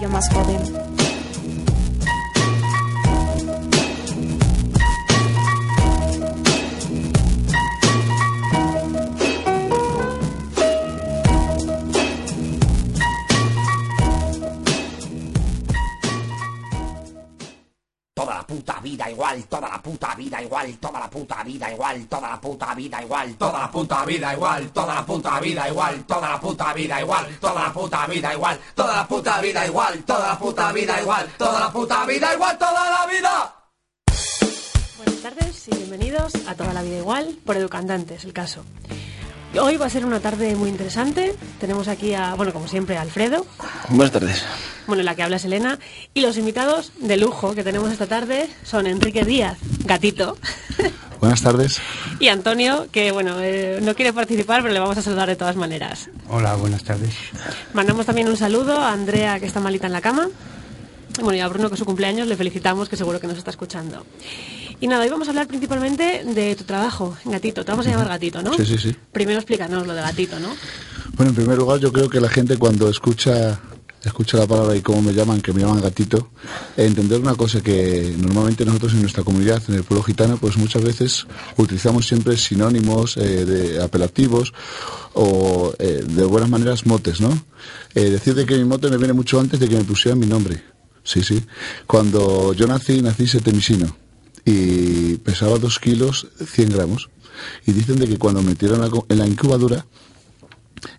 Yo 0.00 0.10
más 0.10 0.28
joven. 0.30 1.05
Toda 19.44 19.68
la 19.68 19.82
puta 19.82 20.14
vida 20.14 20.42
igual, 20.42 20.76
toda 20.78 21.00
la 21.00 21.10
puta 21.10 21.42
vida 21.42 21.72
igual, 21.72 22.06
toda 22.06 22.30
la 22.30 22.40
puta 22.40 22.74
vida 22.74 23.02
igual, 23.02 23.34
toda 23.36 23.58
la 23.60 23.70
puta 23.70 24.04
vida 24.04 24.32
igual, 24.34 24.70
toda 24.72 24.94
la 24.94 25.06
puta 25.06 25.40
vida 25.40 25.68
igual, 25.68 26.04
toda 26.04 26.26
la 26.32 26.40
puta 26.46 26.80
vida 26.80 27.00
igual, 27.00 27.36
toda 27.38 27.66
la 27.66 27.76
puta 27.76 28.06
vida 28.06 28.32
igual, 28.34 28.62
toda 28.74 28.96
la 28.96 29.06
puta 29.06 29.40
vida 29.40 29.66
igual, 29.66 30.04
toda 30.04 30.28
la 30.28 30.38
puta 30.38 30.72
vida 30.72 31.00
igual, 31.00 31.28
toda 31.38 31.60
la 31.60 31.72
puta 31.72 32.06
vida 32.06 32.34
igual, 32.34 32.58
toda 32.58 32.90
la 32.90 33.06
vida. 33.06 33.54
Buenas 34.96 35.22
tardes 35.22 35.68
y 35.68 35.70
bienvenidos 35.76 36.34
a 36.46 36.54
Toda 36.54 36.72
la 36.72 36.82
Vida 36.82 36.98
Igual 36.98 37.38
por 37.44 37.56
Educandantes, 37.56 38.24
el 38.24 38.32
caso. 38.32 38.64
Hoy 39.54 39.76
va 39.76 39.86
a 39.86 39.90
ser 39.90 40.04
una 40.04 40.20
tarde 40.20 40.54
muy 40.54 40.68
interesante. 40.68 41.34
Tenemos 41.58 41.88
aquí 41.88 42.12
a, 42.12 42.34
bueno, 42.34 42.52
como 42.52 42.68
siempre, 42.68 42.98
a 42.98 43.00
Alfredo. 43.00 43.46
Buenas 43.88 44.12
tardes. 44.12 44.44
Bueno, 44.86 45.02
la 45.02 45.14
que 45.14 45.22
habla 45.22 45.36
es 45.36 45.44
Elena. 45.44 45.78
Y 46.12 46.20
los 46.20 46.36
invitados 46.36 46.92
de 47.00 47.16
lujo 47.16 47.54
que 47.54 47.64
tenemos 47.64 47.90
esta 47.90 48.06
tarde 48.06 48.50
son 48.64 48.86
Enrique 48.86 49.24
Díaz, 49.24 49.58
gatito. 49.84 50.36
Buenas 51.20 51.40
tardes. 51.40 51.80
Y 52.20 52.28
Antonio, 52.28 52.88
que 52.92 53.10
bueno, 53.10 53.36
eh, 53.40 53.80
no 53.82 53.94
quiere 53.94 54.12
participar, 54.12 54.60
pero 54.60 54.74
le 54.74 54.80
vamos 54.80 54.98
a 54.98 55.02
saludar 55.02 55.28
de 55.28 55.36
todas 55.36 55.56
maneras. 55.56 56.10
Hola, 56.28 56.54
buenas 56.56 56.84
tardes. 56.84 57.14
Mandamos 57.72 58.04
también 58.04 58.28
un 58.28 58.36
saludo 58.36 58.78
a 58.78 58.92
Andrea, 58.92 59.40
que 59.40 59.46
está 59.46 59.58
malita 59.58 59.86
en 59.86 59.94
la 59.94 60.02
cama. 60.02 60.28
Bueno, 61.22 61.38
y 61.38 61.40
a 61.40 61.48
Bruno, 61.48 61.68
que 61.68 61.74
es 61.74 61.78
su 61.78 61.86
cumpleaños, 61.86 62.28
le 62.28 62.36
felicitamos, 62.36 62.90
que 62.90 62.96
seguro 62.98 63.18
que 63.18 63.26
nos 63.26 63.38
está 63.38 63.50
escuchando. 63.50 64.04
Y 64.80 64.88
nada, 64.88 65.04
hoy 65.04 65.08
vamos 65.08 65.28
a 65.28 65.30
hablar 65.30 65.46
principalmente 65.46 66.22
de 66.24 66.54
tu 66.54 66.64
trabajo 66.64 67.16
Gatito. 67.24 67.64
Te 67.64 67.70
vamos 67.70 67.86
a 67.86 67.90
llamar 67.90 68.08
Gatito, 68.08 68.42
¿no? 68.42 68.52
Sí, 68.54 68.66
sí, 68.66 68.78
sí. 68.78 68.96
Primero 69.12 69.38
explícanos 69.38 69.86
lo 69.86 69.94
de 69.94 70.02
Gatito, 70.02 70.38
¿no? 70.38 70.48
Bueno, 71.14 71.30
en 71.30 71.36
primer 71.36 71.56
lugar, 71.56 71.80
yo 71.80 71.92
creo 71.92 72.10
que 72.10 72.20
la 72.20 72.28
gente 72.28 72.58
cuando 72.58 72.90
escucha 72.90 73.58
escucha 74.04 74.38
la 74.38 74.46
palabra 74.46 74.76
y 74.76 74.82
cómo 74.82 75.02
me 75.02 75.12
llaman, 75.12 75.40
que 75.40 75.52
me 75.52 75.60
llaman 75.60 75.80
gatito, 75.80 76.30
entender 76.76 77.20
una 77.20 77.34
cosa 77.34 77.60
que 77.60 78.14
normalmente 78.16 78.64
nosotros 78.64 78.92
en 78.92 79.00
nuestra 79.00 79.24
comunidad, 79.24 79.60
en 79.68 79.74
el 79.74 79.82
pueblo 79.82 80.04
gitano, 80.04 80.36
pues 80.36 80.56
muchas 80.56 80.84
veces 80.84 81.26
utilizamos 81.56 82.06
siempre 82.06 82.36
sinónimos 82.36 83.16
eh, 83.16 83.44
de 83.44 83.82
apelativos 83.82 84.52
o 85.14 85.74
eh, 85.78 86.04
de 86.06 86.24
buenas 86.24 86.48
maneras 86.48 86.86
motes, 86.86 87.20
¿no? 87.20 87.30
Eh, 87.94 88.10
decir 88.10 88.34
de 88.34 88.46
que 88.46 88.56
mi 88.56 88.64
mote 88.64 88.88
me 88.90 88.96
viene 88.96 89.12
mucho 89.12 89.40
antes 89.40 89.58
de 89.58 89.68
que 89.68 89.76
me 89.76 89.84
pusieran 89.84 90.18
mi 90.18 90.26
nombre. 90.26 90.62
Sí, 91.02 91.22
sí. 91.22 91.44
Cuando 91.86 92.52
yo 92.52 92.66
nací, 92.66 93.02
nací 93.02 93.26
setemisino 93.26 94.05
y 94.46 95.16
pesaba 95.16 95.58
dos 95.58 95.78
kilos 95.78 96.28
100 96.42 96.70
gramos. 96.70 97.10
Y 97.66 97.72
dicen 97.72 97.98
de 97.98 98.08
que 98.08 98.16
cuando 98.16 98.40
metieron 98.40 98.80
en 99.08 99.18
la 99.18 99.26
incubadora, 99.26 99.84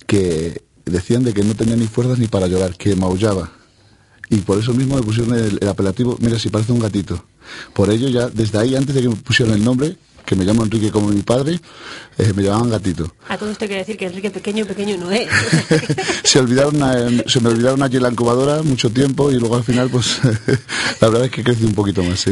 que 0.05 0.61
decían 0.85 1.23
de 1.23 1.33
que 1.33 1.43
no 1.43 1.55
tenía 1.55 1.75
ni 1.75 1.87
fuerzas 1.87 2.19
ni 2.19 2.27
para 2.27 2.47
llorar, 2.47 2.75
que 2.75 2.95
maullaba. 2.95 3.51
Y 4.29 4.37
por 4.37 4.59
eso 4.59 4.73
mismo 4.73 4.97
me 4.97 5.01
pusieron 5.01 5.33
el, 5.33 5.67
apelativo, 5.67 6.17
mira, 6.19 6.37
si 6.37 6.49
parece 6.49 6.73
un 6.73 6.79
gatito. 6.79 7.23
Por 7.73 7.89
ello 7.89 8.09
ya, 8.09 8.27
desde 8.27 8.59
ahí, 8.59 8.75
antes 8.75 8.93
de 8.93 9.01
que 9.01 9.09
me 9.09 9.15
pusieran 9.15 9.55
el 9.55 9.63
nombre, 9.63 9.95
que 10.25 10.35
me 10.35 10.43
llamo 10.43 10.65
Enrique 10.65 10.91
como 10.91 11.07
mi 11.07 11.21
padre, 11.21 11.61
eh, 12.17 12.33
me 12.35 12.43
llamaban 12.43 12.69
gatito. 12.69 13.15
A 13.29 13.37
todo 13.37 13.49
esto 13.49 13.65
que 13.65 13.75
decir 13.75 13.95
que 13.95 14.07
Enrique 14.07 14.29
pequeño, 14.29 14.65
pequeño 14.65 14.97
no 14.97 15.09
es. 15.09 15.29
se, 16.23 16.39
olvidaron 16.39 17.23
se 17.25 17.39
me 17.39 17.47
olvidaron 17.47 17.81
allí 17.81 17.95
en 17.95 18.03
la 18.03 18.11
incubadora 18.11 18.61
mucho 18.61 18.89
tiempo 18.89 19.31
y 19.31 19.39
luego 19.39 19.55
al 19.55 19.63
final, 19.63 19.89
pues, 19.89 20.19
la 20.99 21.07
verdad 21.07 21.25
es 21.25 21.31
que 21.31 21.45
crecí 21.45 21.63
un 21.63 21.73
poquito 21.73 22.03
más, 22.03 22.19
sí. 22.19 22.31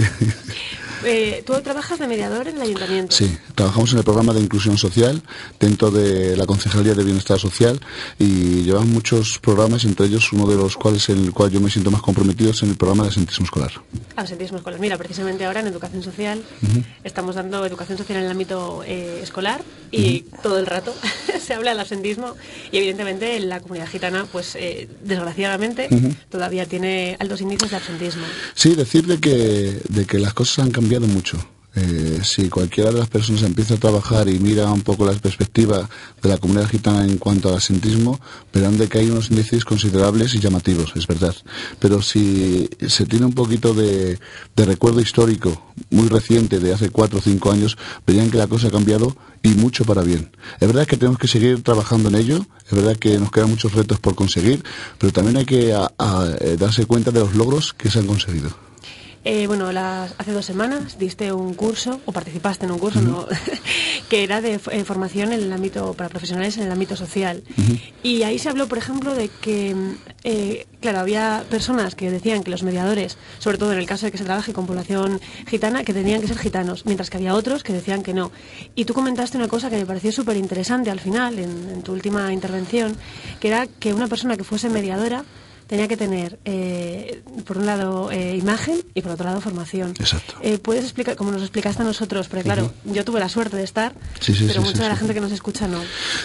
Eh, 1.06 1.44
¿Tú 1.46 1.54
trabajas 1.62 2.00
de 2.00 2.08
mediador 2.08 2.48
en 2.48 2.56
el 2.56 2.64
ayuntamiento? 2.64 3.16
Sí, 3.16 3.38
trabajamos 3.54 3.92
en 3.92 4.00
el 4.00 4.04
programa 4.04 4.34
de 4.34 4.42
inclusión 4.42 4.76
social 4.76 5.22
dentro 5.60 5.92
de 5.92 6.36
la 6.36 6.48
Concejalía 6.48 6.96
de 6.96 7.04
Bienestar 7.04 7.40
Social 7.40 7.80
y 8.18 8.64
llevamos 8.64 8.90
muchos 8.90 9.38
programas, 9.38 9.86
entre 9.86 10.08
ellos 10.08 10.34
uno 10.34 10.48
de 10.48 10.56
los 10.56 10.76
cuales 10.78 11.08
en 11.10 11.26
el 11.26 11.32
cual 11.32 11.52
yo 11.52 11.62
me 11.62 11.70
siento 11.70 11.92
más 11.92 12.02
comprometido 12.02 12.50
es 12.50 12.64
en 12.64 12.70
el 12.70 12.76
programa 12.76 13.04
de 13.04 13.10
asentismo 13.10 13.46
escolar. 13.46 13.72
Asentismo 14.16 14.58
escolar. 14.58 14.80
Mira, 14.80 14.98
precisamente 14.98 15.46
ahora 15.46 15.60
en 15.60 15.68
educación 15.68 16.02
social 16.02 16.44
estamos 17.04 17.36
dando 17.36 17.64
educación 17.66 18.00
social 18.00 18.18
en 18.18 18.26
el 18.26 18.32
ámbito 18.32 18.84
eh, 18.84 19.20
escolar 19.22 19.62
y 19.92 20.22
todo 20.42 20.58
el 20.58 20.66
rato 20.66 20.94
se 21.40 21.54
habla 21.54 21.72
del 21.72 21.82
asentismo 21.82 22.34
y 22.72 22.78
evidentemente 22.78 23.40
la 23.42 23.60
comunidad 23.60 23.88
gitana, 23.88 24.26
pues 24.32 24.56
eh, 24.56 24.90
desgraciadamente, 25.04 25.88
todavía 26.30 26.66
tiene 26.66 27.16
altos 27.20 27.42
índices 27.42 27.70
de 27.70 27.78
absentismo. 27.78 28.24
Sí, 28.56 28.74
decirle 28.74 29.20
que, 29.20 29.80
de 29.88 30.06
que 30.06 30.18
las 30.18 30.34
cosas 30.34 30.66
han 30.66 30.72
cambiado 30.72 30.95
mucho. 31.02 31.38
Eh, 31.78 32.22
si 32.24 32.48
cualquiera 32.48 32.90
de 32.90 33.00
las 33.00 33.10
personas 33.10 33.44
empieza 33.44 33.74
a 33.74 33.78
trabajar 33.78 34.30
y 34.30 34.40
mira 34.40 34.72
un 34.72 34.82
poco 34.82 35.06
la 35.06 35.12
perspectiva 35.12 35.90
de 36.22 36.30
la 36.30 36.38
comunidad 36.38 36.70
gitana 36.70 37.04
en 37.04 37.18
cuanto 37.18 37.50
al 37.50 37.56
asentismo, 37.56 38.18
verán 38.54 38.78
de 38.78 38.88
que 38.88 39.00
hay 39.00 39.10
unos 39.10 39.30
índices 39.30 39.66
considerables 39.66 40.34
y 40.34 40.40
llamativos, 40.40 40.94
es 40.96 41.06
verdad. 41.06 41.36
Pero 41.80 42.02
si 42.02 42.70
se 42.88 43.06
tiene 43.06 43.26
un 43.26 43.34
poquito 43.34 43.74
de, 43.74 44.18
recuerdo 44.56 45.02
histórico 45.02 45.74
muy 45.90 46.08
reciente, 46.08 46.60
de 46.60 46.74
hace 46.74 46.90
cuatro 46.90 47.20
o 47.20 47.22
cinco 47.22 47.52
años, 47.52 47.78
verían 48.08 48.32
que 48.32 48.38
la 48.38 48.48
cosa 48.48 48.70
ha 48.70 48.72
cambiado 48.72 49.18
y 49.44 49.50
mucho 49.50 49.84
para 49.84 50.02
bien. 50.02 50.32
Es 50.62 50.68
verdad 50.68 50.88
que 50.88 50.96
tenemos 50.96 51.20
que 51.20 51.28
seguir 51.28 51.62
trabajando 51.62 52.08
en 52.08 52.16
ello, 52.16 52.46
es 52.66 52.72
verdad 52.72 52.96
que 52.96 53.20
nos 53.20 53.32
quedan 53.32 53.50
muchos 53.50 53.74
retos 53.74 54.00
por 54.00 54.16
conseguir, 54.16 54.64
pero 54.98 55.12
también 55.12 55.36
hay 55.36 55.46
que 55.46 55.72
eh, 55.72 56.58
darse 56.58 56.86
cuenta 56.86 57.12
de 57.12 57.20
los 57.20 57.36
logros 57.36 57.74
que 57.74 57.92
se 57.92 58.00
han 58.00 58.08
conseguido. 58.08 58.56
Eh, 59.28 59.48
bueno, 59.48 59.68
hace 59.70 60.32
dos 60.32 60.46
semanas 60.46 61.00
diste 61.00 61.34
un 61.34 61.56
curso, 61.56 62.00
o 62.06 62.12
participaste 62.12 62.68
en 62.68 62.72
un 62.72 62.78
curso, 62.78 63.02
¿no? 63.02 63.26
que 64.10 64.24
era 64.24 64.40
de 64.40 64.54
eh, 64.54 64.84
formación 64.84 65.34
en 65.34 65.42
el 65.42 65.52
ámbito, 65.52 65.96
para 65.96 66.10
profesionales 66.10 66.58
en 66.58 66.66
el 66.66 66.72
ámbito 66.72 66.96
social. 66.96 67.42
Y 68.04 68.22
ahí 68.22 68.38
se 68.38 68.50
habló, 68.50 68.68
por 68.68 68.78
ejemplo, 68.78 69.16
de 69.16 69.30
que, 69.30 69.76
eh, 70.24 70.68
claro, 70.80 71.00
había 71.00 71.44
personas 71.50 71.96
que 71.96 72.12
decían 72.12 72.44
que 72.44 72.52
los 72.52 72.62
mediadores, 72.62 73.18
sobre 73.40 73.58
todo 73.58 73.74
en 73.74 73.80
el 73.80 73.88
caso 73.88 74.06
de 74.06 74.12
que 74.12 74.20
se 74.20 74.26
trabaje 74.26 74.54
con 74.54 74.68
población 74.68 75.20
gitana, 75.48 75.84
que 75.84 75.94
tenían 75.96 76.22
que 76.22 76.28
ser 76.28 76.38
gitanos, 76.38 76.86
mientras 76.86 77.10
que 77.10 77.18
había 77.18 77.34
otros 77.34 77.64
que 77.64 77.74
decían 77.74 78.04
que 78.04 78.14
no. 78.14 78.32
Y 78.76 78.86
tú 78.86 78.94
comentaste 78.94 79.38
una 79.38 79.48
cosa 79.48 79.72
que 79.72 79.78
me 79.78 79.88
pareció 79.88 80.12
súper 80.12 80.38
interesante 80.38 80.92
al 80.92 81.00
final, 81.00 81.40
en 81.40 81.82
tu 81.82 81.94
última 81.94 82.32
intervención, 82.32 82.96
que 83.40 83.48
era 83.48 83.66
que 83.66 83.92
una 83.92 84.08
persona 84.08 84.38
que 84.38 84.44
fuese 84.44 84.70
mediadora 84.70 85.26
tenía 85.68 85.88
que 85.88 85.98
tener, 85.98 86.40
eh, 86.46 87.24
por 87.46 87.58
un 87.58 87.66
lado, 87.66 88.12
eh, 88.12 88.38
imagen 88.38 88.82
y 88.94 89.02
por 89.02 89.12
otro 89.12 89.26
lado, 89.26 89.42
formación. 89.42 89.94
Exacto. 90.00 90.36
Eh, 90.42 90.58
¿Puedes 90.58 90.84
explicar, 90.84 91.16
como 91.16 91.32
nos 91.32 91.42
explicaste 91.42 91.82
a 91.82 91.86
nosotros? 91.86 92.28
Porque 92.28 92.44
claro, 92.44 92.72
yo 92.86 93.04
tuve 93.04 93.20
la 93.20 93.30
suerte 93.30 93.58
de 93.58 93.64
estar, 93.64 93.94
pero 94.48 94.62
mucha 94.62 94.84
de 94.84 94.90
la 94.90 94.96
gente 94.96 95.14
que 95.14 95.22
nos 95.22 95.32
escucha 95.32 95.68
no. 95.68 95.82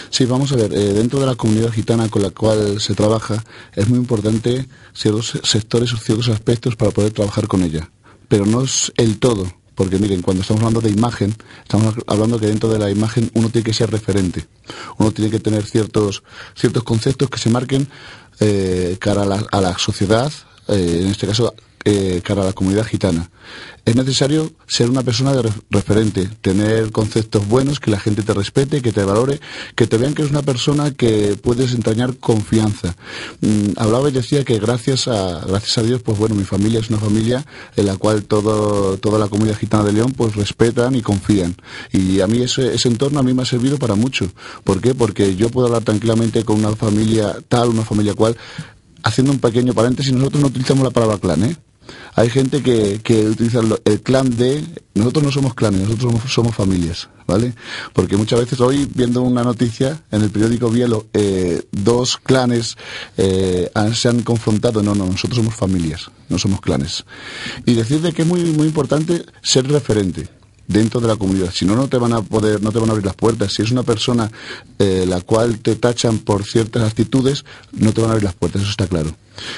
Sí, 0.09 0.25
vamos 0.25 0.51
a 0.51 0.55
ver, 0.55 0.69
dentro 0.69 1.19
de 1.19 1.25
la 1.25 1.35
comunidad 1.35 1.71
gitana 1.71 2.09
con 2.09 2.21
la 2.21 2.29
cual 2.29 2.79
se 2.79 2.93
trabaja, 2.93 3.43
es 3.73 3.87
muy 3.87 3.99
importante 3.99 4.65
ciertos 4.93 5.39
sectores 5.43 5.93
o 5.93 5.97
ciertos 5.97 6.29
aspectos 6.29 6.75
para 6.75 6.91
poder 6.91 7.11
trabajar 7.11 7.47
con 7.47 7.63
ella. 7.63 7.89
Pero 8.27 8.45
no 8.45 8.63
es 8.63 8.91
el 8.97 9.19
todo. 9.19 9.60
Porque 9.75 9.97
miren, 9.97 10.21
cuando 10.21 10.41
estamos 10.41 10.61
hablando 10.61 10.81
de 10.81 10.89
imagen, 10.89 11.35
estamos 11.61 11.95
hablando 12.07 12.39
que 12.39 12.47
dentro 12.47 12.69
de 12.69 12.79
la 12.79 12.89
imagen 12.89 13.31
uno 13.33 13.49
tiene 13.49 13.65
que 13.65 13.73
ser 13.73 13.89
referente. 13.89 14.47
Uno 14.97 15.11
tiene 15.11 15.31
que 15.31 15.39
tener 15.39 15.65
ciertos, 15.65 16.23
ciertos 16.55 16.83
conceptos 16.83 17.29
que 17.29 17.39
se 17.39 17.49
marquen 17.49 17.87
eh, 18.39 18.97
cara 18.99 19.23
a 19.23 19.25
la, 19.25 19.43
a 19.51 19.61
la 19.61 19.77
sociedad, 19.77 20.31
eh, 20.67 20.99
en 21.01 21.07
este 21.07 21.27
caso 21.27 21.53
eh, 21.85 22.21
cara 22.23 22.41
a 22.41 22.45
la 22.45 22.53
comunidad 22.53 22.85
gitana. 22.85 23.29
Es 23.83 23.95
necesario 23.95 24.51
ser 24.67 24.91
una 24.91 25.01
persona 25.01 25.33
de 25.33 25.51
referente, 25.71 26.29
tener 26.41 26.91
conceptos 26.91 27.47
buenos, 27.47 27.79
que 27.79 27.89
la 27.89 27.99
gente 27.99 28.21
te 28.21 28.33
respete, 28.33 28.81
que 28.81 28.91
te 28.91 29.03
valore, 29.03 29.39
que 29.75 29.87
te 29.87 29.97
vean 29.97 30.13
que 30.13 30.21
eres 30.21 30.31
una 30.31 30.43
persona 30.43 30.91
que 30.91 31.35
puedes 31.41 31.73
entrañar 31.73 32.17
confianza. 32.17 32.95
Mm, 33.41 33.71
hablaba 33.77 34.09
y 34.09 34.11
decía 34.11 34.43
que 34.43 34.59
gracias 34.59 35.07
a, 35.07 35.43
gracias 35.47 35.79
a 35.79 35.83
Dios, 35.83 36.01
pues 36.03 36.19
bueno, 36.19 36.35
mi 36.35 36.43
familia 36.43 36.79
es 36.79 36.89
una 36.89 36.99
familia 36.99 37.43
en 37.75 37.87
la 37.87 37.97
cual 37.97 38.23
todo, 38.23 38.97
toda 38.97 39.17
la 39.17 39.29
comunidad 39.29 39.57
gitana 39.57 39.83
de 39.83 39.93
León 39.93 40.13
pues 40.15 40.35
respetan 40.35 40.95
y 40.95 41.01
confían. 41.01 41.55
Y 41.91 42.21
a 42.21 42.27
mí 42.27 42.43
ese, 42.43 42.75
ese 42.75 42.87
entorno 42.87 43.19
a 43.19 43.23
mí 43.23 43.33
me 43.33 43.41
ha 43.41 43.45
servido 43.45 43.79
para 43.79 43.95
mucho. 43.95 44.31
¿Por 44.63 44.79
qué? 44.79 44.93
Porque 44.93 45.35
yo 45.35 45.49
puedo 45.49 45.67
hablar 45.67 45.83
tranquilamente 45.83 46.45
con 46.45 46.59
una 46.63 46.75
familia 46.75 47.35
tal, 47.47 47.69
una 47.69 47.83
familia 47.83 48.13
cual, 48.13 48.37
haciendo 49.01 49.33
un 49.33 49.39
pequeño 49.39 49.73
paréntesis, 49.73 50.13
nosotros 50.13 50.41
no 50.41 50.47
utilizamos 50.49 50.83
la 50.83 50.91
palabra 50.91 51.17
clan, 51.17 51.43
¿eh? 51.43 51.57
Hay 52.15 52.29
gente 52.29 52.61
que, 52.61 52.99
que 53.03 53.27
utiliza 53.27 53.61
el 53.85 54.01
clan 54.01 54.35
de... 54.35 54.63
Nosotros 54.93 55.23
no 55.23 55.31
somos 55.31 55.53
clanes, 55.53 55.81
nosotros 55.81 56.21
somos, 56.27 56.53
familias, 56.53 57.09
¿vale? 57.25 57.53
Porque 57.93 58.17
muchas 58.17 58.39
veces 58.39 58.59
hoy, 58.59 58.89
viendo 58.93 59.21
una 59.21 59.43
noticia 59.43 60.01
en 60.11 60.21
el 60.21 60.29
periódico 60.29 60.69
Bielo, 60.69 61.07
eh, 61.13 61.63
dos 61.71 62.17
clanes 62.17 62.75
eh, 63.17 63.71
se 63.93 64.09
han 64.09 64.21
confrontado. 64.21 64.83
No, 64.83 64.93
no, 64.95 65.05
nosotros 65.05 65.37
somos 65.37 65.55
familias, 65.55 66.11
no 66.27 66.37
somos 66.37 66.59
clanes. 66.59 67.05
Y 67.65 67.73
decir 67.73 68.01
de 68.01 68.11
que 68.11 68.23
es 68.23 68.27
muy, 68.27 68.43
muy 68.43 68.67
importante 68.67 69.23
ser 69.41 69.67
referente 69.67 70.40
dentro 70.71 70.99
de 70.99 71.07
la 71.07 71.15
comunidad. 71.15 71.51
Si 71.53 71.65
no, 71.65 71.75
no 71.75 71.87
te 71.87 71.97
van 71.97 72.13
a 72.13 72.21
poder, 72.21 72.61
no 72.61 72.71
te 72.71 72.79
van 72.79 72.89
a 72.89 72.91
abrir 72.91 73.05
las 73.05 73.15
puertas. 73.15 73.53
Si 73.53 73.61
es 73.61 73.71
una 73.71 73.83
persona 73.83 74.31
eh, 74.79 75.05
la 75.07 75.21
cual 75.21 75.59
te 75.59 75.75
tachan 75.75 76.19
por 76.19 76.43
ciertas 76.43 76.83
actitudes, 76.83 77.45
no 77.73 77.93
te 77.93 78.01
van 78.01 78.11
a 78.11 78.13
abrir 78.13 78.25
las 78.25 78.35
puertas, 78.35 78.61
eso 78.61 78.71
está 78.71 78.87
claro. 78.87 79.15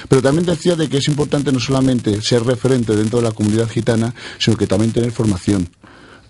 Pero 0.08 0.22
también 0.22 0.46
decía 0.46 0.76
de 0.76 0.88
que 0.88 0.98
es 0.98 1.08
importante 1.08 1.52
no 1.52 1.60
solamente 1.60 2.22
ser 2.22 2.44
referente 2.44 2.96
dentro 2.96 3.20
de 3.20 3.26
la 3.26 3.32
comunidad 3.32 3.70
gitana, 3.70 4.14
sino 4.40 4.56
que 4.58 4.68
también 4.68 4.92
tener 4.92 5.12
formación 5.12 5.70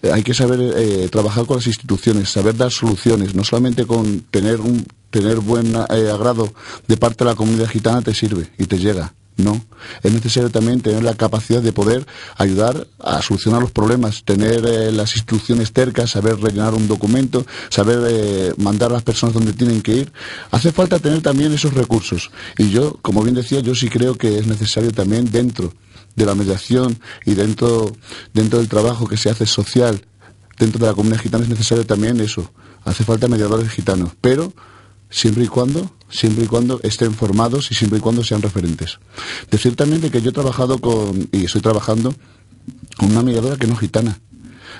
eh, 0.02 0.12
hay 0.12 0.22
que 0.22 0.34
saber 0.34 0.60
eh, 0.76 1.08
trabajar 1.10 1.46
con 1.46 1.58
las 1.58 1.68
instituciones, 1.68 2.30
saber 2.30 2.56
dar 2.58 2.72
soluciones, 2.72 3.34
no 3.34 3.44
solamente 3.44 3.86
con 3.86 4.20
tener 4.32 4.60
un 4.60 4.86
tener 5.10 5.40
buen 5.40 5.76
agrado 5.76 6.52
de 6.88 6.98
parte 6.98 7.24
de 7.24 7.30
la 7.30 7.36
comunidad 7.36 7.68
gitana 7.68 8.02
te 8.02 8.14
sirve 8.16 8.50
y 8.58 8.66
te 8.66 8.80
llega. 8.80 9.14
No, 9.36 9.60
es 10.04 10.14
necesario 10.14 10.52
también 10.52 10.82
tener 10.82 11.02
la 11.04 11.16
capacidad 11.16 11.62
de 11.62 11.74
poder 11.74 12.06
ayudar 12.38 12.88
a 13.00 13.22
solucionar 13.22 13.62
los 13.62 13.72
problemas, 13.72 14.24
tener 14.24 14.64
eh, 14.66 14.92
las 14.92 15.16
instrucciones 15.16 15.72
cercas, 15.74 16.12
saber 16.12 16.40
rellenar 16.40 16.76
un 16.76 16.88
documento, 16.88 17.46
saber 17.70 18.00
eh, 18.08 18.54
mandar 18.58 18.92
a 18.92 18.96
las 18.96 19.04
personas 19.04 19.34
donde 19.34 19.54
tienen 19.54 19.82
que 19.82 19.96
ir. 19.96 20.14
Hace 20.52 20.72
falta 20.72 21.00
tener 21.00 21.22
también 21.22 21.52
esos 21.52 21.74
recursos. 21.74 22.30
Y 22.60 22.70
yo, 22.70 23.00
como 23.02 23.24
bien 23.24 23.36
decía, 23.36 23.60
yo 23.62 23.74
sí 23.74 23.90
creo 23.90 24.16
que 24.16 24.38
es 24.38 24.46
necesario 24.46 24.92
también 24.92 25.32
dentro 25.32 25.74
de 26.16 26.26
la 26.26 26.36
mediación 26.36 27.00
y 27.26 27.34
dentro, 27.34 27.92
dentro 28.34 28.60
del 28.60 28.70
trabajo 28.70 29.08
que 29.08 29.18
se 29.18 29.30
hace 29.30 29.46
social, 29.48 30.06
dentro 30.60 30.80
de 30.80 30.88
la 30.88 30.94
comunidad 30.94 31.22
gitana 31.22 31.44
es 31.44 31.50
necesario 31.50 31.86
también 31.86 32.20
eso. 32.20 32.52
Hace 32.84 33.04
falta 33.04 33.28
mediadores 33.28 33.70
gitanos, 33.72 34.12
pero 34.22 34.54
siempre 35.10 35.46
y 35.46 35.48
cuando 35.48 35.92
siempre 36.14 36.46
y 36.46 36.48
cuando 36.48 36.80
estén 36.84 37.14
formados 37.14 37.72
y 37.72 37.76
siempre 37.76 38.00
y 38.00 38.02
cuando 38.02 38.24
sean 38.24 38.42
referentes. 38.42 39.00
Decir 39.50 39.76
también 39.76 40.02
de 40.02 40.12
que 40.12 40.22
yo 40.22 40.30
he 40.30 40.34
trabajado 40.34 40.78
con, 40.78 41.28
y 41.32 41.46
estoy 41.46 41.62
trabajando 41.62 42.14
con 42.98 43.12
una 43.12 43.24
mediadora 43.24 43.58
que 43.58 43.68
no 43.68 43.74
es 43.74 43.80
gitana. 43.80 44.20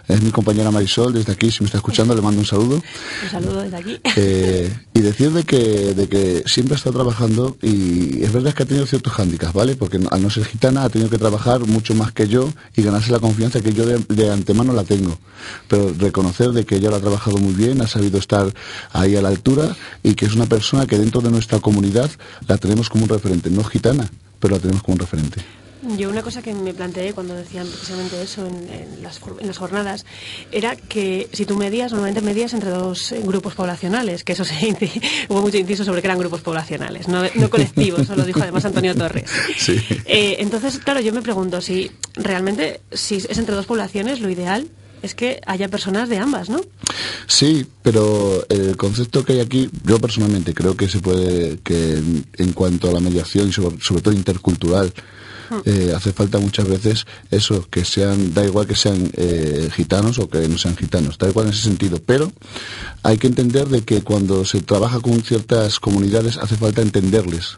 Es 0.08 0.22
mi 0.22 0.32
compañera 0.32 0.72
Marisol, 0.72 1.14
desde 1.14 1.34
aquí, 1.34 1.52
si 1.52 1.62
me 1.62 1.68
está 1.68 1.78
escuchando, 1.78 2.16
le 2.16 2.22
mando 2.22 2.40
un 2.40 2.46
saludo. 2.46 2.76
Un 3.24 3.30
saludo 3.30 3.62
desde 3.62 3.78
aquí. 3.78 4.00
Eh, 4.16 4.72
y 4.94 5.00
decir 5.02 5.32
de 5.32 5.44
que, 5.44 5.94
de 5.94 6.08
que 6.08 6.44
siempre 6.46 6.76
ha 6.76 6.78
estado 6.78 6.96
trabajando 6.96 7.58
y 7.62 8.24
es 8.24 8.32
verdad 8.32 8.54
que 8.54 8.64
ha 8.64 8.66
tenido 8.66 8.86
ciertos 8.86 9.14
hándicaps, 9.14 9.54
¿vale? 9.54 9.76
Porque 9.76 10.00
al 10.12 10.22
no 10.22 10.30
ser 10.30 10.46
gitana 10.46 10.84
ha 10.84 10.90
tenido 10.90 11.10
que 11.10 11.18
trabajar 11.18 11.62
mucho 11.62 11.96
más 11.96 12.12
que 12.12 12.28
yo 12.28 12.50
y 12.76 12.82
ganarse 12.82 13.12
la 13.12 13.20
confianza 13.20 13.62
que 13.62 13.74
yo 13.74 13.86
de, 13.86 14.32
antemano 14.32 14.74
la 14.74 14.84
tengo. 14.84 15.18
Pero 15.68 15.94
reconocer 15.98 16.52
de 16.52 16.66
que 16.66 16.76
ella 16.76 16.90
lo 16.90 16.98
ha 16.98 17.02
trabajado 17.02 17.38
muy 17.38 17.54
bien, 17.54 17.82
ha 17.82 17.88
sabido 17.88 18.18
estar 18.18 18.54
ahí 18.92 19.16
a 19.16 19.22
la 19.22 19.30
altura 19.30 19.76
y 20.04 20.14
que 20.16 20.26
es 20.26 20.34
una 20.34 20.46
persona 20.46 20.86
que 20.86 20.98
dentro 20.98 21.22
de 21.22 21.32
nuestra 21.32 21.60
comunidad 21.60 22.10
la 22.48 22.58
tenemos 22.58 22.90
como 22.90 23.04
un 23.04 23.10
referente. 23.10 23.50
No 23.50 23.64
gitana, 23.64 24.10
pero 24.40 24.56
la 24.56 24.62
tenemos 24.62 24.84
como 24.84 24.94
un 24.94 25.00
referente. 25.00 25.63
Yo 25.98 26.10
una 26.10 26.22
cosa 26.22 26.42
que 26.42 26.54
me 26.54 26.74
planteé 26.74 27.14
cuando 27.14 27.36
decían 27.36 27.68
precisamente 27.68 28.22
eso 28.22 28.46
en, 28.48 29.04
las, 29.04 29.58
jornadas 29.58 30.06
era 30.52 30.76
que 30.76 31.28
si 31.34 31.46
tú 31.46 31.58
medías, 31.58 31.92
normalmente 31.92 32.22
medías 32.22 32.54
entre 32.54 32.70
dos 32.70 33.12
eh, 33.12 33.22
grupos 33.24 33.54
poblacionales, 33.54 34.24
que 34.24 34.34
eso 34.34 34.46
se 34.46 34.54
hubo 35.30 35.42
mucho 35.42 35.58
inciso 35.58 35.84
sobre 35.84 36.02
que 36.02 36.08
eran 36.08 36.20
grupos 36.20 36.42
poblacionales, 36.42 37.08
no, 37.08 37.24
colectivos, 37.50 38.02
eso 38.02 38.16
lo 38.16 38.24
dijo 38.24 38.42
además 38.42 38.66
Antonio 38.66 38.96
Torres. 38.96 39.30
Eh, 40.06 40.38
entonces, 40.40 40.80
claro, 40.80 41.00
yo 41.00 41.14
me 41.14 41.22
pregunto 41.22 41.62
si 41.62 41.92
realmente 42.16 42.82
si 42.92 43.16
es 43.16 43.38
entre 43.38 43.56
dos 43.56 43.66
poblaciones, 43.66 44.20
lo 44.20 44.30
ideal 44.30 44.68
es 45.04 45.16
que 45.16 45.42
haya 45.46 45.68
personas 45.68 46.10
de 46.10 46.18
ambas, 46.18 46.50
¿no? 46.50 46.62
Sí, 47.28 47.66
pero 47.82 48.46
el 48.50 48.78
concepto 48.78 49.24
que 49.24 49.34
hay 49.34 49.40
aquí, 49.42 49.70
yo 49.86 50.00
personalmente 50.00 50.54
creo 50.54 50.76
que 50.76 50.88
se 50.88 51.00
puede, 51.00 51.60
que 51.60 52.02
en, 52.38 52.54
cuanto 52.54 52.90
a 52.90 52.94
la 52.94 53.02
mediación 53.02 53.50
y 53.50 53.52
sobre 53.52 54.02
todo 54.02 54.14
intercultural, 54.14 54.94
eh, 55.66 55.94
hace 55.96 56.12
falta 56.12 56.40
muchas 56.40 56.68
veces 56.68 57.06
eso, 57.32 57.68
que 57.70 57.86
sean, 57.86 58.34
da 58.34 58.46
igual 58.46 58.68
que 58.68 58.76
sean 58.76 59.12
eh, 59.14 59.70
gitanos 59.74 60.20
o 60.20 60.30
que 60.30 60.48
no 60.48 60.58
sean 60.58 60.76
gitanos, 60.78 61.18
da 61.18 61.30
igual 61.30 61.48
en 61.48 61.54
ese 61.54 61.64
sentido, 61.64 62.00
pero 62.06 62.32
hay 63.04 63.18
que 63.18 63.28
entender 63.28 63.68
de 63.68 63.82
que 63.82 64.02
cuando 64.02 64.46
se 64.46 64.62
trabaja 64.62 65.00
con 65.00 65.22
ciertas 65.22 65.80
comunidades 65.80 66.38
hace 66.38 66.56
falta 66.56 66.82
entenderles, 66.82 67.58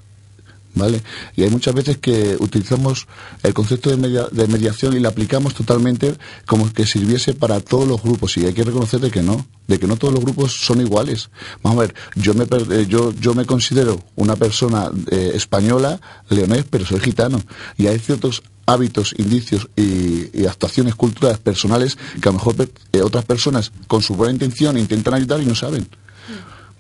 ¿vale? 0.75 1.01
Y 1.35 1.43
hay 1.43 1.49
muchas 1.49 1.73
veces 1.73 1.97
que 1.97 2.35
utilizamos 2.39 3.07
el 3.43 3.53
concepto 3.53 3.95
de, 3.95 4.25
de 4.31 4.47
mediación 4.47 4.95
y 4.95 4.99
lo 4.99 5.09
aplicamos 5.09 5.53
totalmente 5.53 6.15
como 6.45 6.71
que 6.71 6.85
sirviese 6.85 7.33
para 7.33 7.59
todos 7.59 7.87
los 7.87 8.01
grupos 8.01 8.37
y 8.37 8.45
hay 8.45 8.53
que 8.53 8.63
reconocer 8.63 8.99
de 8.99 9.11
que 9.11 9.21
no, 9.21 9.45
de 9.67 9.79
que 9.79 9.87
no 9.87 9.97
todos 9.97 10.13
los 10.13 10.23
grupos 10.23 10.53
son 10.53 10.81
iguales. 10.81 11.29
Vamos 11.63 11.79
a 11.79 11.81
ver, 11.81 11.95
yo 12.15 12.33
me, 12.33 12.43
eh, 12.43 12.85
yo, 12.87 13.13
yo 13.13 13.33
me 13.33 13.45
considero 13.45 14.03
una 14.15 14.35
persona 14.35 14.91
eh, 15.11 15.31
española, 15.33 15.99
leonés, 16.29 16.65
pero 16.69 16.85
soy 16.85 16.99
gitano 16.99 17.41
y 17.77 17.87
hay 17.87 17.99
ciertos 17.99 18.43
hábitos, 18.65 19.13
indicios 19.17 19.69
y, 19.75 20.45
actuaciones 20.45 20.95
culturales 20.95 21.39
personales 21.39 21.97
que 22.21 22.29
a 22.29 22.31
lo 22.31 22.37
mejor 22.37 22.55
eh, 22.93 23.01
otras 23.01 23.25
personas 23.25 23.71
con 23.87 24.01
su 24.01 24.15
buena 24.15 24.33
intención 24.33 24.77
intentan 24.77 25.15
ayudar 25.15 25.41
y 25.41 25.45
no 25.45 25.55
saben. 25.55 25.87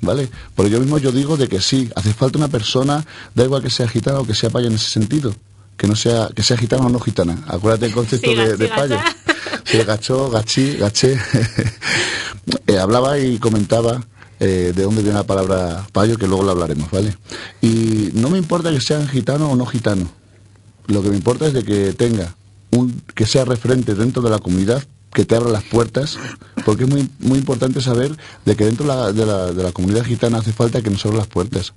¿Vale? 0.01 0.29
Por 0.55 0.67
yo 0.67 0.79
mismo 0.79 0.97
yo 0.97 1.11
digo 1.11 1.37
de 1.37 1.47
que 1.47 1.61
sí, 1.61 1.89
hace 1.95 2.13
falta 2.13 2.37
una 2.37 2.47
persona, 2.47 3.05
da 3.33 3.43
igual 3.43 3.61
que 3.61 3.69
sea 3.69 3.87
gitana 3.87 4.19
o 4.19 4.25
que 4.25 4.35
sea 4.35 4.49
paya 4.49 4.67
en 4.67 4.73
ese 4.73 4.89
sentido, 4.89 5.35
que 5.77 5.87
no 5.87 5.95
sea, 5.95 6.29
que 6.33 6.43
sea 6.43 6.57
gitana 6.57 6.85
o 6.85 6.89
no 6.89 6.99
gitana. 6.99 7.43
Acuérdate 7.47 7.87
el 7.87 7.93
concepto 7.93 8.29
de, 8.35 8.67
paya. 8.67 9.03
Sí, 9.63 9.77
gachó, 9.79 10.29
gachí, 10.29 10.77
gaché. 10.77 11.19
Eh, 12.67 12.77
hablaba 12.77 13.17
y 13.17 13.39
comentaba 13.39 14.05
eh, 14.39 14.71
de 14.75 14.83
dónde 14.83 15.01
viene 15.01 15.17
la 15.17 15.25
palabra 15.25 15.87
payo, 15.91 16.17
que 16.17 16.27
luego 16.27 16.43
lo 16.43 16.51
hablaremos, 16.51 16.91
¿vale? 16.91 17.15
Y 17.61 18.11
no 18.13 18.29
me 18.29 18.37
importa 18.37 18.71
que 18.71 18.81
sean 18.81 19.07
gitano 19.07 19.49
o 19.49 19.55
no 19.55 19.65
gitano. 19.65 20.07
Lo 20.87 21.01
que 21.01 21.09
me 21.09 21.15
importa 21.15 21.47
es 21.47 21.53
de 21.53 21.63
que 21.63 21.93
tenga 21.93 22.35
un, 22.71 23.01
que 23.15 23.25
sea 23.25 23.45
referente 23.45 23.95
dentro 23.95 24.21
de 24.21 24.29
la 24.29 24.39
comunidad 24.39 24.83
que 25.15 25.23
te 25.23 25.35
abra 25.35 25.49
las 25.49 25.63
puertas, 25.63 26.19
porque 26.65 26.83
es 26.83 26.89
muy, 26.89 27.09
muy 27.19 27.39
importante 27.39 27.81
saber 27.81 28.15
de 28.43 28.55
que 28.57 28.65
dentro 28.65 28.85
de 28.85 29.25
la, 29.25 29.51
de 29.53 29.63
la, 29.63 29.71
comunidad 29.71 30.03
gitana 30.03 30.39
hace 30.39 30.51
falta 30.51 30.81
que 30.81 30.89
nos 30.89 31.05
abran 31.05 31.19
las 31.19 31.27
puertas 31.27 31.73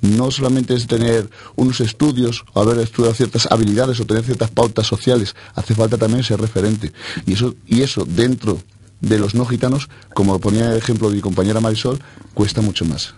no 0.00 0.32
solamente 0.32 0.74
es 0.74 0.88
tener 0.88 1.30
unos 1.54 1.80
estudios 1.80 2.44
o 2.54 2.60
haber 2.60 2.78
estudiado 2.78 3.14
ciertas 3.14 3.46
habilidades 3.52 4.00
o 4.00 4.04
tener 4.04 4.24
ciertas 4.24 4.50
pautas 4.50 4.84
sociales, 4.84 5.36
hace 5.54 5.76
falta 5.76 5.96
también 5.96 6.24
ser 6.24 6.40
referente. 6.40 6.92
Y 7.24 7.34
eso, 7.34 7.54
y 7.68 7.82
eso 7.82 8.04
dentro 8.04 8.60
de 9.00 9.20
los 9.20 9.36
no 9.36 9.46
gitanos, 9.46 9.88
como 10.12 10.40
ponía 10.40 10.72
el 10.72 10.78
ejemplo 10.78 11.08
de 11.08 11.14
mi 11.14 11.20
compañera 11.20 11.60
Marisol, 11.60 12.00
cuesta 12.34 12.62
mucho 12.62 12.84
más. 12.84 13.14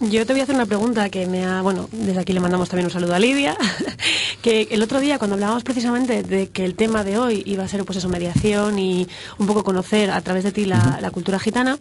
Yo 0.00 0.24
te 0.24 0.32
voy 0.32 0.40
a 0.40 0.44
hacer 0.44 0.54
una 0.54 0.64
pregunta 0.64 1.10
que 1.10 1.26
me 1.26 1.44
ha, 1.44 1.60
bueno, 1.60 1.86
desde 1.92 2.20
aquí 2.20 2.32
le 2.32 2.40
mandamos 2.40 2.70
también 2.70 2.86
un 2.86 2.90
saludo 2.90 3.14
a 3.14 3.18
Lidia, 3.18 3.54
que 4.42 4.66
el 4.70 4.82
otro 4.82 4.98
día 4.98 5.18
cuando 5.18 5.34
hablábamos 5.34 5.62
precisamente 5.62 6.22
de 6.22 6.48
que 6.48 6.64
el 6.64 6.74
tema 6.74 7.04
de 7.04 7.18
hoy 7.18 7.42
iba 7.44 7.64
a 7.64 7.68
ser 7.68 7.84
pues 7.84 7.98
eso, 7.98 8.08
mediación 8.08 8.78
y 8.78 9.06
un 9.36 9.46
poco 9.46 9.62
conocer 9.62 10.10
a 10.10 10.18
través 10.22 10.44
de 10.44 10.52
ti 10.52 10.64
la, 10.64 11.10
cultura 11.12 11.38
gitana, 11.38 11.78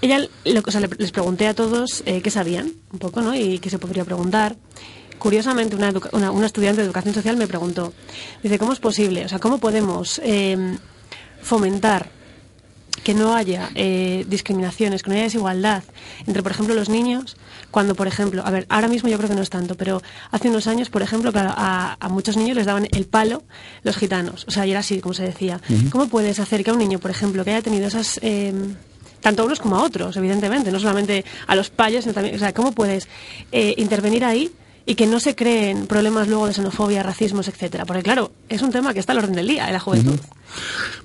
ella, 0.00 0.18
o 0.66 0.70
sea, 0.72 0.80
les 0.80 1.12
pregunté 1.12 1.46
a 1.46 1.54
todos 1.54 2.02
eh, 2.06 2.22
qué 2.22 2.30
sabían, 2.30 2.72
un 2.92 2.98
poco, 2.98 3.22
¿no? 3.22 3.36
Y 3.36 3.60
qué 3.60 3.70
se 3.70 3.78
podría 3.78 4.04
preguntar. 4.04 4.56
Curiosamente, 5.20 5.76
una, 5.76 5.92
una, 6.32 6.46
estudiante 6.46 6.80
de 6.80 6.86
educación 6.86 7.14
social 7.14 7.36
me 7.36 7.46
preguntó, 7.46 7.92
dice, 8.42 8.58
¿cómo 8.58 8.72
es 8.72 8.80
posible? 8.80 9.24
O 9.24 9.28
sea, 9.28 9.38
¿cómo 9.38 9.58
podemos 9.58 10.20
eh, 10.24 10.76
fomentar 11.40 12.10
que 13.04 13.14
no 13.14 13.36
haya 13.36 13.70
eh, 13.74 14.24
discriminaciones, 14.28 15.02
que 15.02 15.10
no 15.10 15.14
haya 15.14 15.24
desigualdad 15.24 15.84
entre, 16.26 16.42
por 16.42 16.50
ejemplo, 16.50 16.74
los 16.74 16.88
niños, 16.88 17.36
cuando, 17.70 17.94
por 17.94 18.08
ejemplo, 18.08 18.42
a 18.44 18.50
ver, 18.50 18.66
ahora 18.68 18.88
mismo 18.88 19.08
yo 19.08 19.18
creo 19.18 19.28
que 19.28 19.36
no 19.36 19.42
es 19.42 19.50
tanto, 19.50 19.76
pero 19.76 20.02
hace 20.30 20.48
unos 20.48 20.66
años, 20.66 20.88
por 20.88 21.02
ejemplo, 21.02 21.30
a, 21.34 21.96
muchos 22.10 22.36
niños 22.36 22.56
les 22.56 22.66
daban 22.66 22.88
el 22.90 23.06
palo 23.06 23.42
los 23.82 23.96
gitanos, 23.96 24.44
o 24.48 24.50
sea, 24.50 24.66
y 24.66 24.70
era 24.70 24.80
así, 24.80 25.00
como 25.00 25.14
se 25.14 25.24
decía. 25.24 25.60
¿Cómo 25.90 26.08
puedes 26.08 26.40
hacer 26.40 26.64
que 26.64 26.70
a 26.70 26.72
un 26.72 26.78
niño, 26.78 26.98
por 26.98 27.10
ejemplo, 27.10 27.44
que 27.44 27.50
haya 27.50 27.62
tenido 27.62 27.86
esas... 27.86 28.18
Em, 28.22 28.74
tanto 29.20 29.42
a 29.42 29.46
unos 29.46 29.58
como 29.58 29.76
a 29.76 29.82
otros, 29.82 30.16
evidentemente, 30.18 30.70
no 30.70 30.78
solamente 30.78 31.24
a 31.46 31.54
los 31.54 31.70
payos, 31.70 32.04
sino 32.04 32.12
también, 32.12 32.34
o 32.36 32.38
sea, 32.38 32.52
¿cómo 32.52 32.72
puedes 32.72 33.08
eh, 33.52 33.74
intervenir 33.78 34.22
ahí 34.22 34.52
y 34.86 34.94
que 34.94 35.06
no 35.06 35.20
se 35.20 35.34
creen 35.34 35.86
problemas 35.86 36.28
luego 36.28 36.46
de 36.46 36.54
xenofobia, 36.54 37.02
racismos, 37.02 37.48
etcétera. 37.48 37.84
Porque 37.84 38.02
claro, 38.02 38.32
es 38.48 38.62
un 38.62 38.70
tema 38.70 38.92
que 38.92 39.00
está 39.00 39.12
al 39.12 39.18
orden 39.18 39.34
del 39.34 39.48
día 39.48 39.66
en 39.66 39.72
la 39.72 39.80
juventud. 39.80 40.18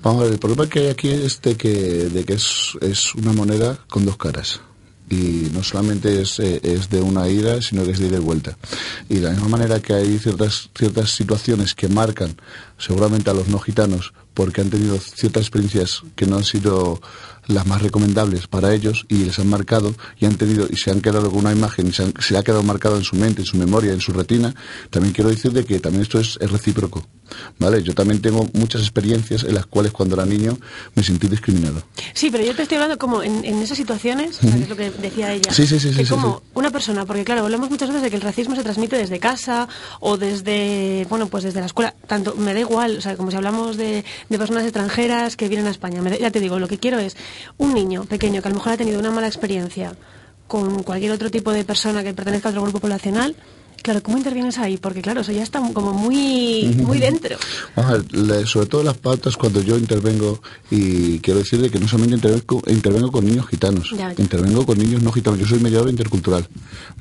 Vamos 0.02 0.22
a 0.22 0.24
ver, 0.26 0.34
el 0.34 0.40
problema 0.40 0.68
que 0.68 0.80
hay 0.80 0.88
aquí 0.88 1.10
es 1.10 1.42
de 1.42 1.56
que, 1.56 1.70
de 1.70 2.24
que 2.24 2.34
es, 2.34 2.78
es 2.82 3.16
una 3.16 3.34
moneda 3.34 3.80
con 3.88 4.06
dos 4.06 4.18
caras 4.18 4.62
y 5.10 5.50
no 5.54 5.64
solamente 5.64 6.22
es, 6.22 6.40
eh, 6.40 6.60
es, 6.64 6.90
de 6.90 7.02
una 7.02 7.28
ida, 7.28 7.62
sino 7.62 7.84
que 7.84 7.92
es 7.92 8.00
de 8.00 8.08
ida 8.08 8.18
y 8.18 8.22
vuelta. 8.22 8.58
Y 9.10 9.16
de 9.16 9.22
la 9.22 9.32
misma 9.32 9.50
manera 9.50 9.80
que 9.80 9.94
hay 9.94 10.20
ciertas, 10.20 10.70
ciertas 10.78 11.10
situaciones 11.12 11.74
que 11.74 11.88
marcan 11.88 12.36
seguramente 12.78 13.30
a 13.30 13.34
los 13.34 13.48
no 13.48 13.60
gitanos 13.60 14.14
porque 14.34 14.62
han 14.62 14.70
tenido 14.70 14.98
ciertas 15.00 15.44
experiencias 15.44 16.04
que 16.16 16.26
no 16.26 16.38
han 16.38 16.44
sido 16.44 17.02
las 17.50 17.66
más 17.66 17.82
recomendables 17.82 18.48
para 18.48 18.74
ellos 18.74 19.06
y 19.10 19.26
les 19.26 19.40
han 19.40 19.50
marcado 19.50 19.94
y 20.20 20.26
han 20.26 20.36
tenido 20.36 20.68
y 20.70 20.78
se 20.78 20.92
han 20.92 21.02
quedado 21.02 21.30
con 21.30 21.40
una 21.40 21.52
imagen 21.52 21.88
y 21.88 21.92
se, 21.92 22.14
se 22.20 22.38
ha 22.38 22.44
quedado 22.44 22.64
marcado 22.64 22.98
en 22.98 23.04
su 23.04 23.16
mente, 23.16 23.42
en 23.42 23.46
su 23.46 23.58
memoria, 23.58 23.92
en 23.92 24.02
su 24.02 24.14
retina, 24.14 24.54
también 24.90 25.14
quiero 25.14 25.30
decir 25.30 25.52
de 25.52 25.66
que 25.66 25.80
también 25.80 26.04
esto 26.04 26.20
es, 26.20 26.36
recíproco. 26.36 27.04
¿Vale? 27.60 27.84
Yo 27.84 27.94
también 27.94 28.22
tengo 28.22 28.48
muchas 28.54 28.82
experiencias 28.82 29.44
en 29.44 29.54
las 29.54 29.68
cuales 29.68 29.92
cuando 29.92 30.16
era 30.16 30.26
niño 30.26 30.58
me 30.96 31.04
sentí 31.04 31.28
discriminado. 31.28 31.84
Sí, 32.14 32.32
pero 32.32 32.44
yo 32.44 32.56
te 32.56 32.64
estoy 32.64 32.78
hablando 32.78 32.98
como 32.98 33.22
en, 33.22 33.46
esas 33.62 33.78
situaciones, 33.78 34.40
es 34.42 34.68
lo 34.68 34.76
que 34.76 34.90
decía 34.90 35.32
ella, 35.32 35.52
sí, 35.52 35.68
sí, 35.68 35.80
sí, 35.80 35.92
que 35.92 36.06
como 36.06 36.42
una 36.56 36.72
persona, 36.72 37.06
porque 37.06 37.24
claro, 37.24 37.44
hablamos 37.44 37.70
muchas 37.70 37.90
veces 37.90 38.02
de 38.02 38.10
que 38.10 38.16
el 38.16 38.24
racismo 38.24 38.56
se 38.56 38.64
transmite 38.64 38.98
desde 38.98 39.20
casa 39.20 39.68
o 40.00 40.18
desde, 40.18 41.06
bueno, 41.10 41.28
pues 41.28 41.44
desde 41.44 41.60
la 41.60 41.68
escuela, 41.68 41.94
tanto 42.08 42.36
me 42.36 42.54
da 42.54 42.62
igual, 42.62 42.98
o 42.98 43.02
sea, 43.02 43.16
como 43.16 43.30
si 43.30 43.38
hablamos 43.38 43.78
de, 43.78 44.04
de 44.28 44.38
personas 44.38 44.64
extranjeras 44.64 45.36
que 45.36 45.48
vienen 45.48 45.68
a 45.68 45.72
España. 45.72 46.02
ya 46.18 46.32
te 46.32 46.40
digo, 46.40 46.58
lo 46.58 46.68
que 46.68 46.80
quiero 46.80 46.98
es 46.98 47.16
un 47.58 47.74
niño 47.74 48.06
pequeño 48.06 48.42
que 48.42 48.48
a 48.48 48.52
lo 48.52 48.58
mejor 48.58 48.74
ha 48.74 48.78
tenido 48.78 49.00
una 49.00 49.12
mala 49.12 49.28
experiencia 49.28 49.94
con 50.48 50.84
cualquier 50.84 51.12
otro 51.12 51.30
tipo 51.30 51.52
de 51.52 51.64
persona 51.64 52.04
que 52.04 52.14
pertenezca 52.14 52.50
a 52.50 52.52
otro 52.52 52.64
grupo 52.64 52.80
poblacional, 52.80 53.36
Claro, 53.82 54.04
¿cómo 54.04 54.18
intervienes 54.18 54.58
ahí? 54.58 54.78
Porque 54.78 55.02
claro, 55.02 55.22
eso 55.22 55.32
ya 55.32 55.44
está 55.44 55.62
como 55.74 55.94
muy, 55.94 56.66
muy 56.78 57.00
dentro. 57.00 57.38
sobre 58.46 58.68
todo 58.68 58.84
las 58.84 58.98
pautas 58.98 59.38
cuando 59.38 59.62
yo 59.62 59.78
intervengo, 59.78 60.42
y 60.70 61.20
quiero 61.20 61.40
decirle 61.40 61.70
que 61.70 61.80
no 61.80 61.88
solamente 61.88 62.28
intervengo, 62.68 63.12
con 63.12 63.26
niños 63.26 63.48
gitanos, 63.48 63.94
intervengo 64.18 64.66
con 64.66 64.78
niños 64.78 65.02
no 65.02 65.12
gitanos. 65.12 65.40
Yo 65.40 65.46
soy 65.46 65.60
mediador 65.60 65.90
intercultural, 65.90 66.48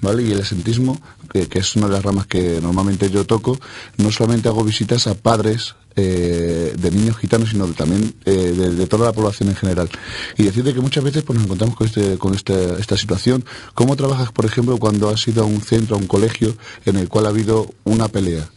¿vale? 0.01 0.23
Y 0.23 0.33
el 0.33 0.41
esentismo, 0.41 1.01
que 1.33 1.59
es 1.59 1.77
una 1.77 1.87
de 1.87 1.93
las 1.95 2.05
ramas 2.05 2.27
que 2.27 2.61
normalmente 2.61 3.11
yo 3.11 3.25
toco, 3.27 3.59
no 3.97 4.11
solamente 4.13 4.49
hago 4.49 4.63
visitas 4.65 5.07
a 5.07 5.15
padres 5.15 5.75
eh, 6.01 6.75
de 6.79 6.91
niños 6.93 7.17
gitanos, 7.17 7.51
sino 7.51 7.67
también 7.69 8.15
eh, 8.25 8.31
de, 8.33 8.87
toda 8.87 9.07
la 9.07 9.13
población 9.13 9.49
en 9.49 9.57
general. 9.57 9.89
Y 10.37 10.45
decirte 10.45 10.73
que 10.73 10.81
muchas 10.81 11.03
veces 11.03 11.25
pues, 11.25 11.37
nos 11.37 11.47
encontramos 11.47 11.75
con, 11.75 11.89
este, 11.89 12.17
con 12.19 12.35
este, 12.35 12.75
esta 12.79 12.97
situación. 12.97 13.45
¿Cómo 13.75 13.97
trabajas, 13.97 14.31
por 14.31 14.45
ejemplo, 14.45 14.79
cuando 14.79 15.09
has 15.09 15.27
ido 15.27 15.43
a 15.43 15.47
un 15.47 15.61
centro, 15.61 15.97
a 15.97 15.99
un 15.99 16.07
colegio, 16.07 16.57
en 16.85 16.97
el 16.97 17.09
cual 17.09 17.27
ha 17.27 17.31
habido 17.31 17.75
una 17.83 18.07
pelea? 18.07 18.49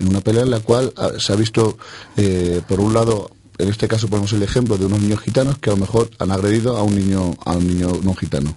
En 0.00 0.08
una 0.08 0.20
pelea 0.20 0.42
en 0.42 0.50
la 0.50 0.60
cual 0.60 0.92
ah, 0.98 1.12
se 1.18 1.32
ha 1.32 1.36
visto, 1.36 1.78
eh, 2.18 2.60
por 2.68 2.78
un 2.78 2.92
lado, 2.92 3.30
en 3.56 3.68
este 3.68 3.88
caso 3.88 4.08
ponemos 4.08 4.32
el 4.34 4.42
ejemplo 4.42 4.76
de 4.76 4.84
unos 4.84 5.00
niños 5.00 5.20
gitanos 5.20 5.56
que 5.58 5.70
a 5.70 5.72
lo 5.72 5.78
mejor 5.78 6.10
han 6.18 6.30
agredido 6.30 6.76
a 6.76 6.82
un 6.82 6.94
niño, 6.94 7.36
a 7.46 7.52
un 7.52 7.68
niño 7.68 8.00
no 8.02 8.14
gitano. 8.14 8.54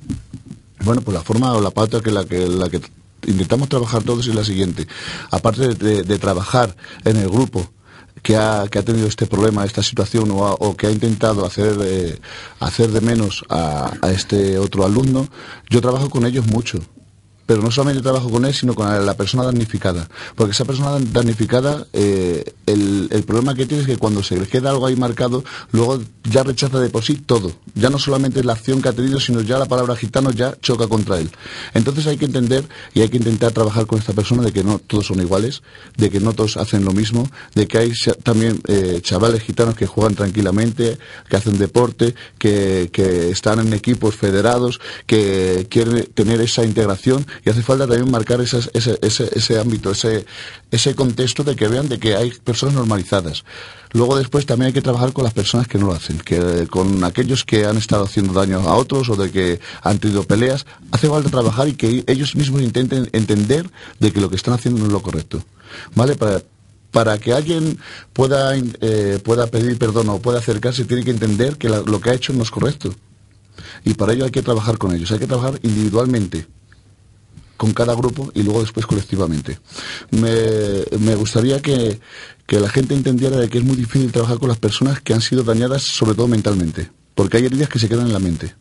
Bueno, 0.84 1.02
pues 1.02 1.16
la 1.16 1.24
forma 1.24 1.54
o 1.54 1.62
la 1.62 1.72
pauta 1.72 2.02
que 2.02 2.12
la 2.12 2.26
que, 2.26 2.48
la 2.48 2.70
que 2.70 2.82
intentamos 3.28 3.70
trabajar 3.70 4.04
todos 4.04 4.28
es 4.28 4.36
la 4.36 4.44
siguiente. 4.44 4.88
Aparte 5.32 5.74
de 5.74 6.20
trabajar 6.20 6.76
en 7.06 7.18
el 7.18 7.30
grupo 7.30 7.72
que 8.26 8.36
ha, 8.36 8.68
que 8.72 8.80
ha 8.80 8.84
tenido 8.84 9.08
este 9.08 9.28
problema, 9.28 9.64
esta 9.66 9.84
situación 9.84 10.30
o, 10.32 10.76
que 10.76 10.88
ha 10.88 10.92
intentado 10.92 11.46
hacer, 11.46 11.78
eh, 11.84 12.20
hacer 12.60 12.90
de 12.90 13.00
menos 13.00 13.46
a, 13.50 13.94
a 14.02 14.10
este 14.10 14.58
otro 14.58 14.84
alumno, 14.84 15.28
yo 15.70 15.80
trabajo 15.80 16.10
con 16.10 16.26
ellos 16.26 16.48
mucho 16.48 16.80
pero 17.46 17.62
no 17.62 17.72
solamente 17.72 18.02
trabajo 18.02 18.30
con 18.30 18.46
él, 18.46 18.54
sino 18.54 18.74
con 18.74 19.06
la 19.06 19.14
persona 19.16 19.44
damnificada. 19.44 20.08
Porque 20.36 20.52
esa 20.52 20.66
persona 20.66 20.98
damnificada, 21.12 21.86
eh, 21.94 22.44
el, 22.66 23.24
problema 23.26 23.56
que 23.56 23.66
tiene 23.66 23.82
es 23.82 23.88
que 23.88 23.98
cuando 23.98 24.24
se 24.24 24.38
le 24.38 24.48
queda 24.48 24.70
algo 24.72 24.86
ahí 24.86 24.96
marcado, 24.96 25.44
luego 25.72 26.02
ya 26.24 26.44
rechaza 26.44 26.80
de 26.80 26.90
por 26.90 27.04
sí 27.04 27.16
todo. 27.16 27.52
Ya 27.76 27.90
no 27.90 28.00
solamente 28.00 28.44
la 28.44 28.54
acción 28.54 28.82
que 28.82 28.90
ha 28.90 28.94
tenido, 28.94 29.20
sino 29.20 29.42
ya 29.42 29.60
la 29.60 29.66
palabra 29.66 29.96
gitano 29.96 30.32
ya 30.32 30.56
choca 30.62 30.88
contra 30.88 31.20
él. 31.20 31.30
Entonces 31.74 32.08
hay 32.08 32.18
que 32.18 32.26
entender 32.26 32.66
y 32.94 33.02
hay 33.02 33.10
que 33.10 33.18
intentar 33.18 33.52
trabajar 33.52 33.86
con 33.86 34.00
esta 34.00 34.14
persona 34.14 34.44
de 34.44 34.52
que 34.52 34.64
no 34.64 34.80
todos 34.80 35.08
son 35.08 35.20
iguales, 35.22 35.62
de 35.98 36.10
que 36.10 36.20
no 36.20 36.34
todos 36.34 36.58
hacen 36.58 36.84
lo 36.84 36.92
mismo, 36.92 37.30
de 37.54 37.68
que 37.68 37.78
hay 37.78 37.94
también 38.24 38.60
eh, 38.68 39.00
chavales 39.02 39.44
gitanos 39.44 39.76
que 39.76 39.86
juegan 39.86 40.16
tranquilamente, 40.16 40.98
que 41.30 41.38
hacen 41.38 41.58
deporte, 41.58 42.16
que, 42.38 42.90
que 42.92 43.30
están 43.30 43.60
en 43.60 43.74
equipos 43.74 44.16
federados, 44.16 44.80
que 45.06 45.68
quieren 45.70 46.06
tener 46.14 46.42
esa 46.42 46.64
integración 46.64 47.26
y 47.44 47.50
hace 47.50 47.62
falta 47.62 47.88
también 47.88 48.10
marcar 48.12 48.42
ese, 48.42 48.60
ese, 48.74 49.60
ámbito, 49.60 49.92
ese, 49.92 50.26
ese 50.72 50.96
contexto 50.96 51.44
de 51.44 51.56
que 51.56 51.68
vean 51.68 51.90
de 51.90 52.00
que 52.00 52.16
hay 52.16 52.32
personas 52.32 52.76
normalizadas. 52.76 53.44
Luego 53.92 54.18
después 54.18 54.46
también 54.46 54.68
hay 54.68 54.74
que 54.74 54.82
trabajar 54.82 55.14
con 55.14 55.24
las 55.24 55.34
personas 55.34 55.68
que 55.68 55.78
no 55.78 55.88
lo 55.88 55.94
hacen, 55.94 56.18
que 56.20 56.68
con 56.68 57.04
aquellos 57.04 57.46
que 57.46 57.66
han 57.66 57.78
estado 57.78 58.04
haciendo 58.04 58.34
daño 58.34 58.60
a 58.60 58.76
otros 58.76 59.10
o 59.10 59.16
de 59.16 59.32
que 59.32 59.60
han 59.82 60.00
tenido 60.00 60.24
peleas. 60.24 60.66
Hace 60.92 61.08
falta 61.08 61.30
trabajar 61.30 61.68
y 61.68 61.76
que 61.76 62.04
ellos 62.08 62.36
mismos 62.36 62.62
intenten 62.62 63.10
entender 63.14 63.70
de 64.00 64.12
que 64.12 64.20
lo 64.20 64.30
que 64.30 64.36
están 64.36 64.54
haciendo 64.54 64.82
no 64.82 64.88
es 64.88 64.92
lo 64.92 65.02
correcto. 65.02 65.44
¿Vale? 65.96 66.16
Para, 66.16 66.42
para 66.92 67.18
que 67.18 67.34
alguien 67.34 67.78
pueda, 68.12 68.54
eh, 68.58 69.20
pueda 69.24 69.48
pedir 69.48 69.78
perdón 69.78 70.10
o 70.10 70.20
pueda 70.20 70.40
acercarse, 70.40 70.86
tiene 70.86 71.04
que 71.04 71.12
entender 71.12 71.58
que 71.58 71.70
lo 71.70 72.02
que 72.02 72.10
ha 72.10 72.14
hecho 72.14 72.34
no 72.34 72.44
es 72.44 72.52
correcto. 72.52 72.94
Y 73.86 73.94
para 73.94 74.14
ello 74.14 74.26
hay 74.26 74.32
que 74.32 74.42
trabajar 74.42 74.78
con 74.78 74.94
ellos, 74.94 75.12
hay 75.12 75.20
que 75.20 75.28
trabajar 75.28 75.60
individualmente 75.64 76.48
con 77.58 77.74
cada 77.74 77.96
grupo 77.96 78.32
y 78.34 78.44
luego 78.44 78.62
después 78.62 78.86
colectivamente. 78.86 79.60
Me, 80.12 81.16
gustaría 81.16 81.62
que, 81.62 82.00
la 82.48 82.70
gente 82.70 82.94
entendiera 82.94 83.38
de 83.38 83.50
que 83.50 83.60
es 83.60 83.64
muy 83.64 83.76
difícil 83.76 84.12
trabajar 84.12 84.40
con 84.40 84.50
las 84.50 84.58
personas 84.58 85.02
que 85.02 85.14
han 85.14 85.22
sido 85.22 85.44
dañadas, 85.44 85.84
sobre 85.84 86.16
todo 86.16 86.28
mentalmente, 86.28 86.92
porque 87.14 87.38
hay 87.38 87.46
heridas 87.46 87.70
que 87.70 87.80
se 87.80 87.90
quedan 87.90 88.08
en 88.08 88.14
la 88.14 88.20
mente. 88.20 88.56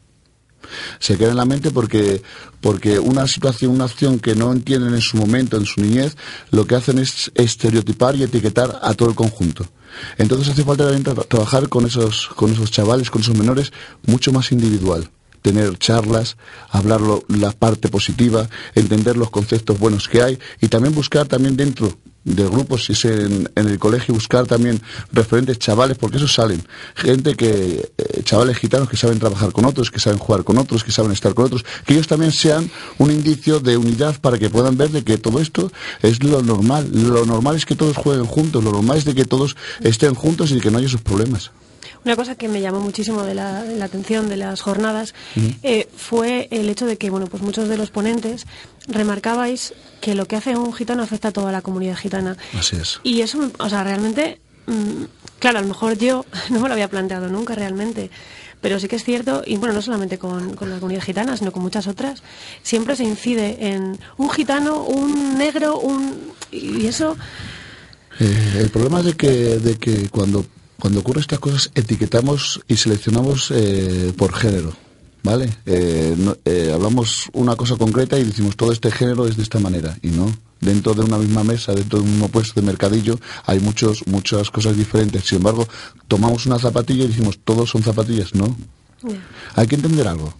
Se 0.98 1.18
quedan 1.18 1.32
en 1.32 1.36
la 1.36 1.44
mente 1.44 1.70
porque, 1.70 2.22
porque 2.60 2.98
una 2.98 3.26
situación, 3.28 3.72
una 3.72 3.84
acción 3.84 4.18
que 4.18 4.34
no 4.34 4.50
entienden 4.50 4.94
en 4.94 5.02
su 5.02 5.16
momento, 5.16 5.56
en 5.56 5.66
su 5.66 5.80
niñez, 5.80 6.16
lo 6.50 6.66
que 6.66 6.74
hacen 6.74 6.98
es 6.98 7.30
estereotipar 7.34 8.16
y 8.16 8.22
etiquetar 8.22 8.80
a 8.82 8.94
todo 8.94 9.10
el 9.10 9.14
conjunto. 9.14 9.66
Entonces 10.16 10.48
hace 10.48 10.64
falta 10.64 10.84
también 10.90 11.04
trabajar 11.28 11.68
con 11.68 11.86
esos, 11.86 12.28
con 12.34 12.52
esos 12.52 12.70
chavales, 12.70 13.10
con 13.10 13.20
esos 13.22 13.36
menores, 13.36 13.72
mucho 14.06 14.32
más 14.32 14.50
individual 14.50 15.10
tener 15.44 15.78
charlas, 15.78 16.38
hablar 16.70 17.02
la 17.28 17.52
parte 17.52 17.90
positiva, 17.90 18.48
entender 18.74 19.18
los 19.18 19.28
conceptos 19.28 19.78
buenos 19.78 20.08
que 20.08 20.22
hay 20.22 20.38
y 20.62 20.68
también 20.68 20.94
buscar 20.94 21.28
también 21.28 21.54
dentro 21.54 21.98
del 22.24 22.48
grupo, 22.48 22.78
si 22.78 22.94
es 22.94 23.04
en, 23.04 23.50
el 23.54 23.78
colegio, 23.78 24.14
buscar 24.14 24.46
también 24.46 24.80
referentes 25.12 25.58
chavales, 25.58 25.98
porque 25.98 26.16
esos 26.16 26.32
salen. 26.32 26.64
Gente 26.94 27.34
que, 27.34 27.92
eh, 27.98 28.22
chavales 28.22 28.56
gitanos 28.56 28.88
que 28.88 28.96
saben 28.96 29.18
trabajar 29.18 29.52
con 29.52 29.66
otros, 29.66 29.90
que 29.90 30.00
saben 30.00 30.18
jugar 30.18 30.44
con 30.44 30.56
otros, 30.56 30.82
que 30.82 30.92
saben 30.92 31.12
estar 31.12 31.34
con 31.34 31.44
otros, 31.44 31.66
que 31.84 31.92
ellos 31.92 32.06
también 32.06 32.32
sean 32.32 32.70
un 32.96 33.10
indicio 33.10 33.60
de 33.60 33.76
unidad 33.76 34.18
para 34.22 34.38
que 34.38 34.48
puedan 34.48 34.78
ver 34.78 34.92
de 34.92 35.04
que 35.04 35.18
todo 35.18 35.40
esto 35.40 35.70
es 36.00 36.24
lo 36.24 36.40
normal. 36.42 36.88
Lo 36.90 37.26
normal 37.26 37.56
es 37.56 37.66
que 37.66 37.76
todos 37.76 37.98
jueguen 37.98 38.24
juntos, 38.24 38.64
lo 38.64 38.72
normal 38.72 38.96
es 38.96 39.04
de 39.04 39.14
que 39.14 39.26
todos 39.26 39.56
estén 39.82 40.14
juntos 40.14 40.52
y 40.52 40.60
que 40.60 40.70
no 40.70 40.78
haya 40.78 40.86
esos 40.86 41.02
problemas. 41.02 41.50
Una 42.04 42.16
cosa 42.16 42.34
que 42.34 42.49
me 42.49 42.61
llamó 42.61 42.80
muchísimo 42.80 43.23
de 43.23 43.34
la, 43.34 43.61
atención 43.82 44.28
de 44.28 44.37
las 44.37 44.61
jornadas 44.61 45.14
eh, 45.62 45.88
fue 45.96 46.49
el 46.50 46.68
hecho 46.68 46.84
de 46.87 46.99
que, 46.99 47.08
bueno, 47.08 47.26
pues 47.26 47.42
muchos 47.42 47.68
de 47.68 47.78
los 47.78 47.90
ponentes 47.90 48.46
remarcabais 48.87 49.73
que 50.00 50.14
lo 50.14 50.26
que 50.26 50.37
hace 50.37 50.56
un 50.56 50.75
gitano 50.75 51.02
afecta 51.02 51.28
a 51.28 51.32
toda 51.32 51.50
la 51.50 51.62
comunidad 51.62 51.96
gitana. 51.96 52.37
Así 52.58 52.76
es. 52.76 53.00
Y 53.02 53.23
eso, 53.23 53.50
o 53.58 53.68
sea, 53.70 53.84
realmente, 53.84 54.38
mm, 54.66 55.04
claro, 55.38 55.58
a 55.58 55.62
lo 55.62 55.68
mejor 55.68 55.96
yo 55.96 56.26
no 56.50 56.61
me 56.61 56.68
lo 56.68 56.75
había 56.75 56.88
planteado 56.88 57.28
nunca 57.28 57.54
realmente. 57.54 58.11
Pero 58.61 58.80
sí 58.80 58.88
que 58.88 58.96
es 58.96 59.04
cierto, 59.04 59.42
y 59.46 59.56
bueno, 59.56 59.75
no 59.75 59.82
solamente 59.82 60.18
con, 60.18 60.56
la 60.61 60.78
comunidad 60.78 61.02
gitana, 61.02 61.37
sino 61.37 61.52
con 61.52 61.62
muchas 61.62 61.87
otras, 61.87 62.23
siempre 62.62 62.96
se 62.96 63.04
incide 63.04 63.68
en 63.68 63.99
un 64.16 64.30
gitano, 64.30 64.84
un 64.84 65.37
negro, 65.37 65.78
un... 65.78 66.32
y 66.50 66.87
eso... 66.87 67.16
Eh, 68.20 68.58
el 68.61 68.70
problema 68.70 69.00
es 69.00 69.06
de 69.06 69.12
que, 69.14 69.28
de 69.28 69.76
que 69.76 70.08
cuando 70.08 70.46
cuando 70.78 71.00
ocurren 71.00 71.21
estas 71.21 71.38
cosas 71.38 71.71
etiquetamos 71.75 72.61
y 72.69 72.76
seleccionamos 72.76 73.50
eh, 73.50 74.12
por 74.16 74.33
género, 74.35 74.73
¿vale? 75.23 75.57
Eh, 75.66 76.16
eh, 76.45 76.73
hablamos 76.75 77.28
una 77.33 77.57
cosa 77.57 77.76
concreta 77.76 78.19
y 78.19 78.25
decimos 78.25 78.57
todo 78.57 78.73
este 78.73 78.90
género 78.90 79.26
es 79.26 79.37
de 79.37 79.43
esta 79.43 79.59
manera 79.59 79.97
y 80.02 80.09
no. 80.09 80.33
Dentro 80.61 80.95
de 80.95 81.02
una 81.02 81.19
misma 81.19 81.45
mesa, 81.45 81.75
dentro 81.75 81.99
de 81.99 82.04
un 82.04 82.11
mismo 82.12 82.28
puesto 82.28 82.59
de 82.59 82.66
mercadillo, 82.66 83.19
hay 83.45 83.61
muchos, 83.61 84.07
muchas 84.07 84.50
cosas 84.50 84.76
diferentes. 84.76 85.25
Sin 85.25 85.38
embargo, 85.38 85.69
tomamos 86.09 86.47
una 86.47 86.59
zapatilla 86.59 87.04
y 87.04 87.09
decimos 87.09 87.38
todos 87.45 87.69
son 87.69 87.83
zapatillas, 87.83 88.35
¿no? 88.35 88.57
Hay 89.57 89.66
que 89.66 89.75
entender 89.75 90.09
algo. 90.09 90.33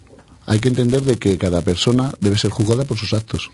Hay 0.47 0.59
que 0.59 0.69
entender 0.69 1.01
de 1.03 1.17
que 1.17 1.37
cada 1.37 1.61
persona 1.61 2.11
debe 2.19 2.37
ser 2.37 2.49
juzgada 2.49 2.85
por 2.85 2.97
sus 2.97 3.13
actos. 3.13 3.51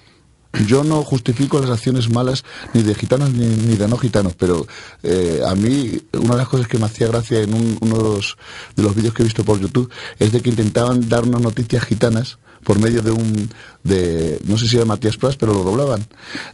Yo 0.68 0.84
no 0.84 1.02
justifico 1.04 1.60
las 1.60 1.70
acciones 1.70 2.10
malas 2.10 2.44
ni 2.74 2.84
de 2.84 2.94
gitanos 2.94 3.32
ni, 3.32 3.76
de 3.76 3.88
no 3.88 3.98
gitanos, 3.98 4.34
pero 4.38 4.68
eh, 5.02 5.42
a 5.48 5.56
mí 5.56 6.02
una 6.14 6.32
de 6.32 6.38
las 6.38 6.48
cosas 6.48 6.68
que 6.68 6.78
me 6.78 6.86
hacía 6.86 7.08
gracia 7.08 7.42
en 7.42 7.54
uno 7.54 7.98
de 7.98 8.04
los, 8.04 8.38
de 8.76 8.84
los 8.84 8.96
vídeos 8.96 9.14
que 9.14 9.24
he 9.24 9.26
visto 9.26 9.46
por 9.46 9.60
YouTube 9.60 9.90
es 10.20 10.32
de 10.32 10.42
que 10.42 10.50
intentaban 10.50 11.08
dar 11.08 11.24
unas 11.24 11.42
noticias 11.42 11.84
gitanas 11.86 12.38
por 12.64 12.80
medio 12.80 13.02
de 13.02 13.12
un, 13.12 13.50
de, 13.84 14.40
no 14.46 14.58
sé 14.58 14.68
si 14.68 14.76
era 14.76 14.86
Matías 14.86 15.18
Pras, 15.18 15.36
pero 15.36 15.54
lo 15.54 15.64
doblaban. 15.64 16.06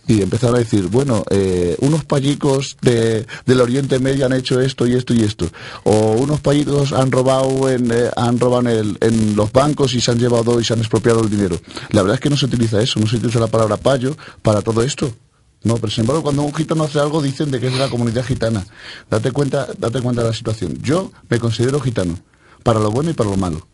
Y 0.08 0.22
empezaron 0.22 0.56
a 0.56 0.60
decir, 0.60 0.88
bueno, 0.88 1.24
eh, 1.30 1.76
unos 1.80 2.06
payicos 2.06 2.78
de, 2.82 3.26
del 3.46 3.62
Oriente 3.62 4.00
Medio 4.00 4.26
han 4.26 4.34
hecho 4.34 4.60
esto 4.62 4.88
y 4.88 4.94
esto 4.94 5.14
y 5.14 5.24
esto. 5.24 5.48
O 5.84 6.14
unos 6.14 6.40
payicos 6.42 6.94
han 6.94 7.12
robado 7.12 7.70
en, 7.70 7.92
eh, 7.92 8.10
han 8.16 8.40
robado 8.40 8.70
en, 8.70 8.98
en, 9.02 9.36
los 9.36 9.52
bancos 9.52 9.94
y 9.94 10.02
se 10.02 10.12
han 10.12 10.20
llevado 10.20 10.60
y 10.60 10.66
se 10.66 10.74
han 10.74 10.80
expropiado 10.80 11.22
el 11.22 11.30
dinero. 11.30 11.60
La 11.90 12.02
verdad 12.02 12.16
es 12.16 12.22
que 12.22 12.30
no 12.30 12.38
se 12.38 12.46
utiliza 12.46 12.82
eso, 12.82 13.00
no 13.00 13.08
se 13.08 13.18
utiliza 13.18 13.40
la 13.40 13.48
palabra 13.48 13.78
payo 13.78 14.16
para 14.42 14.62
todo 14.62 14.82
esto. 14.82 15.14
No, 15.64 15.76
pero 15.76 15.92
sin 15.92 16.02
embargo, 16.02 16.24
cuando 16.24 16.44
un 16.44 16.54
gitano 16.54 16.84
hace 16.84 17.00
algo, 17.00 17.22
dicen 17.22 17.52
de 17.52 17.60
que 17.60 17.68
es 17.68 17.74
de 17.74 17.80
la 17.80 17.90
comunidad 17.90 18.24
gitana. 18.24 18.66
Date 19.10 19.32
cuenta, 19.32 19.68
date 19.78 20.02
cuenta 20.02 20.22
de 20.22 20.30
la 20.30 20.34
situación. 20.34 20.78
Yo 20.82 21.12
me 21.30 21.40
considero 21.40 21.80
gitano, 21.80 22.18
para 22.64 22.80
lo 22.80 22.92
bueno 22.92 23.10
y 23.10 23.14
para 23.14 23.30
lo 23.32 23.38
malo. 23.38 23.68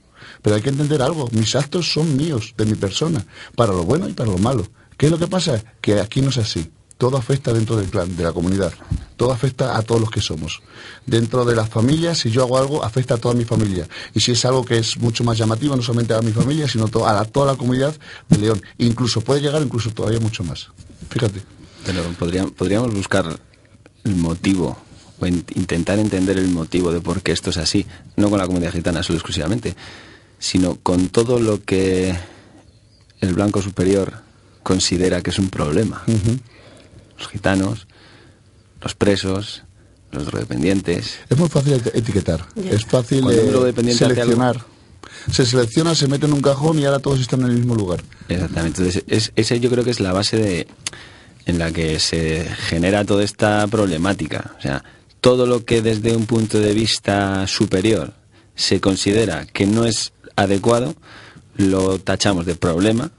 Pero 0.44 0.56
hay 0.56 0.62
que 0.62 0.70
entender 0.70 1.02
algo, 1.02 1.28
mis 1.32 1.56
actos 1.56 1.92
son 1.92 2.16
míos, 2.16 2.54
de 2.56 2.66
mi 2.66 2.76
persona, 2.76 3.26
para 3.56 3.74
lo 3.74 3.84
bueno 3.84 4.08
y 4.08 4.14
para 4.14 4.30
lo 4.30 4.38
malo. 4.38 4.68
¿Qué 4.98 5.08
es 5.08 5.12
lo 5.12 5.18
que 5.18 5.28
pasa? 5.28 5.64
Que 5.82 6.00
aquí 6.00 6.22
no 6.22 6.30
es 6.30 6.38
así. 6.38 6.70
Todo 6.98 7.18
afecta 7.18 7.52
dentro 7.52 7.76
del 7.76 7.88
clan, 7.88 8.16
de 8.16 8.24
la 8.24 8.32
comunidad. 8.32 8.72
Todo 9.18 9.32
afecta 9.32 9.78
a 9.78 9.82
todos 9.82 10.00
los 10.00 10.12
que 10.12 10.22
somos. 10.22 10.62
Dentro 11.06 11.44
de 11.44 11.56
las 11.56 11.70
familias, 11.70 12.20
si 12.20 12.30
yo 12.30 12.44
hago 12.44 12.58
algo, 12.58 12.84
afecta 12.84 13.16
a 13.16 13.18
toda 13.18 13.34
mi 13.34 13.46
familia. 13.46 13.88
Y 14.14 14.20
si 14.20 14.34
es 14.34 14.46
algo 14.46 14.64
que 14.64 14.78
es 14.78 14.98
mucho 14.98 15.24
más 15.24 15.38
llamativo, 15.38 15.76
no 15.76 15.82
solamente 15.82 16.14
a 16.14 16.22
mi 16.22 16.32
familia, 16.32 16.68
sino 16.68 16.86
a 16.86 17.26
toda 17.26 17.52
la 17.52 17.58
comunidad 17.58 17.96
de 18.30 18.38
León. 18.38 18.62
Incluso 18.78 19.22
puede 19.22 19.42
llegar 19.42 19.62
incluso 19.62 19.90
todavía 19.92 20.20
mucho 20.20 20.44
más. 20.44 20.68
Fíjate. 21.10 21.42
Pero 21.86 22.04
podríamos 22.56 22.94
buscar 22.94 23.38
el 24.04 24.16
motivo 24.16 24.78
o 25.20 25.28
intentar 25.28 26.00
entender 26.00 26.38
el 26.38 26.50
motivo 26.50 26.92
de 26.92 27.02
por 27.02 27.22
qué 27.22 27.32
esto 27.32 27.50
es 27.50 27.58
así, 27.58 27.86
no 28.16 28.30
con 28.30 28.40
la 28.40 28.46
comunidad 28.46 28.72
gitana 28.72 29.04
solo 29.04 29.18
exclusivamente, 29.18 29.76
sino 30.44 30.76
con 30.76 31.08
todo 31.08 31.40
lo 31.40 31.64
que 31.64 32.14
el 33.22 33.34
blanco 33.34 33.62
superior 33.62 34.12
considera 34.62 35.22
que 35.22 35.30
es 35.30 35.40
un 35.40 35.48
problema. 35.48 36.04
Los 37.18 37.30
gitanos, 37.30 37.88
los 38.82 38.94
presos, 38.94 39.64
los 40.12 40.26
drogodependientes. 40.26 41.20
Es 41.30 41.38
muy 41.38 41.48
fácil 41.48 41.82
etiquetar, 41.94 42.46
es 42.58 42.86
fácil 42.86 43.24
seleccionar. 43.94 44.66
Se 45.32 45.46
selecciona, 45.46 45.96
se 45.96 46.10
mete 46.10 46.26
en 46.26 46.34
un 46.34 46.42
cajón 46.42 46.78
y 46.78 46.84
ahora 46.84 47.00
todos 47.00 47.22
están 47.22 47.40
en 47.44 47.48
el 47.48 47.54
mismo 47.54 47.76
lugar. 47.76 48.04
Exactamente. 48.28 48.82
Entonces, 48.82 49.04
es, 49.08 49.32
ese 49.38 49.62
yo 49.62 49.70
creo 49.70 49.86
que 49.86 49.92
es 49.92 50.02
la 50.02 50.12
base 50.12 50.36
de, 50.36 50.68
en 51.46 51.58
la 51.58 51.72
que 51.72 52.02
se 52.02 52.46
genera 52.68 53.06
toda 53.06 53.24
esta 53.24 53.66
problemática. 53.68 54.56
O 54.60 54.62
sea, 54.62 54.84
todo 55.22 55.46
lo 55.46 55.64
que 55.64 55.82
desde 55.82 56.18
un 56.18 56.26
punto 56.26 56.60
de 56.60 56.74
vista 56.74 57.48
superior 57.48 58.14
se 58.56 58.82
considera 58.82 59.46
que 59.46 59.66
no 59.66 59.86
es 59.86 60.12
adecuado, 60.36 60.96
lo 61.56 62.00
tachamos 62.00 62.46
de 62.46 62.56
problema, 62.56 63.12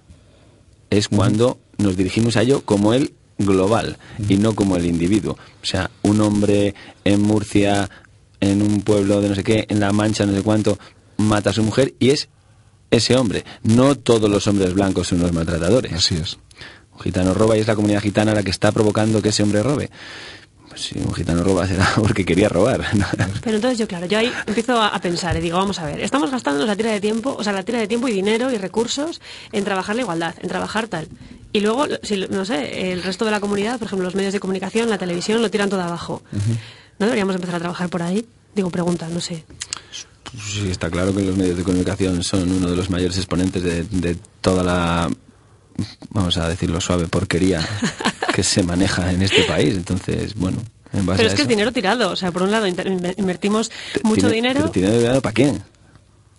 es 0.91 1.09
cuando 1.09 1.59
nos 1.79 1.97
dirigimos 1.97 2.37
a 2.37 2.43
ello 2.43 2.63
como 2.65 2.95
el 2.95 3.15
global 3.39 3.99
y 4.29 4.37
no 4.37 4.55
como 4.55 4.77
el 4.77 4.87
individuo. 4.87 5.37
O 5.63 5.67
sea, 5.67 5.91
un 6.03 6.21
hombre 6.21 6.75
en 7.05 7.21
Murcia, 7.23 7.91
en 8.41 8.63
un 8.63 8.83
pueblo 8.83 9.21
de 9.21 9.29
no 9.29 9.35
sé 9.35 9.43
qué, 9.43 9.67
en 9.69 9.81
La 9.81 9.93
Mancha, 9.93 10.27
no 10.27 10.35
sé 10.35 10.43
cuánto, 10.43 10.79
mata 11.17 11.51
a 11.51 11.53
su 11.53 11.63
mujer 11.63 11.95
y 11.99 12.11
es 12.11 12.29
ese 12.91 13.17
hombre. 13.17 13.45
No 13.63 13.97
todos 13.97 14.31
los 14.31 14.47
hombres 14.47 14.75
blancos 14.75 15.09
son 15.09 15.21
los 15.21 15.33
maltratadores. 15.33 15.93
Así 15.93 16.17
es. 16.17 16.39
Un 16.93 17.01
gitano 17.01 17.35
roba 17.35 17.57
y 17.57 17.61
es 17.61 17.67
la 17.67 17.75
comunidad 17.75 18.01
gitana 18.01 18.35
la 18.35 18.43
que 18.43 18.51
está 18.51 18.71
provocando 18.71 19.21
que 19.21 19.31
ese 19.31 19.43
hombre 19.43 19.63
robe 19.63 19.91
si 20.77 20.99
un 20.99 21.13
gitano 21.15 21.43
roba 21.43 21.67
será 21.67 21.93
porque 21.97 22.25
quería 22.25 22.49
robar. 22.49 22.85
Pero 23.43 23.57
entonces 23.57 23.79
yo, 23.79 23.87
claro, 23.87 24.07
yo 24.07 24.19
ahí 24.19 24.33
empiezo 24.47 24.81
a, 24.81 24.99
pensar 24.99 25.37
y 25.37 25.41
digo, 25.41 25.59
vamos 25.59 25.79
a 25.79 25.87
ver, 25.87 26.01
estamos 26.01 26.31
gastando 26.31 26.65
la 26.67 26.77
tira 26.77 26.93
de 26.93 27.01
tiempo, 27.01 27.35
o 27.39 27.45
sea, 27.45 27.53
la 27.53 27.63
tira 27.63 27.79
de 27.79 27.87
tiempo 27.87 28.09
y 28.09 28.13
dinero 28.13 28.51
y 28.51 28.59
recursos 28.59 29.21
en 29.53 29.65
trabajar 29.65 29.97
la 29.97 30.03
igualdad, 30.03 30.35
en 30.41 30.49
trabajar 30.49 30.89
tal. 30.89 31.09
Y 31.53 31.61
luego, 31.61 31.87
si, 32.03 32.27
no 32.29 32.45
sé, 32.45 32.93
el 32.93 33.03
resto 33.03 33.25
de 33.25 33.31
la 33.31 33.41
comunidad, 33.41 33.79
por 33.79 33.87
ejemplo, 33.87 34.05
los 34.05 34.15
medios 34.15 34.33
de 34.33 34.41
comunicación, 34.41 34.91
la 34.91 34.99
televisión, 34.99 35.41
lo 35.41 35.51
tiran 35.51 35.71
todo 35.71 35.83
abajo. 35.83 36.23
¿No 36.99 37.07
deberíamos 37.07 37.35
empezar 37.35 37.57
a 37.57 37.59
trabajar 37.61 37.89
por 37.89 38.03
ahí? 38.03 38.27
Digo, 38.55 38.71
pregunta, 38.71 39.09
no 39.09 39.21
sé. 39.21 39.45
Sí, 40.37 40.69
está 40.69 40.91
claro 40.91 41.15
que 41.15 41.23
los 41.23 41.37
medios 41.37 41.57
de 41.57 41.63
comunicación 41.63 42.25
son 42.25 42.51
uno 42.51 42.71
de 42.71 42.77
los 42.77 42.91
mayores 42.91 43.17
exponentes 43.19 43.63
de, 43.63 43.85
de 43.85 44.17
toda 44.41 44.65
la 44.65 45.11
vamos 46.11 46.37
a 46.37 46.49
decirlo 46.49 46.81
suave, 46.81 47.07
porquería 47.09 47.67
que 48.35 48.43
se 48.43 48.63
maneja 48.63 49.13
en 49.13 49.23
este 49.23 49.43
país. 49.45 49.75
Entonces, 49.75 50.35
bueno, 50.35 50.59
en 50.93 51.07
base 51.07 51.19
Pero 51.19 51.29
es 51.29 51.35
que 51.35 51.43
es 51.43 51.49
dinero 51.49 51.73
tirado. 51.73 52.11
O 52.11 52.17
sea, 52.17 52.33
por 52.33 52.43
un 52.43 52.51
lado 52.51 52.67
invertimos 52.67 53.71
mucho 54.03 54.29
dinero. 54.29 54.71
¿Dinero 54.73 54.99
tirado 54.99 55.23
para 55.23 55.33
quién? 55.33 55.63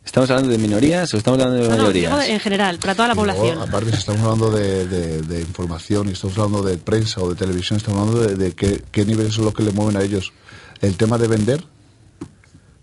¿Estamos 0.06 0.30
hablando 0.30 0.51
de 0.51 0.60
minorías 0.60 1.12
o 1.13 1.18
estamos 1.18 1.42
hablando 1.42 1.63
de 1.63 1.70
mayorías? 1.70 2.30
en 2.30 2.39
general, 2.39 2.77
para 2.77 2.94
toda 2.94 3.08
la 3.08 3.15
población. 3.15 3.58
aparte, 3.58 3.92
si 3.92 3.98
estamos 3.98 4.22
hablando 4.22 4.51
de, 4.51 5.39
información 5.42 6.10
y 6.10 6.12
estamos 6.12 6.38
hablando 6.38 6.62
de 6.62 6.77
prensa 6.77 7.22
o 7.22 7.30
de 7.30 7.36
televisión, 7.36 7.77
estamos 7.77 8.01
hablando 8.01 8.36
de, 8.36 8.51
qué, 8.54 8.84
qué 8.92 9.04
niveles 9.04 9.34
son 9.34 9.46
los 9.46 9.54
que 9.54 9.63
le 9.63 9.72
mueven 9.72 9.98
a 9.98 10.04
ellos. 10.04 10.32
El 10.82 10.96
tema 10.96 11.18
de 11.18 11.27
vender, 11.27 11.63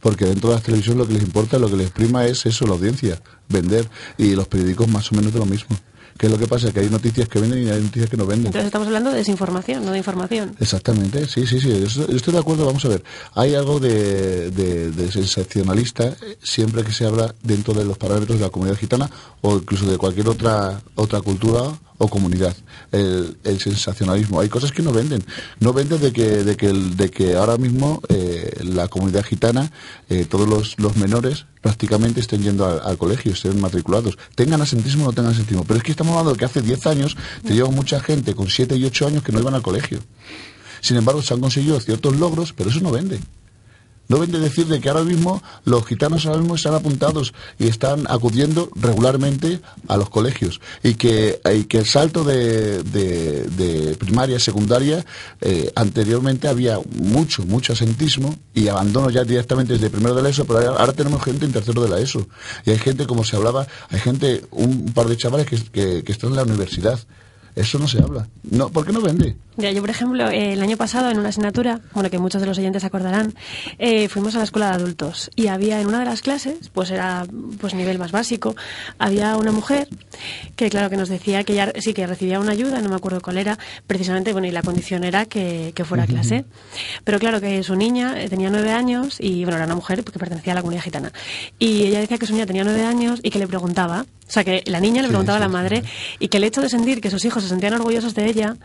porque 0.01 0.25
dentro 0.25 0.51
de 0.51 0.57
las 0.57 0.65
televisiones 0.65 0.99
lo 0.99 1.07
que 1.07 1.15
les 1.15 1.23
importa, 1.23 1.59
lo 1.59 1.71
que 1.71 1.77
les 1.77 1.91
prima 1.91 2.27
es 2.27 2.45
eso, 2.45 2.67
la 2.67 2.73
audiencia, 2.73 3.23
vender. 3.49 3.89
Y 4.19 4.35
los 4.35 4.49
periódicos 4.49 4.89
más 4.89 5.13
o 5.13 5.15
menos 5.15 5.33
de 5.33 5.39
lo 5.39 5.47
mismo. 5.47 5.77
¿Qué 6.23 6.27
es 6.27 6.33
lo 6.33 6.39
que 6.39 6.47
pasa? 6.47 6.73
Que 6.73 6.79
hay 6.79 6.89
noticias 6.89 7.29
que 7.29 7.41
venden 7.41 7.67
y 7.67 7.69
hay 7.69 7.83
noticias 7.83 8.09
que 8.09 8.17
no 8.17 8.25
venden. 8.25 8.47
Entonces 8.47 8.67
estamos 8.67 8.87
hablando 8.87 9.11
de 9.11 9.17
desinformación, 9.17 9.85
no 9.85 9.91
de 9.91 9.99
información. 9.99 10.55
Exactamente, 10.61 11.27
sí, 11.27 11.49
sí, 11.49 11.59
sí. 11.59 11.85
Yo 11.85 12.05
estoy 12.15 12.33
de 12.33 12.39
acuerdo, 12.39 12.65
vamos 12.65 12.85
a 12.85 12.91
ver. 12.91 13.03
Hay 13.35 13.57
algo 13.57 13.81
de, 13.81 14.53
de, 14.53 15.11
sensacionalista 15.11 16.05
eh, 16.05 16.39
siempre 16.41 16.85
que 16.85 16.93
se 16.93 17.07
habla 17.07 17.35
dentro 17.43 17.75
de 17.75 17.85
los 17.85 17.99
parámetros 17.99 18.39
de 18.39 18.45
la 18.45 18.51
comunidad 18.51 18.79
gitana 18.79 19.11
o 19.41 19.57
incluso 19.57 19.85
de 19.91 19.99
cualquier 19.99 20.29
otra, 20.29 20.81
otra 20.95 21.21
cultura 21.23 21.73
o 22.03 22.09
comunidad. 22.09 22.55
El, 22.91 23.37
sensacionalismo. 23.61 24.41
Hay 24.41 24.49
cosas 24.49 24.73
que 24.73 24.83
no 24.83 24.93
venden. 24.93 25.23
No 25.61 25.73
venden 25.73 26.01
de 26.01 26.13
que, 26.13 26.43
de 26.43 26.57
que, 26.57 26.73
de 26.73 27.11
que 27.11 27.37
ahora 27.37 27.57
mismo 27.57 28.03
eh, 28.09 28.61
la 28.65 28.89
comunidad 28.89 29.25
gitana, 29.25 29.71
eh, 30.09 30.27
todos 30.29 30.49
los, 30.49 30.97
menores 30.97 31.47
prácticamente 31.61 32.21
estén 32.21 32.43
yendo 32.43 32.67
al, 32.67 32.99
colegio, 32.99 33.33
estén 33.33 33.61
matriculados. 33.61 34.19
Tengan 34.35 34.61
asentismo 34.61 35.05
o 35.05 35.07
no 35.07 35.13
tengan 35.13 35.33
asentismo. 35.33 35.65
Pero 35.65 35.79
es 35.79 35.85
que 35.85 35.93
estamos 35.93 36.13
hablando 36.13 36.33
de 36.33 36.39
que 36.39 36.45
hace 36.45 36.61
10 36.61 36.87
años 36.87 37.17
te 37.47 37.55
lleva 37.55 37.71
mucha 37.71 38.01
gente 38.01 38.35
con 38.35 38.49
7 38.49 38.75
y 38.77 38.85
8 38.85 39.07
años 39.07 39.23
que 39.23 39.31
no 39.31 39.39
iban 39.39 39.55
al 39.55 39.63
colegio. 39.63 40.01
Sin 40.81 40.97
embargo, 40.97 41.23
se 41.23 41.35
han 41.35 41.41
conseguido 41.41 41.79
ciertos 41.79 42.17
logros, 42.17 42.53
pero 42.53 42.71
eso 42.71 42.81
no 42.81 42.91
vende. 42.91 43.21
No 44.09 44.19
vende 44.19 44.39
decir 44.39 44.67
de 44.67 44.81
que 44.81 44.89
ahora 44.89 45.05
mismo 45.05 45.43
los 45.65 45.87
gitanos 45.87 46.27
ahora 46.27 46.41
mismo 46.41 46.57
están 46.57 46.75
apuntados 46.75 47.33
y 47.59 47.69
están 47.69 48.05
acudiendo 48.09 48.69
regularmente 48.75 49.61
a 49.89 49.97
los 49.97 50.11
colegios 50.11 50.61
y 50.83 50.95
que, 50.95 51.41
que 51.69 51.79
el 51.79 51.87
salto 51.87 52.25
de, 52.25 52.83
de, 52.83 53.97
primaria, 53.99 54.39
secundaria, 54.39 55.05
eh, 55.41 55.71
anteriormente 55.75 56.49
había 56.49 56.79
mucho, 56.97 57.45
mucho 57.45 57.73
asentismo 57.73 58.37
y 58.55 58.69
abandono 58.69 59.11
ya 59.11 59.25
directamente 59.25 59.75
desde 59.75 59.91
primero 59.91 60.15
de 60.15 60.23
la 60.23 60.29
ESO, 60.29 60.45
pero 60.45 60.79
ahora, 60.79 60.93
tenemos 60.93 61.23
gente 61.23 61.47
en 61.47 61.53
tercero 61.53 61.83
de 61.83 61.89
la 61.89 61.99
ESO. 61.99 62.27
Y 62.67 62.71
hay 62.71 62.79
gente, 62.79 63.07
como 63.07 63.25
se 63.25 63.37
hablaba, 63.37 63.67
hay 63.89 64.01
gente, 64.01 64.45
un, 64.51 64.93
par 64.93 65.07
de 65.07 65.17
chavales 65.17 65.47
que, 65.47 66.03
que 66.03 66.13
están 66.13 66.31
en 66.31 66.37
la 66.37 66.43
universidad 66.43 66.99
eso 67.55 67.79
no 67.79 67.87
se 67.87 67.99
habla. 67.99 68.27
No, 68.51 68.71
¿Por 68.71 68.87
qué 68.87 68.93
no 68.93 69.03
vende? 69.03 69.37
Yo, 69.57 69.81
por 69.81 69.91
ejemplo, 69.91 70.29
el 70.29 70.63
año 70.63 70.77
pasado 70.77 71.11
en 71.11 71.19
una 71.19 71.29
asignatura, 71.29 71.81
bueno, 71.93 72.11
que 72.11 72.19
muchos 72.19 72.41
de 72.41 72.47
los 72.47 72.59
oyentes 72.59 72.85
acordarán, 72.85 73.35
eh, 73.79 74.09
fuimos 74.09 74.35
a 74.35 74.39
la 74.39 74.45
escuela 74.45 74.69
de 74.71 74.77
adultos 74.77 75.31
y 75.37 75.49
había 75.49 75.81
en 75.81 75.87
una 75.87 75.99
de 75.99 76.07
las 76.07 76.23
clases, 76.23 76.71
pues 76.71 76.91
era 76.91 77.27
pues 77.61 77.75
nivel 77.75 77.99
más 77.99 78.13
básico, 78.13 78.57
había 78.99 79.37
una 79.37 79.53
mujer 79.53 79.89
que, 80.57 80.71
claro, 80.71 80.89
que 80.89 80.97
nos 80.97 81.09
decía 81.09 81.45
que 81.45 81.55
ya 81.55 81.73
sí 81.79 81.93
que 81.93 82.07
recibía 82.07 82.41
una 82.41 82.53
ayuda, 82.53 82.81
no 82.81 82.89
me 82.89 82.97
acuerdo 82.97 83.21
cuál 83.21 83.39
era, 83.39 83.59
precisamente, 83.87 84.33
bueno, 84.33 84.47
y 84.47 84.53
la 84.53 84.63
condición 84.63 85.05
era 85.05 85.27
que, 85.27 85.73
fuera 85.85 86.05
a 86.05 86.07
clase. 86.07 86.45
Pero 87.03 87.19
claro, 87.19 87.41
que 87.41 87.63
su 87.65 87.75
niña 87.75 88.23
eh, 88.23 88.29
tenía 88.29 88.51
nueve 88.51 88.71
años 88.71 89.17
y, 89.19 89.45
bueno, 89.45 89.57
era 89.57 89.67
una 89.67 89.75
mujer 89.75 90.05
que 90.05 90.19
pertenecía 90.19 90.53
a 90.53 90.57
la 90.57 90.63
comunidad 90.63 90.85
gitana. 90.85 91.13
Y 91.59 91.83
ella 91.87 92.01
decía 92.01 92.19
que 92.19 92.27
su 92.27 92.33
niña 92.33 92.47
tenía 92.47 92.63
nueve 92.63 92.85
años 92.85 93.21
y 93.23 93.31
que 93.31 93.41
le 93.41 93.49
preguntaba, 93.49 94.07
o 94.29 94.31
sea, 94.31 94.45
que 94.45 94.63
la 94.67 94.81
niña 94.81 95.03
le 95.03 95.09
preguntaba 95.09 95.39
a 95.39 95.41
la 95.41 95.49
madre 95.49 95.83
y 96.19 96.29
que 96.29 96.39
el 96.39 96.45
hecho 96.45 96.63
de 96.63 96.69
sentir 96.69 97.01
que 97.01 97.11
sus 97.11 97.25
hijos 97.25 97.43
se 97.43 97.49
sentían 97.49 97.75
orgullosos 97.75 98.15
de 98.15 98.27
ella, 98.27 98.57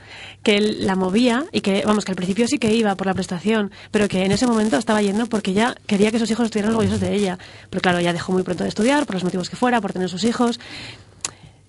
que 0.44 0.58
él 0.58 0.77
la 0.78 0.96
movía 0.96 1.46
y 1.52 1.62
que, 1.62 1.84
vamos, 1.86 2.06
que 2.06 2.12
al 2.12 2.16
principio 2.16 2.48
sí 2.48 2.58
que 2.58 2.74
iba 2.74 2.96
por 2.96 3.08
la 3.08 3.14
prestación, 3.14 3.72
pero 3.92 4.08
que 4.08 4.26
en 4.26 4.32
ese 4.32 4.48
momento 4.48 4.78
estaba 4.78 5.02
yendo 5.02 5.28
porque 5.28 5.54
ya 5.54 5.76
quería 5.86 6.12
que 6.12 6.20
sus 6.20 6.30
hijos 6.32 6.46
estuvieran 6.46 6.72
orgullosos 6.72 7.00
de 7.00 7.14
ella. 7.14 7.38
Pero 7.70 7.82
claro, 7.82 8.00
ya 8.00 8.14
dejó 8.14 8.32
muy 8.32 8.44
pronto 8.44 8.64
de 8.64 8.70
estudiar, 8.70 9.06
por 9.06 9.16
los 9.16 9.24
motivos 9.24 9.50
que 9.50 9.56
fuera, 9.56 9.82
por 9.82 9.94
tener 9.94 10.10
sus 10.10 10.24
hijos. 10.24 10.60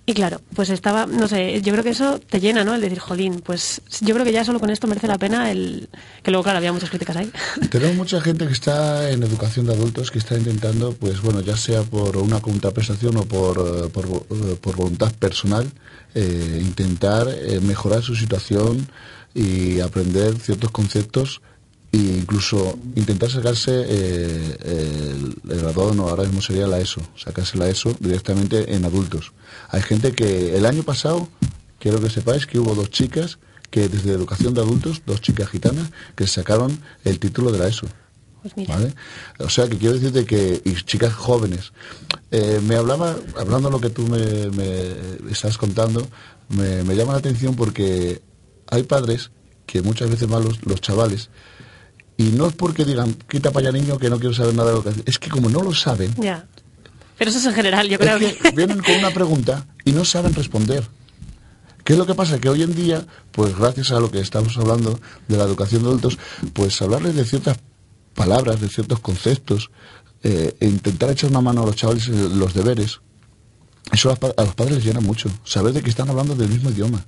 Y 0.08 0.14
claro, 0.14 0.40
pues 0.54 0.70
estaba, 0.70 1.04
no 1.04 1.28
sé, 1.28 1.60
yo 1.60 1.70
creo 1.74 1.84
que 1.84 1.90
eso 1.90 2.18
te 2.18 2.40
llena, 2.40 2.64
¿no? 2.64 2.74
El 2.74 2.80
decir, 2.80 2.98
jolín, 2.98 3.42
pues 3.44 3.82
yo 4.00 4.14
creo 4.14 4.24
que 4.24 4.32
ya 4.32 4.42
solo 4.42 4.58
con 4.58 4.70
esto 4.70 4.86
merece 4.86 5.06
la 5.06 5.18
pena 5.18 5.50
el... 5.50 5.90
Que 6.22 6.30
luego, 6.30 6.44
claro, 6.44 6.56
había 6.56 6.72
muchas 6.72 6.88
críticas 6.88 7.16
ahí. 7.16 7.30
Tenemos 7.70 7.94
mucha 7.94 8.18
gente 8.22 8.46
que 8.46 8.54
está 8.54 9.10
en 9.10 9.22
educación 9.22 9.66
de 9.66 9.74
adultos 9.74 10.10
que 10.10 10.18
está 10.18 10.38
intentando, 10.38 10.94
pues 10.94 11.20
bueno, 11.20 11.42
ya 11.42 11.58
sea 11.58 11.82
por 11.82 12.16
una 12.16 12.40
contraprestación 12.40 13.18
o 13.18 13.26
por, 13.26 13.58
eh, 13.58 13.90
por, 13.90 14.06
eh, 14.06 14.56
por 14.58 14.76
voluntad 14.76 15.12
personal, 15.12 15.70
eh, 16.14 16.58
intentar 16.62 17.26
mejorar 17.60 18.02
su 18.02 18.16
situación 18.16 18.88
y 19.34 19.80
aprender 19.80 20.38
ciertos 20.38 20.70
conceptos 20.70 21.42
e 21.90 21.96
incluso 21.96 22.78
intentar 22.96 23.30
sacarse 23.30 23.72
el, 23.72 25.34
el 25.48 25.60
graduado, 25.60 26.08
ahora 26.08 26.24
mismo 26.24 26.42
sería 26.42 26.66
la 26.66 26.78
ESO, 26.78 27.00
sacarse 27.16 27.56
la 27.56 27.68
ESO 27.68 27.96
directamente 28.00 28.74
en 28.74 28.84
adultos 28.84 29.32
hay 29.68 29.82
gente 29.82 30.12
que 30.12 30.56
el 30.56 30.66
año 30.66 30.82
pasado, 30.82 31.28
quiero 31.78 32.00
que 32.00 32.10
sepáis 32.10 32.46
que 32.46 32.58
hubo 32.58 32.74
dos 32.74 32.90
chicas 32.90 33.38
que 33.70 33.88
desde 33.88 34.12
educación 34.12 34.54
de 34.54 34.62
adultos, 34.62 35.02
dos 35.04 35.20
chicas 35.20 35.48
gitanas, 35.50 35.90
que 36.16 36.26
sacaron 36.26 36.80
el 37.04 37.18
título 37.18 37.52
de 37.52 37.58
la 37.58 37.68
ESO. 37.68 37.86
Pues 38.54 38.66
¿Vale? 38.66 38.94
O 39.40 39.48
sea, 39.50 39.68
que 39.68 39.76
quiero 39.76 39.94
decirte 39.94 40.24
que, 40.24 40.62
y 40.64 40.74
chicas 40.84 41.12
jóvenes, 41.12 41.72
eh, 42.30 42.60
me 42.66 42.76
hablaba, 42.76 43.16
hablando 43.36 43.68
de 43.68 43.72
lo 43.72 43.80
que 43.80 43.90
tú 43.90 44.06
me, 44.06 44.48
me 44.50 45.30
estás 45.30 45.58
contando, 45.58 46.06
me, 46.48 46.82
llama 46.94 47.12
la 47.12 47.18
atención 47.18 47.56
porque 47.56 48.22
hay 48.68 48.84
padres 48.84 49.32
que 49.66 49.82
muchas 49.82 50.08
veces 50.08 50.28
van 50.28 50.44
los, 50.44 50.80
chavales 50.80 51.28
y 52.18 52.24
no 52.24 52.48
es 52.48 52.52
porque 52.52 52.84
digan, 52.84 53.14
quita 53.30 53.50
para 53.50 53.70
allá 53.70 53.78
niño 53.78 53.98
que 53.98 54.10
no 54.10 54.18
quiero 54.18 54.34
saber 54.34 54.54
nada 54.54 54.70
de 54.70 54.76
lo 54.76 54.84
que 54.84 54.92
es 55.06 55.18
que 55.18 55.30
como 55.30 55.48
no 55.48 55.62
lo 55.62 55.74
saben, 55.74 56.12
pero 57.18 57.30
eso 57.30 57.38
es 57.38 57.46
en 57.46 57.54
general, 57.54 57.88
yo 57.88 57.98
creo 57.98 58.18
que, 58.18 58.36
Vienen 58.54 58.80
con 58.80 58.94
una 58.94 59.10
pregunta 59.10 59.66
y 59.84 59.92
no 59.92 60.04
saben 60.04 60.34
responder. 60.34 60.86
¿Qué 61.84 61.94
es 61.94 61.98
lo 61.98 62.06
que 62.06 62.14
pasa? 62.14 62.38
Que 62.38 62.48
hoy 62.48 62.62
en 62.62 62.74
día, 62.74 63.04
pues 63.32 63.58
gracias 63.58 63.90
a 63.90 63.98
lo 63.98 64.10
que 64.10 64.20
estamos 64.20 64.56
hablando 64.56 65.00
de 65.26 65.36
la 65.36 65.44
educación 65.44 65.82
de 65.82 65.88
adultos, 65.88 66.18
pues 66.52 66.80
hablarles 66.80 67.16
de 67.16 67.24
ciertas 67.24 67.58
palabras, 68.14 68.60
de 68.60 68.68
ciertos 68.68 69.00
conceptos, 69.00 69.70
eh, 70.22 70.54
e 70.60 70.66
intentar 70.66 71.10
echar 71.10 71.30
una 71.30 71.40
mano 71.40 71.62
a 71.62 71.66
los 71.66 71.76
chavales 71.76 72.08
en 72.08 72.38
los 72.38 72.54
deberes, 72.54 73.00
eso 73.90 74.10
a 74.10 74.42
los 74.42 74.54
padres 74.54 74.76
les 74.76 74.84
llena 74.84 75.00
mucho. 75.00 75.30
Saber 75.44 75.72
de 75.72 75.82
que 75.82 75.90
están 75.90 76.10
hablando 76.10 76.34
del 76.34 76.50
mismo 76.50 76.70
idioma. 76.70 77.04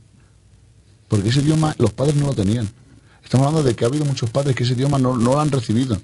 Porque 1.08 1.28
ese 1.28 1.40
idioma 1.40 1.74
los 1.78 1.92
padres 1.92 2.16
no 2.16 2.28
lo 2.28 2.34
tenían. 2.34 2.68
Estamos 3.24 3.46
hablando 3.46 3.68
de 3.68 3.74
que 3.74 3.84
ha 3.84 3.88
habido 3.88 4.04
muchos 4.04 4.30
padres 4.30 4.56
que 4.56 4.64
ese 4.64 4.72
idioma 4.72 4.98
no, 4.98 5.16
no 5.16 5.32
lo 5.32 5.40
han 5.40 5.50
recibido. 5.50 6.00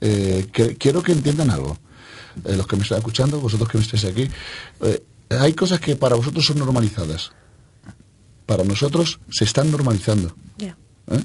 Eh, 0.00 0.48
quiero 0.78 1.02
que 1.02 1.12
entiendan 1.12 1.50
algo. 1.50 1.76
Eh, 2.44 2.56
los 2.56 2.66
que 2.66 2.76
me 2.76 2.82
están 2.82 2.98
escuchando, 2.98 3.40
vosotros 3.40 3.68
que 3.68 3.78
me 3.78 3.84
estéis 3.84 4.04
aquí, 4.04 4.28
eh, 4.82 5.02
hay 5.30 5.52
cosas 5.54 5.80
que 5.80 5.96
para 5.96 6.16
vosotros 6.16 6.44
son 6.44 6.58
normalizadas. 6.58 7.32
Para 8.46 8.64
nosotros 8.64 9.20
se 9.30 9.44
están 9.44 9.70
normalizando. 9.70 10.34
¿Eh? 11.10 11.24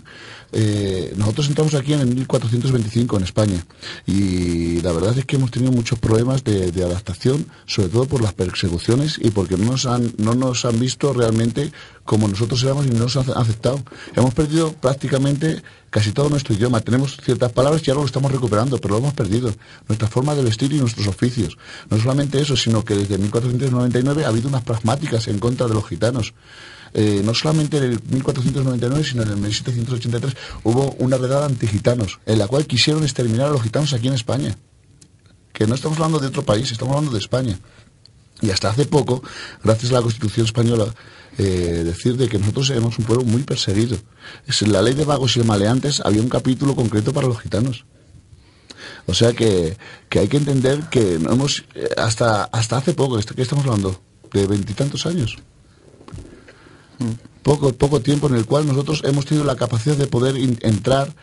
Eh, 0.55 1.13
nosotros 1.17 1.47
entramos 1.47 1.73
aquí 1.73 1.93
en 1.93 2.01
el 2.01 2.15
1425 2.15 3.17
en 3.17 3.23
España 3.23 3.65
y 4.05 4.81
la 4.81 4.91
verdad 4.91 5.17
es 5.17 5.25
que 5.25 5.37
hemos 5.37 5.49
tenido 5.49 5.71
muchos 5.71 5.97
problemas 5.97 6.43
de, 6.43 6.71
de 6.71 6.83
adaptación, 6.83 7.47
sobre 7.65 7.89
todo 7.89 8.05
por 8.05 8.21
las 8.21 8.33
persecuciones 8.33 9.19
y 9.19 9.31
porque 9.31 9.57
no 9.57 9.71
nos 9.71 9.87
han, 9.87 10.13
no 10.17 10.35
nos 10.35 10.65
han 10.65 10.79
visto 10.79 11.11
realmente 11.11 11.71
como 12.05 12.27
nosotros 12.27 12.61
éramos 12.63 12.85
y 12.85 12.89
no 12.89 12.99
nos 12.99 13.17
han 13.17 13.25
aceptado. 13.35 13.83
Hemos 14.15 14.33
perdido 14.33 14.73
prácticamente 14.73 15.63
casi 15.89 16.11
todo 16.11 16.29
nuestro 16.29 16.53
idioma. 16.53 16.81
Tenemos 16.81 17.17
ciertas 17.17 17.51
palabras 17.51 17.81
y 17.85 17.91
ahora 17.91 18.01
lo 18.01 18.07
estamos 18.07 18.31
recuperando, 18.31 18.77
pero 18.79 18.95
lo 18.95 18.99
hemos 18.99 19.13
perdido. 19.13 19.53
Nuestra 19.87 20.07
forma 20.07 20.35
de 20.35 20.43
vestir 20.43 20.73
y 20.73 20.79
nuestros 20.79 21.07
oficios. 21.07 21.57
No 21.89 21.99
solamente 21.99 22.41
eso, 22.41 22.57
sino 22.57 22.83
que 22.83 22.95
desde 22.95 23.17
1499 23.17 24.25
ha 24.25 24.27
habido 24.27 24.49
unas 24.49 24.63
pragmáticas 24.63 25.27
en 25.27 25.39
contra 25.39 25.67
de 25.67 25.75
los 25.75 25.87
gitanos. 25.87 26.33
Eh, 26.93 27.21
no 27.25 27.33
solamente 27.33 27.77
en 27.77 27.83
el 27.83 27.89
1499, 27.91 29.03
sino 29.03 29.23
en 29.23 29.29
el 29.29 29.37
1783 29.37 30.35
hubo 30.63 30.91
una 30.99 31.17
redada 31.17 31.47
antigitanos, 31.47 32.19
en 32.25 32.37
la 32.37 32.47
cual 32.47 32.67
quisieron 32.67 33.03
exterminar 33.03 33.47
a 33.47 33.51
los 33.51 33.63
gitanos 33.63 33.93
aquí 33.93 34.07
en 34.07 34.13
España. 34.13 34.55
Que 35.51 35.65
no 35.65 35.75
estamos 35.75 35.97
hablando 35.97 36.19
de 36.19 36.27
otro 36.27 36.43
país, 36.43 36.71
estamos 36.71 36.95
hablando 36.95 37.13
de 37.13 37.19
España. 37.19 37.59
Y 38.41 38.51
hasta 38.51 38.69
hace 38.69 38.85
poco, 38.85 39.23
gracias 39.63 39.91
a 39.91 39.95
la 39.95 40.01
Constitución 40.01 40.45
española, 40.45 40.93
eh, 41.37 41.81
decir 41.83 42.15
de 42.15 42.27
que 42.27 42.37
nosotros 42.37 42.69
éramos 42.69 42.99
un 42.99 43.05
pueblo 43.05 43.23
muy 43.23 43.41
perseguido. 43.43 43.97
En 44.61 44.71
la 44.71 44.81
ley 44.81 44.93
de 44.93 45.05
vagos 45.05 45.37
y 45.37 45.43
maleantes 45.43 45.99
había 46.01 46.21
un 46.21 46.29
capítulo 46.29 46.75
concreto 46.75 47.13
para 47.13 47.27
los 47.27 47.39
gitanos. 47.39 47.85
O 49.05 49.13
sea 49.13 49.33
que, 49.33 49.77
que 50.09 50.19
hay 50.19 50.27
que 50.27 50.37
entender 50.37 50.89
que 50.89 51.17
no 51.19 51.31
hemos, 51.31 51.63
eh, 51.73 51.89
hasta, 51.97 52.43
hasta 52.45 52.77
hace 52.77 52.93
poco, 52.93 53.17
¿qué 53.17 53.41
estamos 53.41 53.65
hablando? 53.65 53.99
De 54.31 54.45
veintitantos 54.45 55.05
años 55.05 55.37
poco, 57.43 57.73
poco 57.73 57.99
tiempo 58.01 58.27
en 58.27 58.35
el 58.35 58.45
cual 58.45 58.65
nosotros 58.67 59.01
hemos 59.05 59.25
tenido 59.25 59.45
la 59.45 59.55
capacidad 59.55 59.95
de 59.95 60.07
poder 60.07 60.35
entrar. 60.61 61.13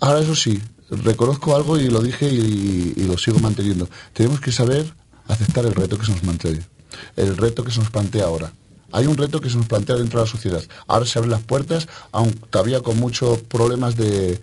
Ahora 0.00 0.20
eso 0.20 0.34
sí, 0.34 0.60
reconozco 0.90 1.54
algo 1.56 1.78
y 1.78 1.88
lo 1.88 2.00
dije 2.00 2.28
y, 2.28 2.94
lo 3.06 3.16
sigo 3.18 3.38
manteniendo. 3.40 3.88
Tenemos 4.12 4.40
que 4.40 4.52
saber 4.52 4.92
aceptar 5.26 5.64
el 5.66 5.74
reto 5.74 5.98
que 5.98 6.06
se 6.06 6.12
nos 6.12 6.22
mantiene, 6.24 6.60
el 7.16 7.36
reto 7.36 7.64
que 7.64 7.70
se 7.72 7.80
nos 7.80 7.90
plantea 7.90 8.24
ahora. 8.24 8.52
Hay 8.92 9.06
un 9.06 9.16
reto 9.18 9.40
que 9.40 9.50
se 9.50 9.56
nos 9.58 9.66
plantea 9.66 9.96
dentro 9.96 10.18
de 10.20 10.24
la 10.26 10.30
sociedad. 10.30 10.62
Ahora 10.86 11.04
se 11.04 11.18
abren 11.18 11.32
las 11.32 11.42
puertas, 11.42 11.88
aun 12.10 12.32
todavía 12.50 12.80
con 12.80 12.98
muchos 12.98 13.40
problemas 13.42 13.96
de 13.96 14.40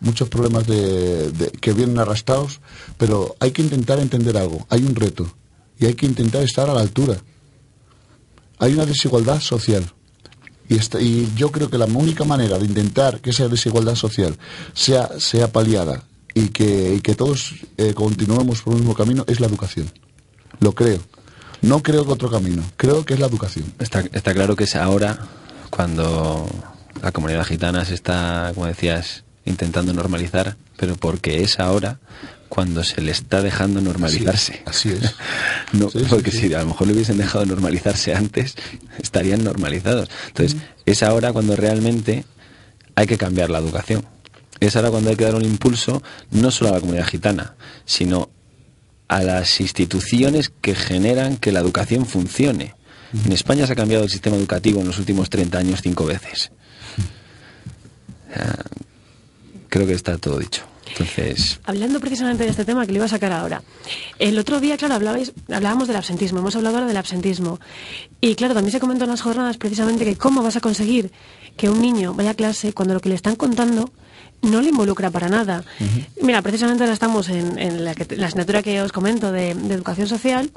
muchos 0.00 0.28
problemas 0.28 0.66
de, 0.66 1.30
de- 1.32 1.50
que 1.50 1.72
vienen 1.72 1.98
arrastrados, 1.98 2.60
pero 2.98 3.34
hay 3.40 3.50
que 3.52 3.62
intentar 3.62 3.98
entender 3.98 4.36
algo. 4.36 4.64
Hay 4.70 4.82
un 4.84 4.94
reto 4.94 5.28
y 5.78 5.86
hay 5.86 5.94
que 5.94 6.06
intentar 6.06 6.42
estar 6.42 6.68
a 6.70 6.74
la 6.74 6.80
altura 6.80 7.20
hay 8.58 8.74
una 8.74 8.86
desigualdad 8.86 9.40
social. 9.40 9.84
Y, 10.68 10.76
y 10.98 11.32
yo 11.34 11.50
creo 11.50 11.70
que 11.70 11.78
la 11.78 11.86
única 11.86 12.24
manera 12.24 12.58
de 12.58 12.66
intentar 12.66 13.20
que 13.20 13.30
esa 13.30 13.48
desigualdad 13.48 13.94
social 13.94 14.36
sea, 14.74 15.08
sea 15.18 15.50
paliada 15.50 16.02
y 16.34 16.48
que, 16.48 16.94
y 16.94 17.00
que 17.00 17.14
todos 17.14 17.54
eh, 17.76 17.94
continuemos 17.94 18.62
por 18.62 18.74
un 18.74 18.80
mismo 18.80 18.94
camino 18.94 19.24
es 19.26 19.40
la 19.40 19.46
educación. 19.46 19.90
Lo 20.60 20.74
creo. 20.74 21.00
No 21.62 21.82
creo 21.82 22.04
que 22.04 22.12
otro 22.12 22.30
camino. 22.30 22.62
Creo 22.76 23.04
que 23.04 23.14
es 23.14 23.20
la 23.20 23.26
educación. 23.26 23.72
Está, 23.78 24.00
está 24.12 24.34
claro 24.34 24.54
que 24.54 24.64
es 24.64 24.76
ahora 24.76 25.18
cuando 25.70 26.48
la 27.02 27.12
comunidad 27.12 27.44
gitana 27.44 27.84
se 27.84 27.94
está, 27.94 28.52
como 28.54 28.66
decías, 28.66 29.24
intentando 29.44 29.92
normalizar, 29.92 30.56
pero 30.76 30.96
porque 30.96 31.42
es 31.42 31.58
ahora 31.58 31.98
cuando 32.48 32.82
se 32.84 33.00
le 33.00 33.12
está 33.12 33.42
dejando 33.42 33.80
normalizarse. 33.80 34.62
Así 34.64 34.90
es. 34.90 35.14
No, 35.72 35.90
Sí, 35.90 36.02
porque 36.08 36.30
sí. 36.30 36.48
si 36.48 36.54
a 36.54 36.60
lo 36.60 36.66
mejor 36.68 36.86
le 36.86 36.94
hubiesen 36.94 37.18
dejado 37.18 37.44
normalizarse 37.44 38.14
antes, 38.14 38.54
estarían 39.02 39.44
normalizados. 39.44 40.08
Entonces, 40.28 40.56
es 40.86 41.02
ahora 41.02 41.32
cuando 41.32 41.56
realmente 41.56 42.24
hay 42.94 43.06
que 43.06 43.18
cambiar 43.18 43.50
la 43.50 43.58
educación. 43.58 44.04
Es 44.60 44.76
ahora 44.76 44.90
cuando 44.90 45.10
hay 45.10 45.16
que 45.16 45.24
dar 45.24 45.34
un 45.34 45.44
impulso 45.44 46.02
no 46.30 46.50
solo 46.50 46.70
a 46.70 46.72
la 46.74 46.80
comunidad 46.80 47.06
gitana, 47.06 47.54
sino 47.84 48.30
a 49.08 49.22
las 49.22 49.60
instituciones 49.60 50.50
que 50.60 50.74
generan 50.74 51.36
que 51.36 51.52
la 51.52 51.60
educación 51.60 52.06
funcione. 52.06 52.74
En 53.24 53.32
España 53.32 53.66
se 53.66 53.72
ha 53.72 53.76
cambiado 53.76 54.04
el 54.04 54.10
sistema 54.10 54.36
educativo 54.36 54.80
en 54.80 54.86
los 54.86 54.98
últimos 54.98 55.30
30 55.30 55.58
años 55.58 55.80
cinco 55.82 56.04
veces. 56.06 56.50
Creo 59.68 59.86
que 59.86 59.92
está 59.94 60.18
todo 60.18 60.38
dicho. 60.38 60.62
Entonces, 60.90 61.60
Hablando 61.64 62.00
precisamente 62.00 62.44
de 62.44 62.50
este 62.50 62.64
tema 62.64 62.84
que 62.86 62.92
le 62.92 62.98
iba 62.98 63.04
a 63.04 63.08
sacar 63.08 63.32
ahora. 63.32 63.62
El 64.18 64.38
otro 64.38 64.60
día, 64.60 64.76
claro, 64.76 64.94
hablabais, 64.94 65.32
hablábamos 65.52 65.86
del 65.88 65.96
absentismo, 65.96 66.38
hemos 66.40 66.56
hablado 66.56 66.76
ahora 66.76 66.86
del 66.88 66.96
absentismo. 66.96 67.60
Y 68.20 68.34
claro, 68.34 68.54
también 68.54 68.72
se 68.72 68.80
comentó 68.80 69.04
en 69.04 69.10
las 69.10 69.20
jornadas 69.20 69.56
precisamente 69.58 70.04
que 70.04 70.16
cómo 70.16 70.42
vas 70.42 70.56
a 70.56 70.60
conseguir 70.60 71.12
que 71.56 71.68
un 71.70 71.80
niño 71.80 72.14
vaya 72.14 72.30
a 72.30 72.34
clase 72.34 72.72
cuando 72.72 72.94
lo 72.94 73.00
que 73.00 73.08
le 73.08 73.14
están 73.14 73.36
contando 73.36 73.90
no 74.42 74.60
le 74.62 74.68
involucra 74.68 75.10
para 75.10 75.28
nada. 75.28 75.64
Mira, 76.22 76.42
precisamente 76.42 76.84
ahora 76.84 76.94
estamos 76.94 77.28
en, 77.28 77.58
en 77.58 77.84
la, 77.84 77.94
que- 77.94 78.16
la 78.16 78.26
asignatura 78.26 78.62
que 78.62 78.80
os 78.80 78.92
comento 78.92 79.32
de, 79.32 79.54
de 79.54 79.74
educación 79.74 80.06
social 80.08 80.50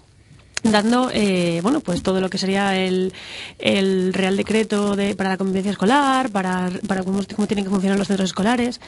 dando 0.63 1.09
eh, 1.11 1.59
bueno 1.63 1.79
pues 1.79 2.03
todo 2.03 2.21
lo 2.21 2.29
que 2.29 2.37
sería 2.37 2.77
el, 2.77 3.11
el 3.57 4.13
real 4.13 4.37
decreto 4.37 4.95
de, 4.95 5.15
para 5.15 5.31
la 5.31 5.37
convivencia 5.37 5.71
escolar 5.71 6.29
para, 6.29 6.69
para 6.87 7.01
cómo, 7.03 7.21
cómo 7.35 7.47
tienen 7.47 7.65
que 7.65 7.71
funcionar 7.71 7.97
los 7.97 8.07
centros 8.07 8.29
escolares 8.29 8.79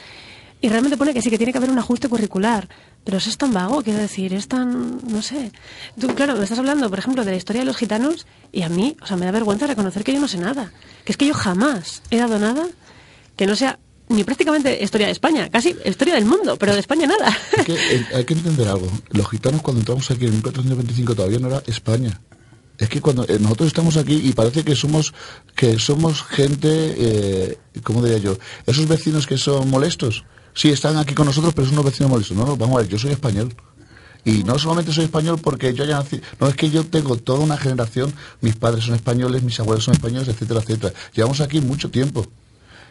y 0.64 0.68
realmente 0.70 0.96
pone 0.96 1.12
que 1.12 1.20
sí 1.20 1.28
que 1.28 1.36
tiene 1.36 1.52
que 1.52 1.58
haber 1.58 1.70
un 1.70 1.78
ajuste 1.78 2.08
curricular 2.08 2.70
pero 3.04 3.18
eso 3.18 3.28
es 3.28 3.36
tan 3.36 3.52
vago 3.52 3.82
quiero 3.82 3.98
decir 3.98 4.32
es 4.32 4.48
tan 4.48 4.98
no 5.06 5.20
sé 5.20 5.52
tú 6.00 6.06
claro 6.14 6.36
me 6.36 6.44
estás 6.44 6.58
hablando 6.58 6.88
por 6.88 6.98
ejemplo 6.98 7.22
de 7.22 7.32
la 7.32 7.36
historia 7.36 7.60
de 7.60 7.66
los 7.66 7.76
gitanos 7.76 8.26
y 8.50 8.62
a 8.62 8.70
mí 8.70 8.96
o 9.02 9.06
sea 9.06 9.18
me 9.18 9.26
da 9.26 9.30
vergüenza 9.30 9.66
reconocer 9.66 10.04
que 10.04 10.14
yo 10.14 10.20
no 10.20 10.26
sé 10.26 10.38
nada 10.38 10.72
que 11.04 11.12
es 11.12 11.18
que 11.18 11.26
yo 11.26 11.34
jamás 11.34 12.00
he 12.10 12.16
dado 12.16 12.38
nada 12.38 12.66
que 13.36 13.46
no 13.46 13.54
sea 13.56 13.78
ni 14.08 14.24
prácticamente 14.24 14.82
historia 14.82 15.06
de 15.08 15.12
España 15.12 15.50
casi 15.50 15.76
historia 15.84 16.14
del 16.14 16.24
mundo 16.24 16.56
pero 16.56 16.72
de 16.72 16.80
España 16.80 17.06
nada 17.06 17.36
Es 17.58 17.66
que, 17.66 17.74
eh, 17.74 18.06
hay 18.14 18.24
que 18.24 18.32
entender 18.32 18.66
algo. 18.66 18.90
Los 19.10 19.28
gitanos 19.28 19.60
cuando 19.60 19.80
entramos 19.80 20.10
aquí 20.10 20.24
en 20.24 20.32
1425 20.32 21.14
todavía 21.14 21.40
no 21.40 21.48
era 21.48 21.62
España. 21.66 22.18
Es 22.78 22.88
que 22.88 23.00
cuando 23.00 23.24
eh, 23.24 23.38
nosotros 23.38 23.68
estamos 23.68 23.96
aquí 23.96 24.14
y 24.14 24.32
parece 24.32 24.64
que 24.64 24.74
somos 24.74 25.14
que 25.54 25.78
somos 25.78 26.22
gente, 26.22 26.68
eh, 26.70 27.58
¿cómo 27.82 28.02
diría 28.02 28.18
yo? 28.18 28.38
Esos 28.66 28.88
vecinos 28.88 29.26
que 29.26 29.38
son 29.38 29.70
molestos. 29.70 30.24
Sí, 30.54 30.70
están 30.70 30.96
aquí 30.96 31.14
con 31.14 31.26
nosotros, 31.26 31.52
pero 31.52 31.66
son 31.66 31.74
unos 31.74 31.86
vecinos 31.86 32.10
molestos. 32.10 32.36
No, 32.36 32.46
no, 32.46 32.56
vamos 32.56 32.76
a 32.76 32.82
ver, 32.82 32.88
yo 32.88 32.98
soy 32.98 33.10
español. 33.10 33.54
Y 34.24 34.42
no 34.44 34.58
solamente 34.58 34.92
soy 34.92 35.04
español 35.04 35.38
porque 35.42 35.74
yo 35.74 35.84
haya 35.84 35.96
nacido, 35.96 36.22
no 36.40 36.48
es 36.48 36.54
que 36.54 36.70
yo 36.70 36.84
tengo 36.86 37.16
toda 37.16 37.40
una 37.40 37.58
generación, 37.58 38.14
mis 38.40 38.56
padres 38.56 38.84
son 38.84 38.94
españoles, 38.94 39.42
mis 39.42 39.60
abuelos 39.60 39.84
son 39.84 39.94
españoles, 39.94 40.28
etcétera, 40.28 40.60
etcétera. 40.60 40.94
Llevamos 41.14 41.40
aquí 41.42 41.60
mucho 41.60 41.90
tiempo. 41.90 42.26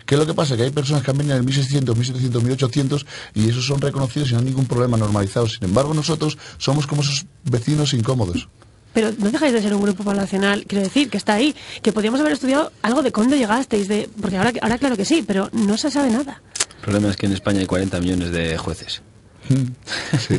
¿Qué 0.05 0.15
es 0.15 0.19
lo 0.19 0.27
que 0.27 0.33
pasa? 0.33 0.55
Que 0.55 0.63
hay 0.63 0.69
personas 0.69 1.01
que 1.01 1.11
han 1.11 1.17
venido 1.17 1.35
en 1.35 1.39
el 1.39 1.45
1600, 1.45 1.95
1700, 1.95 2.43
1800 2.43 3.05
y 3.33 3.49
esos 3.49 3.65
son 3.65 3.81
reconocidos 3.81 4.29
y 4.29 4.33
no 4.33 4.39
hay 4.39 4.45
ningún 4.45 4.65
problema 4.65 4.97
normalizados. 4.97 5.53
Sin 5.53 5.63
embargo, 5.63 5.93
nosotros 5.93 6.37
somos 6.57 6.85
como 6.85 7.01
esos 7.01 7.25
vecinos 7.45 7.93
incómodos. 7.93 8.47
Pero 8.93 9.11
no 9.17 9.31
dejáis 9.31 9.53
de 9.53 9.61
ser 9.61 9.73
un 9.73 9.81
grupo 9.81 10.03
poblacional, 10.03 10.65
quiero 10.67 10.83
decir, 10.83 11.09
que 11.09 11.17
está 11.17 11.33
ahí, 11.33 11.55
que 11.81 11.91
podríamos 11.91 12.19
haber 12.19 12.33
estudiado 12.33 12.71
algo 12.83 13.01
de 13.01 13.11
cuándo 13.11 13.35
llegasteis, 13.35 13.87
de 13.87 14.07
porque 14.21 14.37
ahora, 14.37 14.51
ahora 14.61 14.77
claro 14.77 14.95
que 14.95 15.05
sí, 15.05 15.23
pero 15.25 15.49
no 15.51 15.77
se 15.77 15.89
sabe 15.89 16.11
nada. 16.11 16.43
El 16.83 16.91
problema 16.91 17.09
es 17.11 17.15
que 17.15 17.27
en 17.27 17.31
España 17.31 17.61
hay 17.61 17.65
40 17.65 17.97
millones 18.01 18.31
de 18.33 18.57
jueces. 18.57 19.01
Sí, 19.47 20.37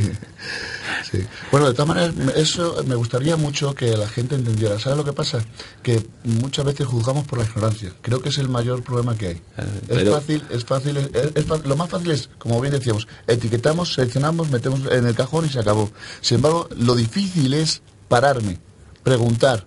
sí. 1.10 1.24
Bueno, 1.50 1.68
de 1.68 1.72
todas 1.72 1.88
maneras, 1.88 2.14
eso 2.36 2.84
me 2.86 2.94
gustaría 2.94 3.36
mucho 3.36 3.74
que 3.74 3.96
la 3.96 4.06
gente 4.08 4.34
entendiera. 4.34 4.78
¿Sabe 4.78 4.96
lo 4.96 5.04
que 5.06 5.14
pasa? 5.14 5.42
Que 5.82 6.06
muchas 6.24 6.66
veces 6.66 6.86
juzgamos 6.86 7.26
por 7.26 7.38
la 7.38 7.46
ignorancia. 7.46 7.92
Creo 8.02 8.20
que 8.20 8.28
es 8.28 8.36
el 8.36 8.50
mayor 8.50 8.82
problema 8.82 9.16
que 9.16 9.26
hay. 9.28 9.34
es 9.56 9.72
pero- 9.88 10.12
fácil, 10.12 10.42
es 10.50 10.64
fácil, 10.66 10.96
es, 10.98 11.10
es 11.34 11.46
lo 11.48 11.76
más 11.76 11.88
fácil 11.88 12.10
es, 12.10 12.28
como 12.38 12.60
bien 12.60 12.74
decíamos, 12.74 13.08
etiquetamos, 13.26 13.94
seleccionamos, 13.94 14.50
metemos 14.50 14.80
en 14.92 15.06
el 15.06 15.14
cajón 15.14 15.46
y 15.46 15.48
se 15.48 15.60
acabó. 15.60 15.90
Sin 16.20 16.36
embargo, 16.36 16.68
lo 16.76 16.94
difícil 16.94 17.54
es 17.54 17.80
pararme, 18.08 18.58
preguntar, 19.02 19.66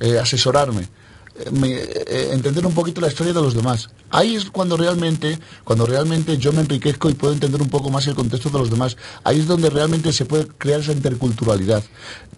eh, 0.00 0.18
asesorarme. 0.18 0.88
Eh, 1.38 1.50
me- 1.52 1.72
eh, 1.74 2.30
entender 2.32 2.64
un 2.66 2.74
poquito 2.74 3.00
la 3.00 3.08
historia 3.08 3.32
de 3.32 3.40
los 3.40 3.54
demás. 3.54 3.88
Ahí 4.10 4.36
es 4.36 4.46
cuando 4.50 4.76
realmente, 4.76 5.38
cuando 5.64 5.86
realmente 5.86 6.38
yo 6.38 6.52
me 6.52 6.60
enriquezco 6.60 7.10
y 7.10 7.14
puedo 7.14 7.32
entender 7.34 7.60
un 7.62 7.68
poco 7.68 7.90
más 7.90 8.06
el 8.06 8.14
contexto 8.14 8.50
de 8.50 8.58
los 8.58 8.70
demás. 8.70 8.96
Ahí 9.24 9.40
es 9.40 9.46
donde 9.46 9.68
realmente 9.70 10.12
se 10.12 10.24
puede 10.24 10.46
crear 10.46 10.80
esa 10.80 10.92
interculturalidad. 10.92 11.82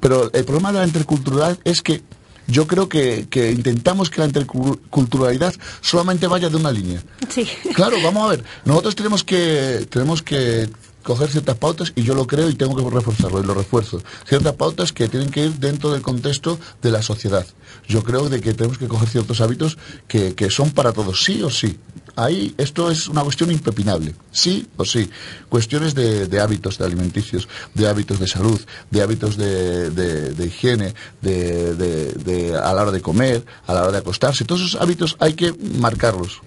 Pero 0.01 0.31
el 0.33 0.45
problema 0.45 0.73
de 0.73 0.79
la 0.81 0.87
interculturalidad 0.87 1.59
es 1.65 1.83
que 1.83 2.03
yo 2.47 2.67
creo 2.67 2.89
que, 2.89 3.27
que 3.29 3.51
intentamos 3.53 4.09
que 4.09 4.21
la 4.21 4.27
interculturalidad 4.27 5.53
solamente 5.83 6.27
vaya 6.27 6.49
de 6.49 6.57
una 6.57 6.71
línea. 6.73 7.03
Sí. 7.29 7.47
Claro, 7.75 7.97
vamos 8.03 8.25
a 8.25 8.31
ver. 8.31 8.45
Nosotros 8.65 8.95
tenemos 8.97 9.23
que 9.25 9.87
tenemos 9.91 10.23
que 10.23 10.69
coger 11.09 11.29
ciertas 11.31 11.57
pautas 11.57 11.93
y 11.97 12.03
yo 12.03 12.15
lo 12.15 12.27
creo 12.27 12.51
y 12.51 12.55
tengo 12.55 12.77
que 12.77 12.95
reforzarlo 12.95 13.41
y 13.41 13.47
lo 13.47 13.55
refuerzo. 13.55 14.03
Ciertas 14.29 14.55
pautas 14.57 14.93
que 14.93 15.09
tienen 15.09 15.31
que 15.31 15.47
ir 15.47 15.53
dentro 15.55 15.91
del 15.91 16.03
contexto 16.03 16.59
de 16.83 16.91
la 16.91 17.01
sociedad. 17.03 17.47
Yo 17.89 18.03
creo 18.03 18.29
de 18.29 18.41
que 18.43 18.53
tenemos 18.53 18.77
que 18.77 18.89
coger 18.89 19.09
ciertos 19.09 19.41
hábitos 19.41 19.79
que, 20.07 20.35
que 20.35 20.51
son 20.51 20.71
para 20.71 20.93
todos, 20.93 21.25
sí 21.25 21.43
o 21.43 21.49
sí. 21.51 21.79
ahí 22.15 22.55
esto 22.59 22.91
es 22.91 23.09
una 23.09 23.23
cuestión 23.23 23.51
impepinable, 23.51 24.15
sí 24.31 24.67
o 24.77 24.85
sí. 24.85 25.09
Cuestiones 25.49 25.95
de, 25.95 26.27
de 26.27 26.41
hábitos 26.41 26.77
de 26.77 26.85
alimenticios, 26.85 27.49
de 27.75 27.89
hábitos 27.89 28.19
de 28.21 28.27
salud, 28.27 28.61
de 28.91 29.03
hábitos 29.03 29.37
de, 29.39 29.91
de- 29.91 30.31
de 30.35 30.47
higiene, 30.47 30.95
de, 31.23 32.55
a 32.63 32.73
la 32.75 32.83
hora 32.83 32.93
de 32.93 33.01
comer, 33.01 33.45
a 33.67 33.73
la 33.75 33.83
hora 33.83 33.93
de 33.93 33.99
acostarse. 33.99 34.45
Todos 34.45 34.61
esos 34.63 34.81
hábitos 34.81 35.17
hay 35.21 35.33
que 35.35 35.53
marcarlos. 35.81 36.43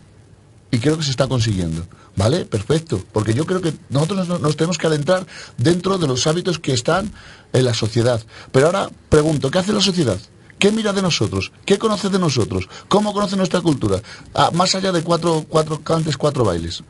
Y 0.72 0.80
creo 0.80 0.98
que 0.98 1.04
se 1.04 1.12
está 1.12 1.28
consiguiendo. 1.28 1.86
¿Vale? 2.16 2.46
Perfecto. 2.46 3.04
Porque 3.12 3.34
yo 3.34 3.46
creo 3.46 3.62
que 3.62 3.74
nosotros 3.90 4.28
nos, 4.28 4.42
nos 4.42 4.56
tenemos 4.58 4.78
que 4.78 4.88
adentrar 4.88 5.26
dentro 5.58 5.98
de 5.98 6.08
los 6.08 6.28
hábitos 6.28 6.60
que 6.60 6.74
están 6.74 7.12
en 7.54 7.66
la 7.66 7.74
sociedad. 7.74 8.22
Pero 8.52 8.68
ahora 8.68 8.90
pregunto, 9.10 9.52
¿qué 9.52 9.60
hace 9.60 9.74
la 9.74 9.82
sociedad? 9.82 10.20
¿Qué 10.62 10.72
mira 10.72 10.94
de 10.94 11.02
nosotros? 11.02 11.52
¿Qué 11.66 11.80
conoce 11.80 12.10
de 12.10 12.20
nosotros? 12.20 12.70
¿Cómo 12.88 13.14
conoce 13.14 13.36
nuestra 13.36 13.62
cultura? 13.62 14.00
Ah, 14.36 14.52
más 14.54 14.76
allá 14.76 14.92
de 14.92 15.02
cuatro, 15.02 15.44
cuatro 15.50 15.82
cantes, 15.82 16.18
cuatro 16.18 16.46
bailes. 16.46 16.84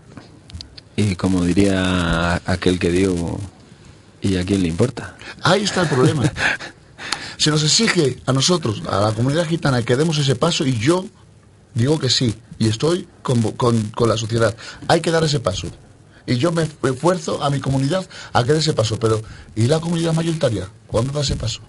Y 0.97 1.15
como 1.15 1.45
diría 1.45 2.41
aquel 2.45 2.79
que 2.79 2.91
dio, 2.91 3.39
¿y 4.21 4.35
a 4.35 4.45
quién 4.45 4.61
le 4.61 4.67
importa? 4.67 5.15
Ahí 5.41 5.63
está 5.63 5.83
el 5.83 5.87
problema. 5.87 6.23
Se 7.37 7.49
nos 7.49 7.63
exige 7.63 8.19
a 8.25 8.33
nosotros, 8.33 8.83
a 8.89 8.99
la 8.99 9.13
comunidad 9.13 9.47
gitana, 9.47 9.83
que 9.83 9.95
demos 9.95 10.17
ese 10.17 10.35
paso 10.35 10.65
y 10.65 10.77
yo 10.77 11.05
digo 11.75 11.99
que 11.99 12.09
sí. 12.09 12.33
Y 12.59 12.67
estoy 12.67 13.07
con, 13.23 13.41
con- 13.53 13.89
con 13.89 14.07
la 14.09 14.17
sociedad. 14.17 14.55
Hay 14.87 15.01
que 15.01 15.11
dar 15.11 15.23
ese 15.23 15.39
paso. 15.39 15.67
Y 16.27 16.35
yo 16.37 16.51
me 16.51 16.63
esfuerzo 16.83 17.43
a 17.43 17.49
mi 17.49 17.59
comunidad 17.59 18.07
a 18.33 18.43
que 18.43 18.53
dé 18.53 18.59
ese 18.59 18.73
paso. 18.73 18.99
Pero, 18.99 19.21
¿y 19.55 19.65
la 19.67 19.79
comunidad 19.79 20.13
mayoritaria? 20.13 20.67
¿Cuándo 20.87 21.11
da 21.11 21.21
ese 21.21 21.35
paso? 21.35 21.61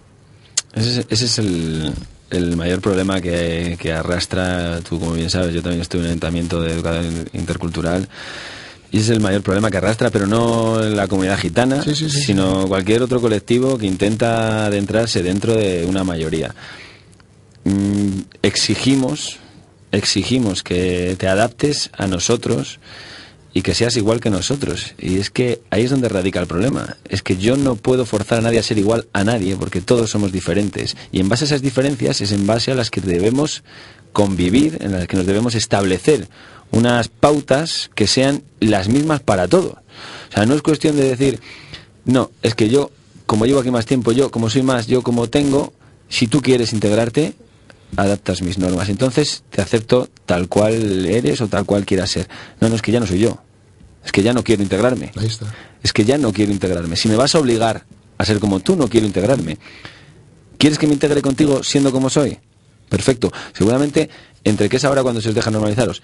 Ese 0.75 1.01
es, 1.01 1.07
ese 1.09 1.25
es 1.27 1.39
el, 1.39 1.93
el 2.31 2.57
mayor 2.57 2.81
problema 2.81 3.21
que, 3.21 3.77
que 3.81 3.93
arrastra, 3.93 4.81
tú 4.81 4.99
como 4.99 5.13
bien 5.13 5.31
sabes, 5.31 5.55
yo 5.55 5.63
también 5.63 5.83
estoy 5.83 6.01
en 6.01 6.05
un 6.07 6.11
ayuntamiento 6.11 6.61
de 6.63 6.73
educación 6.73 7.29
intercultural, 7.35 8.09
y 8.91 8.97
ese 8.99 9.05
es 9.13 9.17
el 9.17 9.21
mayor 9.21 9.43
problema 9.43 9.71
que 9.71 9.77
arrastra, 9.79 10.09
pero 10.11 10.27
no 10.27 10.81
la 10.81 11.09
comunidad 11.09 11.39
gitana, 11.39 11.83
Sí, 11.83 11.95
sí, 11.95 12.09
sí, 12.09 12.23
sino 12.23 12.67
cualquier 12.69 13.03
otro 13.03 13.21
colectivo 13.21 13.77
que 13.77 13.85
intenta 13.87 14.65
adentrarse 14.67 15.23
dentro 15.23 15.55
de 15.55 15.85
una 15.87 16.05
mayoría. 16.05 16.55
Mm, 17.65 18.21
exigimos, 18.43 19.39
exigimos 19.93 20.63
que 20.63 21.17
te 21.19 21.29
adaptes 21.29 21.91
a 21.97 22.07
nosotros 22.07 22.81
y 23.55 23.63
que 23.63 23.75
seas 23.75 23.97
igual 23.97 24.21
que 24.21 24.31
nosotros. 24.31 24.95
Y 24.99 25.19
es 25.19 25.31
que 25.31 25.61
ahí 25.71 25.85
es 25.85 25.91
donde 25.91 26.09
radica 26.09 26.41
el 26.41 26.47
problema. 26.47 26.97
Es 27.09 27.23
que 27.23 27.37
yo 27.37 27.57
no 27.57 27.77
puedo 27.77 28.07
forzar 28.07 28.39
a 28.39 28.43
nadie 28.43 28.59
a 28.59 28.63
ser 28.63 28.79
igual 28.79 29.07
a 29.13 29.25
nadie 29.25 29.57
porque 29.57 29.81
todos 29.81 30.11
somos 30.11 30.33
diferentes. 30.33 30.97
Y 31.13 31.21
en 31.21 31.29
base 31.29 31.45
a 31.45 31.47
esas 31.47 31.63
diferencias 31.63 32.21
es 32.21 32.33
en 32.33 32.47
base 32.47 32.73
a 32.73 32.75
las 32.75 32.91
que 32.91 33.01
debemos 33.01 33.63
convivir, 34.13 34.79
en 34.81 34.93
las 34.93 35.07
que 35.07 35.17
nos 35.17 35.27
debemos 35.27 35.55
establecer 35.55 36.29
unas 36.71 37.09
pautas 37.09 37.91
que 37.95 38.07
sean 38.07 38.43
las 38.61 38.89
mismas 38.89 39.21
para 39.21 39.47
todos. 39.47 39.75
O 39.75 40.33
sea, 40.35 40.47
no 40.47 40.55
es 40.55 40.63
cuestión 40.63 40.97
de 40.97 41.05
decir, 41.05 41.41
no, 42.07 42.31
es 42.43 42.55
que 42.55 42.69
yo, 42.71 42.91
como 43.27 43.45
llevo 43.45 43.61
aquí 43.61 43.71
más 43.71 43.87
tiempo, 43.87 44.13
yo, 44.13 44.31
como 44.31 44.49
soy 44.49 44.63
más, 44.63 44.87
yo 44.87 45.03
como 45.03 45.29
tengo, 45.29 45.75
si 46.09 46.27
tú 46.27 46.41
quieres 46.41 46.73
integrarte, 46.73 47.35
adaptas 47.97 48.43
mis 48.43 48.59
normas. 48.59 48.89
Entonces 48.89 49.45
te 49.51 49.61
acepto 49.61 50.09
tal 50.27 50.49
cual 50.49 51.07
eres 51.07 51.41
o 51.41 51.49
tal 51.49 51.65
cual 51.65 51.85
quieras 51.85 52.11
ser. 52.11 52.29
No, 52.61 52.69
no, 52.69 52.75
es 52.75 52.83
que 52.83 52.93
ya 52.93 53.01
no 53.01 53.07
soy 53.07 53.19
yo. 53.19 53.39
Es 54.05 54.13
que 54.13 54.23
ya 54.23 54.33
no 54.33 54.43
quiero 54.43 54.63
integrarme. 54.63 55.13
Ahí 55.17 55.27
está. 55.27 55.47
Es 55.83 55.93
que 55.93 56.05
ya 56.05 56.19
no 56.19 56.33
quiero 56.33 56.53
integrarme. 56.53 56.97
Si 56.97 57.09
me 57.09 57.17
vas 57.17 57.35
a 57.35 57.39
obligar 57.39 57.85
a 58.19 58.25
ser 58.25 58.41
como 58.41 58.61
tú, 58.61 58.77
no 58.77 58.89
quiero 58.89 59.07
integrarme. 59.07 59.59
¿Quieres 60.59 60.79
que 60.79 60.87
me 60.87 60.95
integre 60.95 61.23
contigo 61.23 61.63
siendo 61.63 61.93
como 61.93 62.11
soy? 62.11 62.39
Perfecto. 62.89 63.33
Seguramente 63.53 64.11
entre 64.45 64.69
que 64.69 64.77
es 64.77 64.85
ahora 64.85 65.03
cuando 65.03 65.21
se 65.21 65.29
os 65.29 65.35
deja 65.35 65.51
normalizaros 65.51 66.03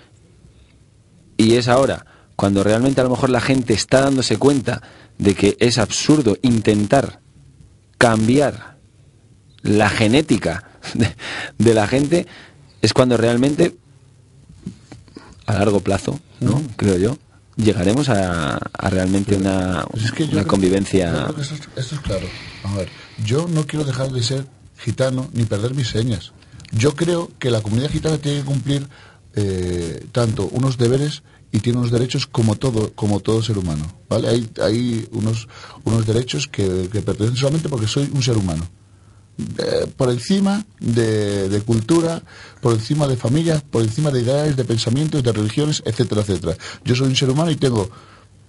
y 1.36 1.54
es 1.54 1.68
ahora 1.68 2.04
cuando 2.36 2.62
realmente 2.62 3.00
a 3.00 3.04
lo 3.04 3.10
mejor 3.10 3.30
la 3.30 3.40
gente 3.40 3.72
está 3.72 4.02
dándose 4.02 4.36
cuenta 4.36 4.82
de 5.18 5.34
que 5.34 5.56
es 5.58 5.78
absurdo 5.78 6.36
intentar 6.42 7.20
cambiar 7.96 8.78
la 9.62 9.88
genética 9.88 10.77
de, 10.94 11.14
de 11.58 11.74
la 11.74 11.86
gente, 11.86 12.26
es 12.82 12.92
cuando 12.92 13.16
realmente 13.16 13.76
a 15.46 15.54
largo 15.54 15.80
plazo, 15.80 16.20
¿no? 16.40 16.62
Creo 16.76 16.98
yo, 16.98 17.18
llegaremos 17.56 18.08
a, 18.08 18.56
a 18.56 18.90
realmente 18.90 19.36
una, 19.36 19.86
Pues 19.90 20.04
es 20.04 20.12
que 20.12 20.24
yo 20.26 20.32
una 20.32 20.42
creo- 20.42 20.50
convivencia. 20.50 21.26
esto, 21.38 21.40
es- 21.40 21.52
esto 21.76 21.94
es 21.94 22.00
claro. 22.02 22.26
A 22.64 22.74
ver, 22.76 22.88
yo 23.24 23.46
no 23.48 23.66
quiero 23.66 23.84
dejar 23.84 24.10
de 24.12 24.22
ser 24.22 24.46
gitano 24.78 25.28
ni 25.32 25.44
perder 25.44 25.74
mis 25.74 25.88
señas. 25.88 26.32
Yo 26.70 26.94
creo 26.94 27.30
que 27.38 27.50
la 27.50 27.62
comunidad 27.62 27.90
gitana 27.90 28.18
tiene 28.18 28.40
que 28.40 28.44
cumplir 28.44 28.86
eh, 29.34 30.04
tanto 30.12 30.48
unos 30.52 30.76
deberes 30.76 31.22
y 31.50 31.60
tiene 31.60 31.78
unos 31.78 31.90
derechos 31.90 32.26
como 32.26 32.56
todo 32.56 32.92
como 32.94 33.20
todo 33.20 33.42
ser 33.42 33.56
humano. 33.56 33.90
¿vale? 34.08 34.28
Hay, 34.28 34.50
hay 34.62 35.08
unos, 35.12 35.48
unos 35.84 36.06
derechos 36.06 36.46
que, 36.46 36.90
que 36.92 37.00
pertenecen 37.00 37.36
solamente 37.38 37.68
porque 37.70 37.86
soy 37.88 38.10
un 38.12 38.22
ser 38.22 38.36
humano. 38.36 38.68
Eh, 39.38 39.86
por 39.96 40.10
encima 40.10 40.64
de, 40.80 41.48
de 41.48 41.60
cultura, 41.60 42.22
por 42.60 42.74
encima 42.74 43.06
de 43.06 43.16
familias, 43.16 43.62
por 43.62 43.82
encima 43.82 44.10
de 44.10 44.22
ideales, 44.22 44.56
de 44.56 44.64
pensamientos, 44.64 45.22
de 45.22 45.30
religiones, 45.30 45.80
etcétera, 45.86 46.22
etcétera. 46.22 46.56
Yo 46.84 46.96
soy 46.96 47.06
un 47.06 47.14
ser 47.14 47.30
humano 47.30 47.52
y 47.52 47.56
tengo, 47.56 47.88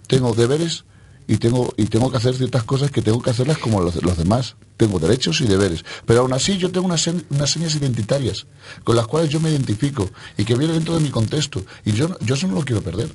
tengo 0.08 0.34
deberes 0.34 0.86
y 1.28 1.38
tengo, 1.38 1.71
y 1.78 1.86
tengo 1.86 2.10
que 2.10 2.17
hacer 2.17 2.36
ciertas 2.36 2.63
cosas 2.63 2.89
que 2.89 3.04
tengo 3.04 3.21
que 3.21 3.30
hacerlas 3.30 3.60
como 3.60 3.82
los, 3.82 4.02
los 4.02 4.17
demás. 4.17 4.56
Tengo 4.78 4.97
derechos 4.97 5.41
y 5.41 5.45
deberes. 5.45 5.86
Pero 6.08 6.21
aún 6.21 6.34
así 6.34 6.58
yo 6.58 6.71
tengo 6.71 6.88
unas, 6.88 7.06
unas 7.06 7.52
señas 7.52 7.75
identitarias 7.75 8.47
con 8.84 8.95
las 8.95 9.06
cuales 9.06 9.30
yo 9.30 9.39
me 9.39 9.52
identifico 9.52 10.10
y 10.38 10.43
que 10.43 10.56
vienen 10.56 10.78
dentro 10.78 10.95
de 10.95 11.02
mi 11.02 11.10
contexto. 11.10 11.63
Y 11.86 11.91
yo, 11.91 12.17
yo 12.21 12.34
eso 12.34 12.47
no 12.47 12.56
lo 12.56 12.65
quiero 12.65 12.82
perder. 12.82 13.10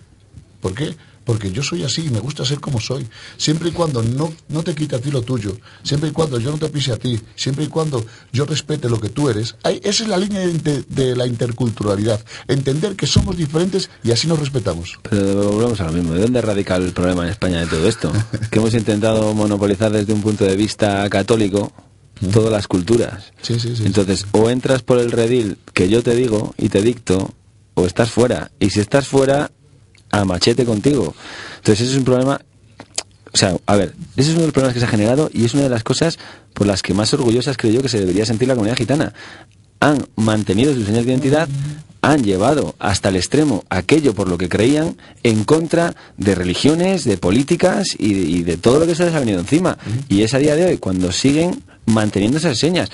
¿Por 0.61 0.75
qué? 0.75 0.95
Porque 1.25 1.51
yo 1.51 1.63
soy 1.63 1.83
así 1.85 2.05
y 2.07 2.11
me 2.11 2.21
gusta 2.21 2.45
ser 2.45 2.61
como 2.61 2.81
soy. 2.81 3.07
Siempre 3.39 3.71
y 3.71 3.73
cuando 3.73 4.03
no, 4.03 4.33
no 4.49 4.63
te 4.63 4.75
quite 4.75 4.97
a 4.97 5.01
ti 5.01 5.11
lo 5.11 5.23
tuyo, 5.23 5.57
siempre 5.83 6.11
y 6.11 6.13
cuando 6.13 6.39
yo 6.39 6.51
no 6.51 6.59
te 6.59 6.69
pise 6.69 6.93
a 6.93 6.97
ti, 6.99 7.19
siempre 7.35 7.65
y 7.65 7.69
cuando 7.69 8.05
yo 8.33 8.45
respete 8.45 8.89
lo 8.89 9.01
que 9.01 9.09
tú 9.09 9.29
eres. 9.31 9.57
Ahí- 9.63 9.81
esa 9.83 10.03
es 10.05 10.09
la 10.09 10.17
línea 10.19 10.41
de, 10.47 10.83
de 10.89 11.17
la 11.17 11.27
interculturalidad. 11.27 12.25
Entender 12.49 12.95
que 12.97 13.07
somos 13.07 13.37
diferentes 13.37 13.89
y 14.03 14.11
así 14.11 14.27
nos 14.27 14.39
respetamos. 14.39 14.99
Pero 15.09 15.53
volvemos 15.53 15.81
a 15.81 15.85
lo 15.87 15.93
mismo. 15.93 16.13
¿De 16.13 16.21
dónde 16.21 16.43
radica 16.43 16.77
el 16.77 16.93
problema 16.93 17.25
en 17.25 17.31
España 17.31 17.61
de 17.61 17.67
todo 17.67 17.89
esto? 17.89 18.13
que 18.51 18.59
hemos 18.59 18.75
intentado 18.75 19.33
monopolizar 19.35 19.93
desde 19.93 20.13
un 20.13 20.21
punto 20.21 20.45
de 20.45 20.57
vista 20.57 21.09
católico 21.09 21.73
todas 22.33 22.53
las 22.53 22.69
culturas. 22.69 23.33
Sí, 23.43 23.59
sí, 23.59 23.75
sí. 23.77 23.85
Entonces, 23.87 24.27
o 24.33 24.51
entras 24.51 24.83
por 24.83 24.99
el 24.99 25.11
redil 25.11 25.59
que 25.73 25.89
yo 25.89 26.03
te 26.03 26.15
digo 26.15 26.55
y 26.59 26.69
te 26.69 26.83
dicto, 26.83 27.33
o 27.75 27.87
estás 27.87 28.11
fuera. 28.11 28.51
Y 28.61 28.71
si 28.71 28.81
estás 28.81 29.09
fuera, 29.09 29.51
a 30.15 30.25
machete 30.25 30.65
contigo. 30.65 31.15
Entonces, 31.57 31.87
ese 31.87 31.93
es 31.93 31.99
un 31.99 32.05
problema. 32.05 32.41
O 33.33 33.37
sea, 33.37 33.57
a 33.67 33.77
ver, 33.77 33.95
ese 34.17 34.31
es 34.31 34.35
uno 34.35 34.41
de 34.41 34.47
los 34.47 34.53
problemas 34.53 34.75
que 34.75 34.81
se 34.81 34.87
ha 34.87 34.89
generado 34.89 35.29
y 35.33 35.45
es 35.45 35.55
una 35.55 35.65
de 35.65 35.69
las 35.69 35.83
cosas 35.83 36.19
por 36.53 36.67
las 36.67 36.83
que 36.83 36.95
más 36.95 37.13
orgullosas 37.15 37.57
creo 37.57 37.73
yo 37.73 37.83
que 37.83 37.89
se 37.89 37.99
debería 37.99 38.25
sentir 38.25 38.47
la 38.47 38.55
comunidad 38.55 38.77
gitana. 38.77 39.13
Han 39.81 40.07
mantenido 40.15 40.73
sus 40.73 40.87
señas 40.87 41.05
de 41.05 41.11
identidad, 41.11 41.49
han 42.01 42.23
llevado 42.23 42.77
hasta 42.79 43.09
el 43.09 43.17
extremo 43.17 43.65
aquello 43.71 44.15
por 44.15 44.29
lo 44.29 44.39
que 44.39 44.49
creían 44.49 44.97
en 45.25 45.43
contra 45.43 45.97
de 46.17 46.37
religiones, 46.37 47.03
de 47.03 47.17
políticas 47.17 47.89
y, 47.99 48.13
y 48.15 48.43
de 48.45 48.57
todo 48.57 48.79
lo 48.79 48.87
que 48.87 48.95
se 48.95 49.05
les 49.05 49.15
ha 49.15 49.21
venido 49.21 49.41
encima. 49.41 49.79
Y 50.09 50.23
es 50.23 50.33
a 50.35 50.39
día 50.39 50.55
de 50.55 50.67
hoy 50.67 50.79
cuando 50.79 51.11
siguen 51.11 51.65
manteniendo 51.87 52.39
esas 52.39 52.57
señas. 52.57 52.91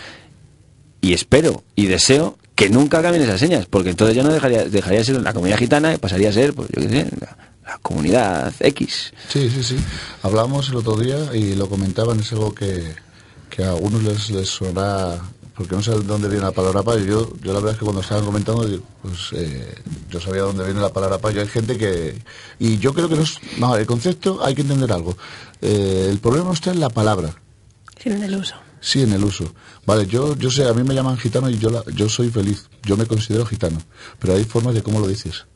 Y 1.03 1.13
espero 1.13 1.65
y 1.77 1.87
deseo 1.87 2.39
que 2.61 2.69
nunca 2.69 3.01
cambien 3.01 3.25
esas 3.25 3.41
señas, 3.41 3.65
porque 3.65 3.89
entonces 3.89 4.15
ya 4.15 4.23
no 4.23 4.31
dejaría, 4.31 4.67
dejaría 4.67 4.99
de 4.99 5.05
ser 5.07 5.23
la 5.23 5.33
comunidad 5.33 5.57
gitana 5.57 5.95
y 5.95 5.97
pasaría 5.97 6.29
a 6.29 6.33
ser, 6.35 6.53
pues 6.53 6.69
yo 6.69 6.83
qué 6.83 6.89
sé, 6.91 7.11
la, 7.19 7.39
la 7.65 7.79
comunidad 7.79 8.53
X. 8.61 9.15
Sí, 9.31 9.49
sí, 9.49 9.63
sí. 9.63 9.77
Hablamos 10.23 10.69
el 10.69 10.77
otro 10.77 10.95
día 10.97 11.35
y 11.35 11.55
lo 11.55 11.71
comentaban, 11.71 12.21
es 12.21 12.31
algo 12.33 12.55
que, 12.55 12.95
que 13.49 13.65
a 13.65 13.71
algunos 13.71 14.03
les, 14.03 14.29
les 14.29 14.47
sonará, 14.47 15.23
porque 15.55 15.75
no 15.75 15.83
sé 15.83 15.93
de 15.93 16.03
dónde 16.03 16.29
viene 16.29 16.45
la 16.45 16.53
palabra 16.53 16.83
payo. 16.83 17.03
Yo, 17.03 17.33
yo 17.43 17.55
la 17.55 17.61
verdad 17.61 17.73
es 17.73 17.79
que 17.79 17.85
cuando 17.87 18.03
estaban 18.03 18.27
comentando, 18.27 18.69
pues 19.01 19.31
eh, 19.33 19.75
yo 20.11 20.21
sabía 20.21 20.43
dónde 20.43 20.63
viene 20.63 20.83
la 20.83 20.93
palabra 20.93 21.17
payo. 21.17 21.41
Hay 21.41 21.49
gente 21.49 21.79
que... 21.79 22.23
Y 22.59 22.77
yo 22.77 22.93
creo 22.93 23.09
que 23.09 23.17
no 23.17 23.23
es... 23.23 23.39
No, 23.57 23.75
el 23.75 23.87
concepto 23.87 24.45
hay 24.45 24.55
que 24.55 24.61
entender 24.61 24.93
algo. 24.93 25.17
Eh, 25.63 26.09
el 26.11 26.19
problema 26.19 26.49
no 26.49 26.53
está 26.53 26.73
en 26.73 26.81
la 26.81 26.91
palabra, 26.91 27.35
Sino 28.03 28.17
en 28.17 28.23
el 28.25 28.37
uso. 28.37 28.55
Sí, 28.81 29.03
en 29.03 29.13
el 29.13 29.23
uso. 29.25 29.45
Vale, 29.87 30.07
yo, 30.07 30.35
yo 30.37 30.51
sé, 30.51 30.67
a 30.67 30.73
mí 30.73 30.83
me 30.83 30.95
llaman 30.95 31.19
gitano 31.19 31.51
y 31.51 31.59
yo, 31.59 31.71
la- 31.71 31.85
yo 31.95 32.09
soy 32.09 32.31
feliz. 32.31 32.69
Yo 32.83 32.97
me 32.97 33.07
considero 33.07 33.45
gitano. 33.45 33.79
Pero 34.19 34.35
hay 34.35 34.45
formas 34.45 34.75
de 34.75 34.83
cómo 34.83 35.01
lo 35.01 35.07
dices. 35.07 35.47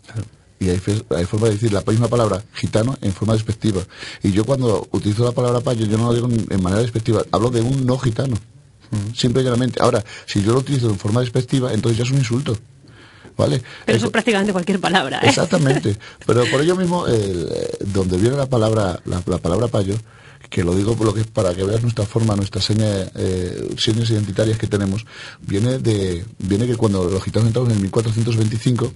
Y 0.61 0.69
hay, 0.69 0.81
hay 1.17 1.25
formas 1.25 1.51
de 1.51 1.55
decir 1.57 1.73
la 1.73 1.83
misma 1.87 2.09
palabra 2.09 2.43
gitano 2.55 2.97
en 3.01 3.13
forma 3.13 3.35
despectiva. 3.35 3.83
Y 4.23 4.33
yo 4.33 4.45
cuando 4.45 4.87
utilizo 4.93 5.25
la 5.25 5.33
palabra 5.33 5.61
payo, 5.61 5.85
yo 5.87 5.97
no 5.99 6.13
lo 6.13 6.15
digo 6.15 6.29
en, 6.51 6.63
manera 6.63 6.83
despectiva. 6.83 7.23
Hablo 7.33 7.51
de 7.51 7.61
un 7.63 7.85
no 7.87 7.99
gitano. 7.99 8.37
Simple 9.17 9.43
y 9.43 9.45
llanamente. 9.45 9.83
Ahora, 9.83 10.05
si 10.27 10.43
yo 10.43 10.53
lo 10.53 10.59
utilizo 10.61 10.89
en 10.89 10.99
forma 10.99 11.21
despectiva, 11.21 11.73
entonces 11.73 11.99
ya 11.99 12.05
es 12.05 12.11
un 12.11 12.19
insulto. 12.19 12.57
¿Vale? 13.37 13.61
Pero 13.85 13.97
eso 13.97 14.07
es 14.07 14.13
prácticamente 14.13 14.53
cualquier 14.53 14.79
palabra. 14.81 15.19
¿eh? 15.19 15.29
Exactamente. 15.29 15.99
Pero 16.25 16.45
por 16.53 16.61
ello 16.61 16.77
mismo, 16.77 17.07
el, 17.09 17.49
eh, 17.51 17.79
donde 17.87 18.17
viene 18.17 18.37
la 18.37 18.47
palabra, 18.47 19.01
la, 19.07 19.23
la 19.27 19.39
palabra 19.39 19.67
payo, 19.67 19.97
que 20.55 20.63
lo 20.63 20.73
digo 20.77 20.95
por 20.95 21.05
lo 21.09 21.13
que 21.15 21.23
es 21.23 21.27
para 21.27 21.53
que 21.53 21.65
veas 21.65 21.83
nuestra 21.83 22.07
forma, 22.07 22.37
nuestras 22.37 22.65
señas, 22.65 23.11
eh, 23.17 23.75
señas 23.77 24.09
identitarias 24.11 24.57
que 24.57 24.69
tenemos, 24.69 25.05
viene 25.41 25.81
de, 25.81 26.25
viene 26.39 26.65
que 26.69 26.77
cuando 26.77 27.03
los 27.11 27.25
gitanos 27.25 27.49
entraron 27.49 27.73
en 27.73 27.79
el 27.79 27.83
1425, 27.83 28.93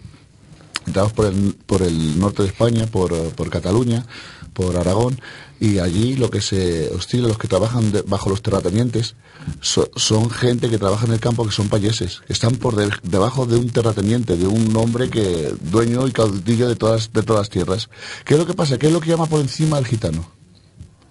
entramos 0.86 1.12
por 1.14 1.26
el, 1.26 1.56
por 1.66 1.82
el 1.82 2.16
norte 2.20 2.42
de 2.44 2.48
España, 2.50 2.86
por, 2.86 3.12
por 3.32 3.50
Cataluña, 3.50 4.06
por 4.52 4.76
Aragón, 4.76 5.20
y 5.58 5.80
allí 5.80 6.14
lo 6.14 6.30
que 6.30 6.40
se 6.40 6.90
oscila, 6.90 7.26
los 7.26 7.38
que 7.38 7.48
trabajan 7.48 7.92
bajo 8.06 8.30
los 8.30 8.40
terratenientes, 8.40 9.16
so- 9.60 9.90
son 9.96 10.30
gente 10.30 10.70
que 10.70 10.78
trabaja 10.78 11.06
en 11.06 11.12
el 11.12 11.18
campo 11.20 11.44
que 11.44 11.50
son 11.50 11.68
payeses, 11.68 12.20
que 12.24 12.32
están 12.34 12.54
por 12.54 12.76
de- 12.76 12.88
debajo 13.02 13.46
de 13.46 13.56
un 13.56 13.68
terrateniente, 13.70 14.36
de 14.36 14.46
un 14.46 14.74
hombre 14.76 15.10
que 15.10 15.52
dueño 15.72 16.06
y 16.06 16.12
caudillo 16.12 16.68
de 16.68 16.76
todas, 16.76 17.12
de 17.12 17.22
todas 17.24 17.40
las 17.42 17.50
tierras. 17.50 17.90
¿Qué 18.24 18.34
es 18.34 18.40
lo 18.40 18.46
que 18.46 18.54
pasa? 18.54 18.78
¿Qué 18.78 18.86
es 18.86 18.92
lo 18.92 19.00
que 19.00 19.10
llama 19.10 19.26
por 19.26 19.40
encima 19.40 19.76
al 19.76 19.86
gitano? 19.86 20.37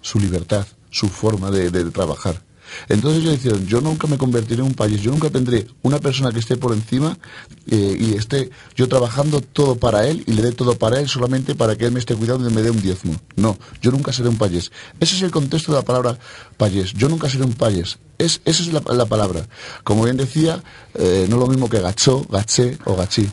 Su 0.00 0.18
libertad, 0.18 0.66
su 0.90 1.08
forma 1.08 1.50
de, 1.50 1.70
de 1.70 1.90
trabajar. 1.90 2.42
Entonces 2.88 3.22
ellos 3.22 3.32
dijeron, 3.34 3.66
yo 3.66 3.80
nunca 3.80 4.06
me 4.06 4.18
convertiré 4.18 4.60
en 4.60 4.68
un 4.68 4.74
payés, 4.74 5.00
yo 5.00 5.10
nunca 5.10 5.30
tendré 5.30 5.66
una 5.82 5.98
persona 5.98 6.32
que 6.32 6.38
esté 6.38 6.56
por 6.56 6.72
encima 6.72 7.18
eh, 7.66 7.96
y 7.98 8.14
esté 8.14 8.50
yo 8.76 8.88
trabajando 8.88 9.40
todo 9.40 9.76
para 9.76 10.06
él 10.06 10.22
y 10.26 10.32
le 10.32 10.42
dé 10.42 10.52
todo 10.52 10.76
para 10.76 11.00
él 11.00 11.08
solamente 11.08 11.54
para 11.54 11.76
que 11.76 11.86
él 11.86 11.92
me 11.92 12.00
esté 12.00 12.14
cuidando 12.14 12.48
y 12.48 12.52
me 12.52 12.62
dé 12.62 12.70
un 12.70 12.80
diezmo. 12.80 13.14
No, 13.36 13.58
yo 13.80 13.90
nunca 13.90 14.12
seré 14.12 14.28
un 14.28 14.38
payés. 14.38 14.70
Ese 15.00 15.16
es 15.16 15.22
el 15.22 15.30
contexto 15.30 15.72
de 15.72 15.78
la 15.78 15.84
palabra 15.84 16.18
payés. 16.56 16.92
Yo 16.92 17.08
nunca 17.08 17.28
seré 17.28 17.44
un 17.44 17.54
payés. 17.54 17.98
Es, 18.18 18.40
esa 18.44 18.62
es 18.62 18.72
la, 18.72 18.82
la 18.94 19.06
palabra. 19.06 19.46
Como 19.84 20.04
bien 20.04 20.16
decía, 20.16 20.62
eh, 20.94 21.26
no 21.28 21.36
es 21.36 21.40
lo 21.40 21.46
mismo 21.46 21.68
que 21.68 21.80
gachó, 21.80 22.24
gaché 22.28 22.78
o 22.84 22.96
gachí. 22.96 23.28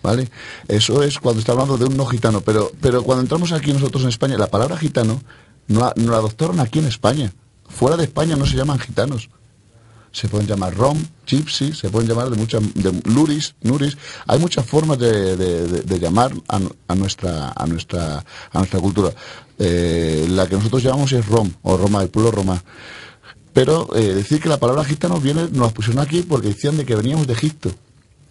¿Vale? 0.00 0.30
Eso 0.68 1.02
es 1.02 1.18
cuando 1.18 1.40
está 1.40 1.52
hablando 1.52 1.76
de 1.76 1.84
un 1.84 1.96
no 1.96 2.06
gitano. 2.06 2.40
Pero, 2.40 2.70
pero 2.80 3.02
cuando 3.02 3.22
entramos 3.22 3.50
aquí 3.50 3.72
nosotros 3.72 4.04
en 4.04 4.10
España, 4.10 4.38
la 4.38 4.46
palabra 4.46 4.76
gitano 4.76 5.20
no 5.68 5.80
la, 5.80 6.16
adoptaron 6.16 6.60
aquí 6.60 6.78
en 6.80 6.86
España. 6.86 7.32
Fuera 7.68 7.96
de 7.96 8.04
España 8.04 8.36
no 8.36 8.46
se 8.46 8.56
llaman 8.56 8.78
gitanos. 8.78 9.28
Se 10.10 10.26
pueden 10.26 10.46
llamar 10.46 10.74
rom, 10.74 10.98
gypsy, 11.26 11.74
se 11.74 11.90
pueden 11.90 12.08
llamar 12.08 12.30
de 12.30 12.36
muchas, 12.36 12.62
de 12.74 12.92
luris, 13.04 13.54
nuris. 13.60 13.96
Hay 14.26 14.38
muchas 14.38 14.64
formas 14.64 14.98
de, 14.98 15.36
de- 15.36 15.98
llamar 16.00 16.32
a, 16.48 16.58
a 16.88 16.94
nuestra, 16.94 17.52
a 17.54 17.66
nuestra, 17.66 18.24
a 18.52 18.58
nuestra 18.58 18.80
cultura. 18.80 19.12
Eh, 19.58 20.26
la 20.30 20.46
que 20.46 20.56
nosotros 20.56 20.82
llamamos 20.82 21.12
es 21.12 21.26
rom, 21.26 21.50
o 21.62 21.76
roma, 21.76 22.02
el 22.02 22.08
pueblo 22.08 22.30
roma. 22.30 22.62
Pero 23.52 23.94
eh, 23.96 24.14
decir 24.14 24.40
que 24.40 24.48
la 24.48 24.58
palabra 24.58 24.84
gitano 24.84 25.20
viene, 25.20 25.48
nos 25.52 25.72
pusieron 25.72 26.02
aquí 26.02 26.22
porque 26.22 26.48
decían 26.48 26.76
de 26.78 26.86
que 26.86 26.94
veníamos 26.96 27.26
de 27.26 27.34
Egipto. 27.34 27.70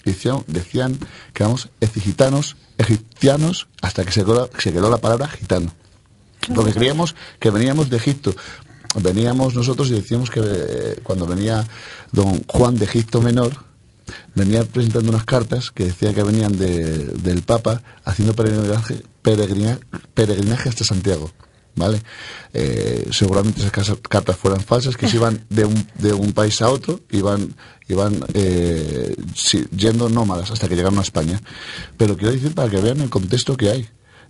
Decían, 0.04 0.44
decían 0.48 0.98
que 1.34 1.44
éramos 1.44 1.70
gitanos, 2.02 2.56
egipcianos, 2.78 3.68
hasta 3.82 4.04
que 4.06 4.12
se 4.12 4.22
quedó, 4.24 4.50
se 4.58 4.72
quedó 4.72 4.90
la 4.90 4.98
palabra 4.98 5.28
gitano. 5.28 5.72
Porque 6.56 6.74
creíamos 6.74 7.16
que 7.40 7.50
veníamos 7.52 7.90
de 7.90 7.98
Egipto. 7.98 8.36
Veníamos 9.02 9.54
nosotros 9.54 9.90
y 9.90 9.94
decíamos 9.94 10.30
que 10.30 10.40
eh, 10.44 11.00
cuando 11.04 11.26
venía 11.28 11.68
don 12.12 12.42
Juan 12.48 12.78
de 12.78 12.86
Egipto 12.86 13.22
Menor, 13.22 13.54
venía 14.34 14.64
presentando 14.64 15.10
unas 15.10 15.26
cartas 15.26 15.72
que 15.72 15.86
decía 15.86 16.14
que 16.14 16.24
venían 16.24 16.58
de- 16.58 17.06
del 17.08 17.42
Papa 17.44 17.82
haciendo 18.06 18.34
peregrinaje, 18.34 19.04
peregrina- 19.22 19.80
peregrinaje 20.14 20.70
hasta 20.70 20.84
Santiago. 20.86 21.32
¿Vale? 21.76 22.02
Eh, 22.56 23.08
seguramente 23.12 23.62
esas 23.64 23.96
cartas 24.10 24.36
fueran 24.36 24.62
falsas, 24.62 24.98
que 24.98 25.08
se 25.08 25.18
iban 25.18 25.46
de 25.52 25.64
un, 25.66 25.88
de 26.00 26.12
un 26.12 26.34
país 26.34 26.60
a 26.64 26.70
otro, 26.72 27.02
iban, 27.12 27.54
iban 27.88 28.20
eh, 28.34 29.16
yendo 29.76 30.10
nómadas 30.10 30.50
hasta 30.50 30.68
que 30.68 30.76
llegaron 30.76 30.98
a 30.98 31.04
España. 31.04 31.40
Pero 31.96 32.18
quiero 32.18 32.34
decir 32.34 32.56
para 32.56 32.68
que 32.72 32.82
vean 32.82 33.02
el 33.02 33.12
contexto 33.12 33.56
que 33.56 33.70
hay 33.70 33.88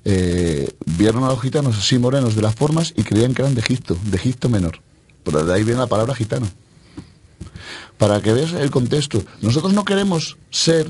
eh, 0.09 0.71
vieron 0.85 1.25
a 1.25 1.27
los 1.27 1.41
gitanos 1.41 1.77
así 1.77 1.99
morenos 1.99 2.33
de 2.33 2.41
las 2.41 2.55
formas 2.55 2.93
y 2.95 3.03
creían 3.03 3.33
que 3.33 3.41
eran 3.41 3.55
de 3.55 3.59
Egipto, 3.59 3.97
de 4.05 4.15
Egipto 4.15 4.47
menor. 4.47 4.79
Por 5.23 5.51
ahí 5.51 5.65
viene 5.65 5.81
la 5.81 5.87
palabra 5.87 6.15
gitano. 6.15 6.47
Para 7.97 8.21
que 8.21 8.31
veas 8.31 8.53
el 8.53 8.71
contexto. 8.71 9.21
Nosotros 9.41 9.73
no 9.73 9.83
queremos 9.83 10.37
ser 10.49 10.87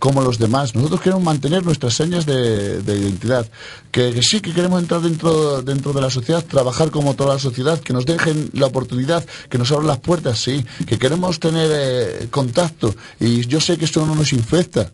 como 0.00 0.20
los 0.20 0.40
demás. 0.40 0.74
Nosotros 0.74 1.00
queremos 1.00 1.22
mantener 1.22 1.64
nuestras 1.64 1.94
señas 1.94 2.26
de, 2.26 2.82
de 2.82 2.98
identidad. 2.98 3.48
Que, 3.92 4.12
que 4.12 4.22
sí 4.22 4.40
que 4.40 4.52
queremos 4.52 4.82
entrar 4.82 5.00
dentro, 5.00 5.62
dentro 5.62 5.92
de 5.92 6.00
la 6.00 6.10
sociedad, 6.10 6.44
trabajar 6.44 6.90
como 6.90 7.14
toda 7.14 7.34
la 7.34 7.40
sociedad, 7.40 7.78
que 7.78 7.92
nos 7.92 8.04
dejen 8.04 8.50
la 8.52 8.66
oportunidad, 8.66 9.24
que 9.48 9.58
nos 9.58 9.70
abran 9.70 9.86
las 9.86 10.00
puertas, 10.00 10.40
sí. 10.40 10.66
Que 10.88 10.98
queremos 10.98 11.38
tener 11.38 11.70
eh, 11.72 12.26
contacto. 12.32 12.96
Y 13.20 13.46
yo 13.46 13.60
sé 13.60 13.78
que 13.78 13.84
esto 13.84 14.04
no 14.04 14.16
nos 14.16 14.32
infecta. 14.32 14.90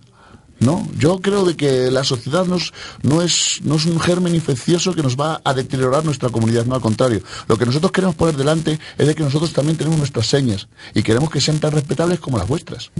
No, 0.62 0.88
yo 0.96 1.20
creo 1.20 1.44
de 1.44 1.56
que 1.56 1.90
la 1.90 2.04
sociedad 2.04 2.46
no 2.46 2.56
es, 2.56 2.72
no, 3.02 3.20
es, 3.20 3.60
no 3.64 3.74
es 3.74 3.86
un 3.86 3.98
germen 3.98 4.34
infeccioso 4.34 4.94
que 4.94 5.02
nos 5.02 5.16
va 5.16 5.40
a 5.44 5.54
deteriorar 5.54 6.04
nuestra 6.04 6.28
comunidad, 6.28 6.66
no 6.66 6.76
al 6.76 6.80
contrario. 6.80 7.20
Lo 7.48 7.56
que 7.56 7.66
nosotros 7.66 7.90
queremos 7.90 8.14
poner 8.14 8.36
delante 8.36 8.78
es 8.96 9.06
de 9.06 9.14
que 9.14 9.24
nosotros 9.24 9.52
también 9.52 9.76
tenemos 9.76 9.98
nuestras 9.98 10.26
señas 10.26 10.68
y 10.94 11.02
queremos 11.02 11.30
que 11.30 11.40
sean 11.40 11.58
tan 11.58 11.72
respetables 11.72 12.20
como 12.20 12.38
las 12.38 12.46
vuestras. 12.46 12.92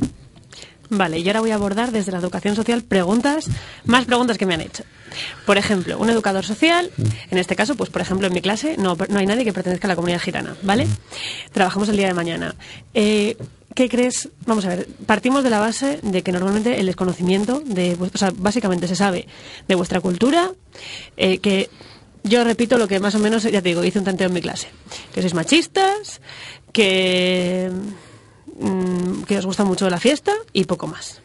Vale, 0.95 1.21
y 1.21 1.27
ahora 1.27 1.41
voy 1.41 1.53
a 1.53 1.55
abordar 1.55 1.91
desde 1.91 2.13
la 2.13 2.19
educación 2.19 2.55
social 2.55 2.83
preguntas, 2.83 3.47
más 3.87 4.05
preguntas 4.05 4.37
que 4.37 4.45
me 4.45 4.55
han 4.55 4.61
hecho. 4.61 4.85
Por 5.47 5.57
ejemplo, 5.57 5.99
un 5.99 6.11
educador 6.11 6.45
social, 6.45 6.91
en 7.31 7.39
este 7.39 7.57
caso, 7.57 7.77
pues 7.77 7.89
por 7.89 8.03
ejemplo 8.03 8.27
en 8.27 8.35
mi 8.35 8.43
clase 8.43 8.77
no, 8.77 8.97
no 9.09 9.19
hay 9.19 9.25
nadie 9.25 9.45
que 9.45 9.55
pertenezca 9.55 9.87
a 9.87 9.91
la 9.91 9.97
comunidad 9.97 10.21
gitana, 10.21 10.55
¿vale? 10.63 10.87
Trabajamos 11.53 11.89
el 11.89 11.97
día 11.97 12.09
de 12.09 12.15
mañana. 12.15 12.55
Eh, 12.93 13.39
¿Qué 13.75 13.89
crees? 13.89 14.29
Vamos 14.47 14.65
a 14.65 14.69
ver, 14.69 14.89
partimos 15.07 15.45
de 15.45 15.51
la 15.51 15.59
base 15.59 15.99
de 16.03 16.23
que 16.23 16.33
normalmente 16.33 16.79
el 16.79 16.87
desconocimiento 16.87 17.61
de, 17.61 17.97
o 17.99 18.19
sea, 18.19 18.33
básicamente 18.35 18.87
se 18.87 18.97
sabe 18.97 19.27
de 19.69 19.75
vuestra 19.75 20.01
cultura, 20.01 20.51
eh, 21.17 21.39
que 21.39 21.71
yo 22.25 22.45
repito 22.45 22.79
lo 22.79 22.89
que 22.89 23.01
más 23.01 23.15
o 23.15 23.19
menos, 23.19 23.45
ya 23.45 23.63
te 23.63 23.69
digo, 23.69 23.85
hice 23.85 23.99
un 23.99 24.05
tanteo 24.05 24.29
en 24.29 24.35
mi 24.35 24.41
clase, 24.41 24.69
que 25.15 25.23
sois 25.23 25.35
machistas, 25.35 26.21
que 26.73 27.71
mm, 28.61 29.23
que 29.25 29.39
os 29.39 29.47
gusta 29.47 29.65
mucho 29.65 29.89
la 29.89 29.99
fiesta 29.99 30.33
y 30.53 30.65
poco 30.65 30.87
más. 30.87 31.21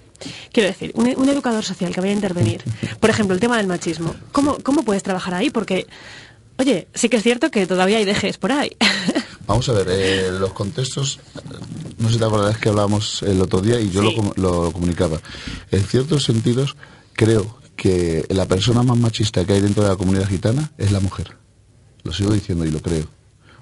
Quiero 0.52 0.70
decir, 0.70 0.92
un, 0.96 1.30
educador 1.30 1.64
social 1.64 1.94
que 1.94 2.02
vaya 2.02 2.14
a 2.14 2.16
intervenir, 2.16 2.64
por 3.00 3.10
ejemplo, 3.10 3.36
el 3.36 3.40
tema 3.40 3.58
del 3.58 3.68
machismo, 3.68 4.16
¿cómo, 4.32 4.58
¿cómo 4.64 4.84
puedes 4.84 5.04
trabajar 5.04 5.36
ahí? 5.36 5.50
Porque, 5.50 5.86
oye, 6.58 6.88
sí 6.94 7.10
que 7.10 7.18
es 7.18 7.24
cierto 7.24 7.52
que 7.52 7.68
todavía 7.68 7.98
hay 7.98 8.06
dejes 8.06 8.38
por 8.38 8.52
ahí. 8.52 8.76
Vamos 9.48 9.70
a 9.70 9.74
ver, 9.74 9.88
eh, 9.90 10.32
los 10.32 10.52
contextos, 10.54 11.20
no 11.98 12.08
sé 12.08 12.14
si 12.14 12.20
te 12.20 12.26
acordarás 12.26 12.58
que 12.58 12.70
hablábamos 12.70 13.24
el 13.24 13.42
otro 13.42 13.62
día 13.62 13.80
y 13.80 13.90
yo 13.90 14.02
Sí. 14.02 14.16
lo, 14.38 14.64
lo 14.66 14.72
comunicaba. 14.72 15.20
En 15.72 15.84
ciertos 15.84 16.24
sentidos, 16.24 16.76
creo 17.14 17.58
que 17.76 18.26
la 18.30 18.46
persona 18.46 18.84
más 18.84 18.98
machista 18.98 19.46
que 19.46 19.54
hay 19.54 19.62
dentro 19.62 19.84
de 19.84 19.90
la 19.90 19.96
comunidad 19.96 20.28
gitana 20.28 20.72
es 20.78 20.92
la 20.92 21.00
mujer. 21.00 21.38
Lo 22.04 22.14
sigo 22.14 22.32
diciendo 22.34 22.66
y 22.66 22.72
lo 22.72 22.82
creo. 22.82 23.06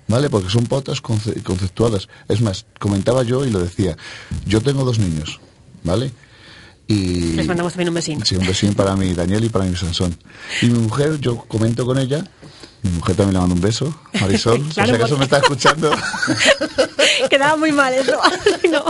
¿Vale? 0.08 0.30
Porque 0.30 0.50
son 0.52 0.66
pautas 0.68 1.02
conce- 1.02 1.42
conceptuadas. 1.42 2.08
Es 2.30 2.40
más, 2.42 2.66
comentaba 2.80 3.24
yo 3.24 3.44
y 3.46 3.50
lo 3.50 3.60
decía. 3.60 3.98
Yo 4.46 4.62
tengo 4.62 4.86
dos 4.86 5.00
niños, 5.00 5.40
¿vale? 5.84 6.12
Y... 6.88 7.34
Les 7.34 7.48
mandamos 7.48 7.74
también 7.74 7.90
un 7.90 7.96
besín. 7.96 8.24
Sí, 8.24 8.36
un 8.36 8.46
besín 8.46 8.76
para 8.76 8.96
mi 8.96 9.14
Daniel 9.16 9.44
y 9.46 9.50
para 9.50 9.66
mi 9.66 9.76
Sansón. 9.76 10.16
Y 10.62 10.68
mi 10.68 10.78
mujer, 10.78 11.20
yo 11.20 11.38
comento 11.48 11.84
con 11.88 11.98
ella, 11.98 12.24
mi 12.84 12.92
mujer 12.92 13.16
también 13.16 13.34
le 13.34 13.40
mando 13.40 13.56
un 13.56 13.62
beso, 13.62 14.00
Marisol, 14.22 14.62
Claro, 14.76 14.90
si 14.92 14.96
acaso 14.96 15.16
porque- 15.16 15.18
me 15.18 15.24
está 15.26 15.38
escuchando. 15.40 15.92
Quedaba 17.30 17.56
muy 17.58 17.72
mal 17.72 17.94
eso. 17.94 18.20
no. 18.72 18.84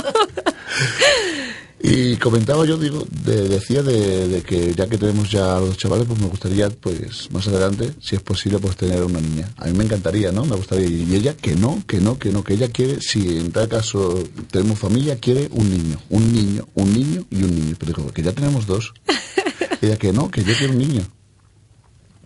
Y 1.87 2.15
comentaba 2.15 2.65
yo, 2.65 2.77
digo, 2.77 3.05
de- 3.25 3.47
decía 3.47 3.83
de, 3.83 4.27
de 4.27 4.41
que 4.41 4.73
ya 4.73 4.87
que 4.87 4.97
tenemos 4.97 5.29
ya 5.29 5.57
a 5.57 5.59
los 5.59 5.77
chavales, 5.77 6.07
pues 6.07 6.19
me 6.19 6.27
gustaría, 6.27 6.69
pues 6.69 7.29
más 7.31 7.47
adelante, 7.47 7.91
si 8.01 8.15
es 8.15 8.21
posible, 8.21 8.57
pues 8.59 8.75
tener 8.75 9.03
una 9.03 9.19
niña. 9.21 9.51
A 9.57 9.65
mí 9.65 9.73
me 9.73 9.83
encantaría, 9.83 10.31
¿no? 10.31 10.45
Me 10.45 10.55
gustaría. 10.55 10.87
Y 10.87 11.13
ella 11.15 11.35
que 11.37 11.53
no, 11.55 11.83
que 11.85 11.99
no, 11.99 12.17
que 12.17 12.29
no, 12.31 12.43
que 12.43 12.53
ella 12.55 12.69
quiere, 12.69 13.01
si 13.01 13.37
en 13.37 13.51
tal 13.51 13.67
caso 13.67 14.23
tenemos 14.49 14.79
familia, 14.79 15.19
quiere 15.19 15.47
un 15.51 15.69
niño, 15.69 15.99
un 16.09 16.33
niño, 16.33 16.67
un 16.73 16.91
niño 16.93 17.25
y 17.29 17.43
un 17.43 17.53
niño. 17.55 17.75
Pero 17.77 17.93
digo, 17.93 18.11
que 18.11 18.23
ya 18.23 18.31
tenemos 18.31 18.65
dos. 18.65 18.93
ella 19.81 19.97
que 19.97 20.11
no, 20.11 20.31
que 20.31 20.43
yo 20.43 20.55
quiero 20.55 20.73
un 20.73 20.79
niño. 20.79 21.07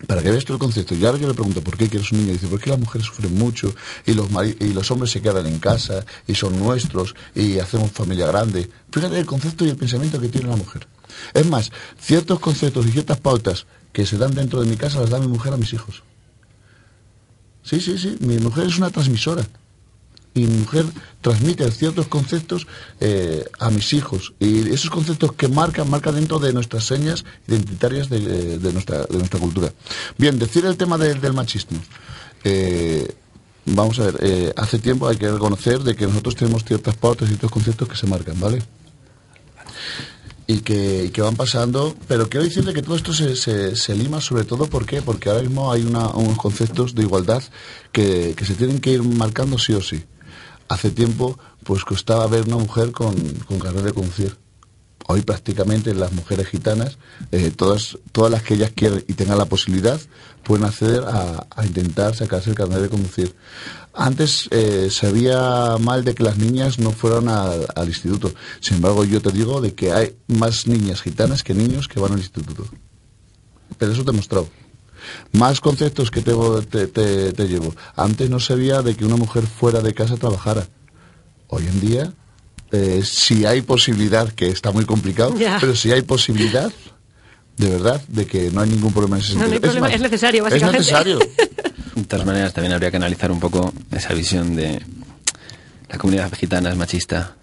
Para 0.06 0.22
que 0.22 0.30
veas 0.30 0.44
tú 0.44 0.54
el 0.54 0.58
concepto. 0.58 0.94
Y 0.94 1.04
ahora 1.04 1.18
yo 1.18 1.28
le 1.28 1.34
pregunto, 1.34 1.62
¿por 1.62 1.76
qué 1.76 1.88
quieres 1.88 2.10
un 2.12 2.18
niño? 2.18 2.30
Y 2.30 2.34
dice, 2.34 2.46
porque 2.46 2.70
las 2.70 2.78
mujeres 2.78 3.06
sufren 3.06 3.34
mucho 3.36 3.74
y 4.06 4.14
los, 4.14 4.28
y 4.58 4.72
los 4.72 4.90
hombres 4.90 5.10
se 5.10 5.20
quedan 5.20 5.46
en 5.46 5.58
casa 5.58 6.04
y 6.26 6.34
son 6.34 6.58
nuestros 6.58 7.14
y 7.34 7.58
hacemos 7.58 7.90
familia 7.92 8.26
grande. 8.26 8.68
Fíjate 8.90 9.18
el 9.18 9.26
concepto 9.26 9.64
y 9.64 9.70
el 9.70 9.76
pensamiento 9.76 10.20
que 10.20 10.28
tiene 10.28 10.48
la 10.48 10.56
mujer. 10.56 10.86
Es 11.34 11.46
más, 11.46 11.70
ciertos 12.00 12.40
conceptos 12.40 12.86
y 12.86 12.92
ciertas 12.92 13.20
pautas 13.20 13.66
que 13.92 14.06
se 14.06 14.16
dan 14.16 14.34
dentro 14.34 14.60
de 14.60 14.68
mi 14.68 14.76
casa 14.76 15.00
las 15.00 15.10
da 15.10 15.18
mi 15.18 15.28
mujer 15.28 15.52
a 15.52 15.56
mis 15.56 15.72
hijos. 15.72 16.02
Sí, 17.62 17.80
sí, 17.80 17.98
sí. 17.98 18.16
Mi 18.20 18.38
mujer 18.38 18.66
es 18.66 18.78
una 18.78 18.90
transmisora. 18.90 19.46
Y 20.32 20.46
mujer 20.46 20.84
transmite 21.20 21.68
ciertos 21.72 22.06
conceptos 22.06 22.66
eh, 23.00 23.44
a 23.58 23.68
mis 23.70 23.92
hijos. 23.92 24.32
Y 24.38 24.70
esos 24.70 24.88
conceptos 24.90 25.32
que 25.32 25.48
marcan, 25.48 25.90
marcan 25.90 26.14
dentro 26.14 26.38
de 26.38 26.52
nuestras 26.52 26.84
señas 26.84 27.24
identitarias 27.48 28.08
de, 28.08 28.58
de 28.58 28.72
nuestra, 28.72 29.04
de 29.06 29.18
nuestra 29.18 29.40
cultura. 29.40 29.72
Bien, 30.18 30.38
decir 30.38 30.64
el 30.66 30.76
tema 30.76 30.96
del- 30.98 31.20
del 31.20 31.32
machismo. 31.32 31.78
Eh, 32.44 33.12
vamos 33.66 33.98
a 33.98 34.04
ver, 34.04 34.16
eh, 34.22 34.52
hace 34.56 34.78
tiempo 34.78 35.08
hay 35.08 35.16
que 35.16 35.30
reconocer 35.30 35.80
de 35.80 35.96
que 35.96 36.06
nosotros 36.06 36.36
tenemos 36.36 36.64
ciertas 36.64 36.94
pautas 36.94 37.26
y 37.26 37.30
ciertos 37.30 37.50
conceptos 37.50 37.88
que 37.88 37.96
se 37.96 38.06
marcan, 38.06 38.38
¿vale? 38.38 38.62
y 40.46 40.60
que, 40.62 41.10
que 41.14 41.22
van 41.22 41.36
pasando, 41.36 41.94
pero 42.08 42.28
quiero 42.28 42.44
decirle 42.44 42.72
que 42.74 42.82
todo 42.82 42.96
esto 42.96 43.12
se, 43.12 43.36
se, 43.36 43.76
se 43.76 43.94
lima 43.94 44.20
sobre 44.20 44.42
todo 44.42 44.66
¿por 44.66 44.84
qué? 44.84 45.00
porque 45.00 45.28
ahora 45.28 45.42
mismo 45.42 45.70
hay 45.70 45.82
una- 45.82 46.08
unos 46.08 46.36
conceptos 46.38 46.92
de 46.96 47.02
igualdad 47.02 47.40
que, 47.92 48.34
que 48.36 48.44
se 48.44 48.54
tienen 48.54 48.80
que 48.80 48.90
ir 48.90 49.02
marcando 49.04 49.58
sí 49.58 49.74
o 49.74 49.80
sí. 49.80 50.02
Hace 50.70 50.90
tiempo 50.92 51.36
pues 51.64 51.84
costaba 51.84 52.26
ver 52.28 52.44
una 52.46 52.56
mujer 52.56 52.92
con, 52.92 53.14
con 53.48 53.58
de 53.58 53.92
conducir. 53.92 54.36
Hoy 55.08 55.22
prácticamente 55.22 55.92
las 55.94 56.12
mujeres 56.12 56.46
gitanas, 56.46 56.96
eh, 57.32 57.50
todas, 57.50 57.98
todas 58.12 58.30
las 58.30 58.44
que 58.44 58.54
ellas 58.54 58.70
quieran 58.72 59.02
y 59.08 59.14
tengan 59.14 59.38
la 59.38 59.46
posibilidad, 59.46 60.00
pueden 60.44 60.64
acceder 60.64 61.02
a, 61.04 61.44
a 61.50 61.66
intentar 61.66 62.14
sacarse 62.14 62.50
el 62.50 62.56
carnet 62.56 62.78
de 62.82 62.88
conducir. 62.88 63.34
Antes 63.92 64.46
eh, 64.52 64.88
se 64.92 65.08
había 65.08 65.76
mal 65.80 66.04
de 66.04 66.14
que 66.14 66.22
las 66.22 66.36
niñas 66.38 66.78
no 66.78 66.92
fueran 66.92 67.28
al- 67.28 67.66
al 67.74 67.88
instituto. 67.88 68.32
Sin 68.60 68.76
embargo, 68.76 69.02
yo 69.04 69.20
te 69.20 69.32
digo 69.32 69.60
de 69.60 69.74
que 69.74 69.90
hay 69.90 70.14
más 70.28 70.68
niñas 70.68 71.02
gitanas 71.02 71.42
que 71.42 71.52
niños 71.54 71.88
que 71.88 71.98
van 71.98 72.12
al 72.12 72.18
instituto. 72.20 72.64
Pero 73.76 73.90
eso 73.92 74.04
te 74.04 74.10
he 74.12 74.14
mostrado. 74.14 74.48
Más 75.32 75.60
conceptos 75.60 76.10
que 76.10 76.22
te, 76.22 76.32
te, 76.70 76.86
te- 76.88 77.32
te 77.32 77.48
llevo. 77.48 77.74
Antes 77.96 78.28
no 78.30 78.40
se 78.40 78.54
veía 78.54 78.82
de 78.82 78.94
que 78.94 79.04
una 79.04 79.16
mujer 79.16 79.44
fuera 79.46 79.80
de 79.80 79.94
casa 79.94 80.16
trabajara. 80.16 80.66
Hoy 81.48 81.66
en 81.66 81.80
día, 81.80 82.12
eh, 82.72 83.02
si 83.04 83.44
hay 83.46 83.62
posibilidad, 83.62 84.28
que 84.32 84.48
está 84.48 84.70
muy 84.72 84.84
complicado, 84.84 85.34
pero 85.60 85.74
si 85.74 85.90
hay 85.92 86.02
posibilidad, 86.02 86.70
de 87.56 87.68
verdad, 87.70 88.00
de 88.08 88.26
que 88.26 88.50
no 88.50 88.60
hay 88.60 88.70
ningún 88.70 88.92
problema 88.92 89.16
en 89.16 89.22
ese 89.22 89.34
No, 89.34 89.40
no 89.40 89.44
sentido. 89.48 89.54
hay 89.70 89.76
problema, 89.76 89.94
es 89.94 90.00
necesario, 90.00 90.44
básicamente. 90.44 90.78
Es 90.78 90.86
necesario. 90.86 91.18
De 91.96 92.04
todas 92.04 92.24
maneras, 92.24 92.52
también 92.54 92.72
habría 92.72 92.90
que 92.90 92.96
analizar 92.96 93.30
un 93.32 93.40
poco 93.40 93.74
esa 93.90 94.14
visión 94.14 94.54
de 94.56 94.80
la 95.88 95.98
comunidad 95.98 96.32
gitana 96.34 96.70
es 96.70 96.76
machista. 96.76 97.36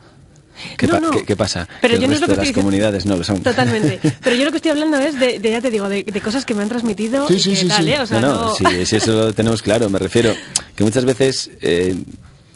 ¿Qué, 0.77 0.87
No, 0.87 0.93
pa- 0.93 0.99
no. 0.99 1.11
qué- 1.11 1.23
qué 1.25 1.35
pasa? 1.35 1.67
Pero 1.81 1.93
que 1.95 1.99
yo 1.99 2.05
el 2.05 2.09
no 2.11 2.15
es 2.15 2.21
lo 2.21 2.27
que 2.27 2.31
de 2.33 2.37
las 2.37 2.47
estoy 2.47 2.61
comunidades 2.61 3.05
no 3.05 3.15
lo 3.17 3.23
son. 3.23 3.41
Totalmente. 3.41 3.99
Pero 4.23 4.35
yo 4.35 4.45
lo 4.45 4.51
que 4.51 4.57
estoy 4.57 4.71
hablando 4.71 4.97
es 4.99 5.19
de, 5.19 5.39
de, 5.39 5.51
ya 5.51 5.61
te 5.61 5.69
digo, 5.71 5.87
de, 5.89 6.03
de 6.03 6.21
cosas 6.21 6.45
que 6.45 6.53
me 6.53 6.63
han 6.63 6.69
transmitido 6.69 7.27
Sí, 7.27 7.35
y 7.35 7.39
sí, 7.39 7.49
que 7.51 7.55
sí, 7.57 7.67
tal, 7.67 7.83
sí. 7.85 7.91
¿eh? 7.91 7.99
O 7.99 8.05
sea, 8.05 8.19
no, 8.21 8.27
no, 8.27 8.41
no- 8.47 8.55
sí, 8.55 8.85
sí, 8.85 8.95
eso 8.97 9.11
lo 9.13 9.33
tenemos 9.33 9.61
claro. 9.61 9.89
Me 9.89 9.99
refiero 9.99 10.33
que 10.75 10.83
muchas 10.83 11.05
veces 11.05 11.49
eh, 11.61 11.95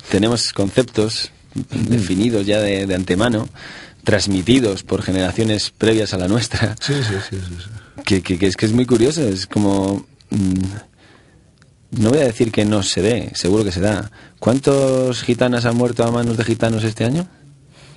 tenemos 0.10 0.52
conceptos 0.54 1.32
definidos 1.72 2.46
ya 2.46 2.60
de, 2.62 2.86
de 2.88 2.96
antemano, 2.96 3.50
transmitidos 4.04 4.84
por 4.84 5.02
generaciones 5.04 5.70
previas 5.70 6.14
a 6.14 6.18
la 6.18 6.28
nuestra, 6.28 6.76
Sí, 6.80 6.94
sí, 6.96 7.14
sí, 7.30 7.38
sí, 7.40 7.56
sí. 7.60 8.02
que, 8.06 8.22
que- 8.22 8.40
que 8.40 8.48
es 8.48 8.56
que 8.58 8.66
es 8.66 8.72
muy 8.74 8.86
curioso. 8.86 9.22
Es 9.28 9.46
como. 9.48 10.06
mm, 10.30 10.54
no 12.00 12.10
voy 12.10 12.20
a 12.20 12.24
decir 12.24 12.52
que 12.54 12.64
no 12.64 12.84
se 12.84 13.02
dé, 13.02 13.32
seguro 13.36 13.66
que 13.66 13.72
se 13.74 13.82
da. 13.82 14.10
¿Cuántos 14.40 15.24
gitanas 15.24 15.66
han 15.66 15.76
muerto 15.76 16.04
a 16.06 16.12
manos 16.12 16.38
de 16.38 16.46
gitanos 16.46 16.84
este 16.86 17.04
año? 17.04 17.28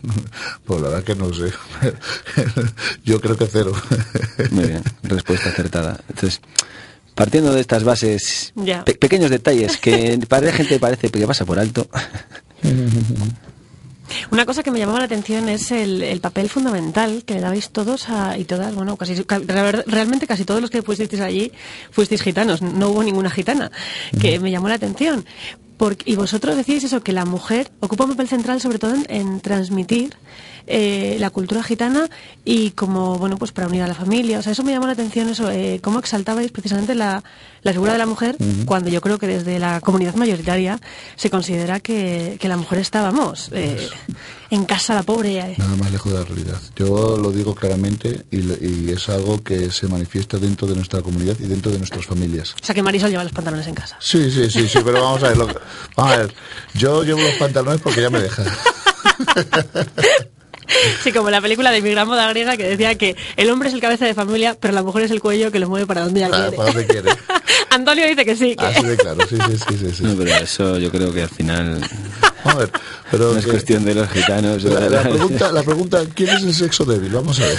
Pues 0.66 0.80
la 0.80 0.88
verdad 0.88 1.04
que 1.04 1.14
no 1.14 1.32
sé. 1.32 1.52
Yo 3.04 3.20
creo 3.20 3.36
que 3.36 3.46
cero. 3.46 3.72
Muy 4.50 4.64
bien, 4.66 4.82
respuesta 5.02 5.48
acertada. 5.50 6.00
Entonces, 6.08 6.40
partiendo 7.14 7.52
de 7.52 7.60
estas 7.60 7.84
bases, 7.84 8.52
pe- 8.84 8.94
pequeños 8.94 9.30
detalles 9.30 9.76
que 9.76 10.18
para 10.28 10.46
la 10.46 10.52
gente 10.52 10.78
parece 10.78 11.10
que 11.10 11.26
pasa 11.26 11.44
por 11.44 11.58
alto. 11.58 11.86
Una 14.30 14.44
cosa 14.44 14.62
que 14.62 14.70
me 14.70 14.78
llamaba 14.78 14.98
la 15.00 15.06
atención 15.06 15.48
es 15.48 15.70
el, 15.70 16.02
el 16.02 16.20
papel 16.20 16.48
fundamental 16.50 17.24
que 17.24 17.34
le 17.34 17.40
dabais 17.40 17.70
todos 17.70 18.08
a, 18.10 18.36
y 18.38 18.44
todas, 18.44 18.74
bueno, 18.74 18.96
casi 18.96 19.24
ca- 19.24 19.38
re- 19.38 19.82
realmente 19.86 20.26
casi 20.26 20.44
todos 20.44 20.60
los 20.60 20.70
que 20.70 20.82
fuisteis 20.82 21.20
allí 21.20 21.50
fuisteis 21.90 22.20
gitanos, 22.22 22.60
no 22.62 22.90
hubo 22.90 23.02
ninguna 23.02 23.30
gitana, 23.30 23.70
que 24.20 24.38
me 24.40 24.50
llamó 24.50 24.68
la 24.68 24.74
atención. 24.74 25.24
Y 26.04 26.16
vosotros 26.16 26.56
decís 26.56 26.84
eso, 26.84 27.02
que 27.02 27.12
la 27.12 27.24
mujer 27.24 27.70
ocupa 27.80 28.04
un 28.04 28.10
papel 28.10 28.28
central 28.28 28.60
sobre 28.60 28.78
todo 28.78 28.94
en, 28.94 29.06
en 29.08 29.40
transmitir 29.40 30.14
eh, 30.66 31.16
la 31.20 31.30
cultura 31.30 31.62
gitana 31.62 32.08
y 32.44 32.70
como, 32.70 33.18
bueno, 33.18 33.36
pues 33.36 33.52
para 33.52 33.68
unir 33.68 33.82
a 33.82 33.86
la 33.86 33.94
familia. 33.94 34.38
O 34.38 34.42
sea, 34.42 34.52
eso 34.52 34.62
me 34.62 34.72
llamó 34.72 34.86
la 34.86 34.92
atención, 34.92 35.28
eso, 35.28 35.50
eh, 35.50 35.80
cómo 35.82 35.98
exaltabais 35.98 36.50
precisamente 36.52 36.94
la, 36.94 37.22
la 37.62 37.72
figura 37.72 37.92
de 37.92 37.98
la 37.98 38.06
mujer 38.06 38.36
cuando 38.66 38.88
yo 38.90 39.00
creo 39.00 39.18
que 39.18 39.26
desde 39.26 39.58
la 39.58 39.80
comunidad 39.80 40.14
mayoritaria 40.14 40.80
se 41.16 41.30
considera 41.30 41.80
que, 41.80 42.36
que 42.40 42.48
la 42.48 42.56
mujer 42.56 42.78
está, 42.78 43.02
vamos, 43.02 43.50
eh, 43.52 43.88
en 44.50 44.64
casa 44.64 44.94
la 44.94 45.02
pobre. 45.02 45.38
eh. 45.38 45.54
Nada 45.58 45.76
más 45.76 45.90
lejos 45.92 46.12
de 46.12 46.18
la 46.18 46.24
realidad. 46.24 46.60
Yo 46.76 47.16
lo 47.18 47.30
digo 47.32 47.54
claramente 47.54 48.24
y, 48.30 48.38
y 48.38 48.90
es 48.90 49.08
algo 49.08 49.42
que 49.42 49.70
se 49.70 49.86
manifiesta 49.88 50.38
dentro 50.38 50.66
de 50.66 50.74
nuestra 50.76 51.02
comunidad 51.02 51.36
y 51.40 51.44
dentro 51.44 51.72
de 51.72 51.78
nuestras 51.78 52.06
familias. 52.06 52.54
O 52.60 52.64
sea, 52.64 52.74
que 52.74 52.82
Marisol 52.82 53.10
lleva 53.10 53.24
los 53.24 53.32
pantalones 53.32 53.66
en 53.66 53.74
casa. 53.74 53.96
Sí, 54.00 54.30
sí, 54.30 54.50
sí, 54.50 54.68
sí, 54.68 54.78
pero 54.84 55.02
vamos 55.02 55.22
a 55.22 55.28
ver. 55.28 55.36
lo 55.36 55.46
que- 55.46 55.58
vamos 55.96 56.12
a 56.12 56.16
ver. 56.18 56.34
Yo 56.74 57.02
llevo 57.04 57.20
los 57.20 57.34
pantalones 57.34 57.80
porque 57.80 58.02
ya 58.02 58.10
me 58.10 58.20
deja. 58.20 58.44
Sí, 61.02 61.12
como 61.12 61.30
la 61.30 61.40
película 61.40 61.70
de 61.70 61.80
mi 61.82 61.90
gran 61.90 62.06
moda 62.08 62.28
griega 62.30 62.56
que 62.56 62.64
decía 62.68 62.94
que 62.96 63.16
el 63.36 63.50
hombre 63.50 63.68
es 63.68 63.74
el 63.74 63.80
cabeza 63.80 64.06
de 64.06 64.14
familia, 64.14 64.56
pero 64.58 64.72
la 64.74 64.82
mujer 64.82 65.04
es 65.04 65.10
el 65.10 65.20
cuello 65.20 65.50
que 65.52 65.58
lo 65.58 65.68
mueve 65.68 65.86
para 65.86 66.02
donde 66.02 66.20
ella 66.20 66.30
Para- 66.30 66.42
quiere. 66.48 66.56
para 66.56 66.72
donde 66.72 66.86
quiere. 66.86 67.10
Antonio 67.70 68.06
dice 68.06 68.24
que 68.24 68.36
sí. 68.36 68.56
Que... 68.56 68.64
Así 68.66 68.84
de 68.84 68.96
claro, 68.96 69.18
sí, 69.28 69.36
sí, 69.36 69.58
sí, 69.68 69.78
sí. 69.78 69.92
sí. 69.96 70.02
No, 70.02 70.14
pero 70.16 70.34
eso 70.36 70.78
yo 70.78 70.90
creo 70.90 71.12
que 71.12 71.22
al 71.22 71.28
final 71.28 71.80
Vamos 72.44 72.44
a 72.54 72.58
ver. 72.58 72.70
Pero 73.10 73.32
no 73.32 73.38
es 73.38 73.44
que- 73.44 73.50
cuestión 73.52 73.84
de 73.84 73.94
los 73.94 74.08
gitanos. 74.10 74.62
La, 74.64 75.02
pregunta, 75.02 75.52
la 75.52 75.62
pregunta, 75.62 76.02
¿quién 76.14 76.30
es 76.30 76.42
el 76.42 76.54
sexo 76.54 76.84
débil? 76.84 77.10
Vamos 77.12 77.40
a 77.40 77.46
ver. 77.46 77.58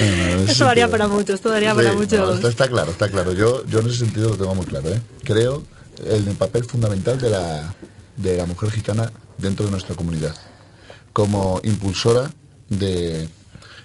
No, 0.00 0.36
no, 0.44 0.50
Eso 0.50 0.64
daría 0.64 0.88
para 0.88 1.08
muchos, 1.08 1.36
esto 1.36 1.50
daría 1.50 1.74
para 1.74 1.92
muchos. 1.92 2.18
no, 2.18 2.34
está, 2.34 2.48
está 2.48 2.68
claro, 2.68 2.90
está 2.90 3.08
claro. 3.08 3.32
Yo, 3.32 3.64
yo 3.66 3.80
en 3.80 3.86
ese 3.88 3.98
sentido 3.98 4.30
lo 4.30 4.36
tengo 4.36 4.54
muy 4.54 4.66
claro. 4.66 4.88
¿eh? 4.90 5.00
Creo 5.22 5.62
en 6.06 6.26
el 6.28 6.34
papel 6.36 6.64
fundamental 6.64 7.20
de 7.20 7.30
la, 7.30 7.74
de 8.16 8.36
la 8.36 8.46
mujer 8.46 8.70
gitana 8.70 9.12
dentro 9.38 9.66
de 9.66 9.72
nuestra 9.72 9.94
comunidad. 9.94 10.34
Como 11.12 11.60
impulsora 11.64 12.30
de 12.68 13.28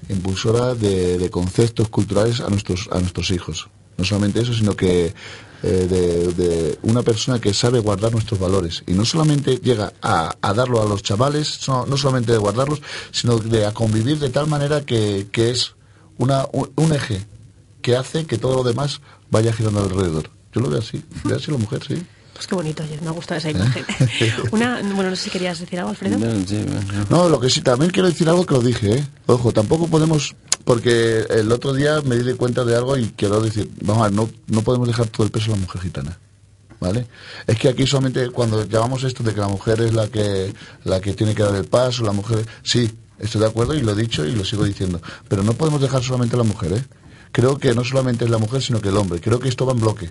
impulsora 0.08 0.76
de, 0.76 1.30
conceptos 1.30 1.90
culturales 1.90 2.40
a 2.40 2.50
nuestros, 2.50 2.88
a 2.92 3.00
nuestros 3.00 3.32
hijos. 3.32 3.68
No 3.98 4.06
solamente 4.06 4.40
eso, 4.40 4.54
sino 4.54 4.76
que 4.76 5.14
eh, 5.62 5.68
de, 5.68 6.34
de 6.34 6.80
una 6.84 7.04
persona 7.04 7.40
que 7.40 7.54
sabe 7.54 7.80
guardar 7.80 8.14
nuestros 8.14 8.40
valores. 8.40 8.84
Y 8.88 8.94
no 8.94 9.04
solamente 9.04 9.58
llega 9.58 9.92
a, 10.02 10.34
a 10.42 10.54
darlo 10.54 10.82
a 10.82 10.86
los 10.86 11.04
chavales, 11.04 11.68
no, 11.68 11.86
no 11.86 11.98
solamente 11.98 12.32
de 12.32 12.38
guardarlos, 12.38 12.82
sino 13.12 13.38
de 13.38 13.66
a 13.66 13.74
convivir 13.74 14.20
de 14.20 14.30
tal 14.30 14.48
manera 14.48 14.86
que, 14.86 15.28
que 15.32 15.50
es 15.50 15.76
una, 16.18 16.46
un, 16.54 16.72
un 16.76 16.94
eje 16.94 17.26
que 17.82 17.98
hace 17.98 18.26
que 18.26 18.38
todo 18.38 18.56
lo 18.56 18.64
demás 18.64 19.02
vaya 19.30 19.52
girando 19.52 19.82
alrededor. 19.82 20.30
Yo 20.54 20.62
lo 20.62 20.70
veo 20.70 20.80
así, 20.80 21.04
veo 21.26 21.38
así 21.38 21.52
la 21.52 21.58
mujer, 21.58 21.84
sí. 21.86 22.02
Pues 22.40 22.48
qué 22.48 22.56
bonito, 22.56 22.84
oye, 22.84 22.98
me 23.04 23.12
gusta 23.12 23.36
esa 23.36 23.52
imagen. 23.52 23.84
Una, 24.52 24.80
bueno, 24.96 25.10
no 25.10 25.16
sé 25.18 25.24
si 25.24 25.30
querías 25.30 25.60
decir 25.60 25.78
algo, 25.78 25.90
Alfredo. 25.90 26.18
No, 26.18 26.48
sí, 26.48 26.64
bueno. 26.66 27.06
No, 27.10 27.28
lo 27.28 27.38
que 27.38 27.50
sí, 27.50 27.60
también 27.60 27.92
quiero 27.92 28.08
decir 28.08 28.30
algo 28.30 28.46
que 28.46 28.54
lo 28.54 28.62
dije, 28.62 28.94
¿eh? 28.94 29.08
Ojo, 29.26 29.52
tampoco 29.52 29.88
podemos, 29.88 30.38
porque 30.64 31.26
el 31.32 31.52
otro 31.52 31.74
día 31.74 32.00
me 32.00 32.16
di 32.16 32.34
cuenta 32.36 32.64
de 32.64 32.78
algo 32.78 32.96
y 32.96 33.10
quiero 33.10 33.42
decir, 33.42 33.70
vamos 33.82 34.04
a 34.04 34.06
ver, 34.06 34.14
no, 34.14 34.30
no 34.48 34.62
podemos 34.62 34.88
dejar 34.88 35.08
todo 35.08 35.26
el 35.26 35.32
peso 35.32 35.52
a 35.52 35.56
la 35.56 35.62
mujer 35.64 35.82
gitana. 35.82 36.18
¿Vale? 36.80 37.08
Es 37.46 37.60
que 37.60 37.68
aquí 37.68 37.86
solamente 37.86 38.30
cuando 38.30 38.66
llamamos 38.66 39.04
esto 39.04 39.22
de 39.22 39.34
que 39.34 39.42
la 39.42 39.50
mujer 39.50 39.82
es 39.82 39.94
la 39.94 40.08
que, 40.08 40.54
la 40.86 41.02
que 41.02 41.16
tiene 41.16 41.36
que 41.36 41.44
dar 41.44 41.56
el 41.56 41.66
paso, 41.66 42.06
la 42.06 42.14
mujer, 42.14 42.46
sí, 42.64 42.90
estoy 43.20 43.42
de 43.42 43.48
acuerdo 43.48 43.74
y 43.74 43.82
lo 43.82 43.92
he 43.92 43.96
dicho 43.96 44.26
y 44.26 44.32
lo 44.32 44.46
sigo 44.46 44.64
diciendo, 44.64 45.02
pero 45.28 45.44
no 45.44 45.56
podemos 45.56 45.82
dejar 45.82 46.02
solamente 46.02 46.38
a 46.38 46.38
la 46.38 46.46
mujer, 46.46 46.72
¿eh? 46.72 46.86
Creo 47.34 47.58
que 47.58 47.76
no 47.76 47.84
solamente 47.84 48.24
es 48.24 48.32
la 48.32 48.38
mujer, 48.38 48.62
sino 48.62 48.80
que 48.80 48.88
el 48.88 48.96
hombre. 48.96 49.20
Creo 49.20 49.40
que 49.40 49.50
esto 49.50 49.66
va 49.66 49.74
en 49.74 49.82
bloque. 49.82 50.10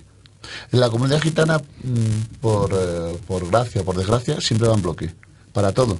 La 0.70 0.88
comunidad 0.90 1.20
gitana, 1.20 1.58
mm, 1.58 2.38
por, 2.40 2.70
eh, 2.72 3.16
por 3.26 3.48
gracia, 3.50 3.82
por 3.82 3.96
desgracia, 3.96 4.40
siempre 4.40 4.68
va 4.68 4.74
en 4.74 4.82
bloque. 4.82 5.14
Para 5.52 5.72
todo. 5.72 5.98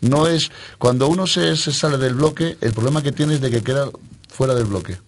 No 0.00 0.26
es. 0.26 0.50
Cuando 0.78 1.08
uno 1.08 1.26
se, 1.26 1.56
se 1.56 1.72
sale 1.72 1.96
del 1.96 2.14
bloque, 2.14 2.56
el 2.60 2.72
problema 2.72 3.02
que 3.02 3.12
tiene 3.12 3.34
es 3.34 3.40
de 3.40 3.50
que 3.50 3.62
queda 3.62 3.88
fuera 4.28 4.54
del 4.54 4.66
bloque. 4.66 4.98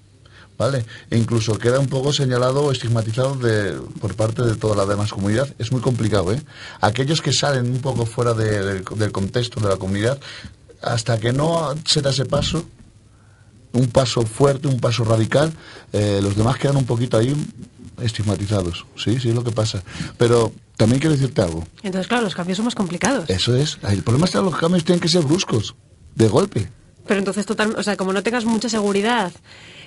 ¿Vale? 0.59 0.87
E 1.11 1.19
incluso 1.19 1.59
queda 1.59 1.79
un 1.79 1.87
poco 1.89 2.15
señalado 2.15 2.63
o 2.65 2.73
estigmatizado 2.73 3.35
de, 3.35 3.73
por 4.01 4.15
parte 4.17 4.41
de 4.43 4.55
toda 4.57 4.75
la 4.75 4.87
demás 4.87 5.13
comunidad. 5.13 5.53
Es 5.59 5.71
muy 5.71 5.83
complicado, 5.83 6.33
¿eh? 6.33 6.43
Aquellos 6.81 7.21
que 7.21 7.35
salen 7.35 7.71
un 7.71 7.81
poco 7.83 8.07
fuera 8.07 8.33
de- 8.33 8.63
del, 8.65 8.85
del 8.85 9.13
contexto 9.13 9.61
de 9.61 9.69
la 9.69 9.77
comunidad, 9.77 10.19
hasta 10.81 11.19
que 11.21 11.35
no 11.35 11.75
se 11.85 12.01
da 12.01 12.09
ese 12.09 12.25
paso, 12.25 12.65
un 13.75 13.89
paso 13.89 14.23
fuerte, 14.23 14.67
un 14.67 14.81
paso 14.81 15.05
radical, 15.05 15.53
eh, 15.93 16.21
los 16.23 16.35
demás 16.37 16.57
quedan 16.57 16.77
un 16.79 16.87
poquito 16.87 17.19
ahí 17.19 17.37
estigmatizados. 18.01 18.87
Sí, 18.97 19.19
sí, 19.21 19.31
es 19.31 19.35
lo 19.35 19.45
que 19.45 19.53
pasa. 19.53 19.83
Pero 20.19 20.53
también 20.77 21.01
quiero 21.01 21.15
decirte 21.15 21.43
algo. 21.43 21.67
Entonces, 21.83 22.09
claro, 22.09 22.25
los 22.25 22.35
cambios 22.35 22.57
son 22.57 22.65
más 22.65 22.75
complicados. 22.75 23.29
Eso 23.31 23.57
es. 23.57 23.79
El 23.89 24.03
problema 24.03 24.27
es 24.27 24.33
que 24.33 24.39
los 24.39 24.57
cambios 24.57 24.85
tienen 24.85 25.01
que 25.01 25.09
ser 25.09 25.23
bruscos, 25.23 25.75
de 26.15 26.29
golpe. 26.29 26.71
Pero 27.07 27.19
entonces, 27.19 27.47
total, 27.47 27.75
o 27.77 27.83
sea, 27.83 27.97
como 27.97 28.13
no 28.13 28.23
tengas 28.23 28.45
mucha 28.45 28.69
seguridad 28.69 29.33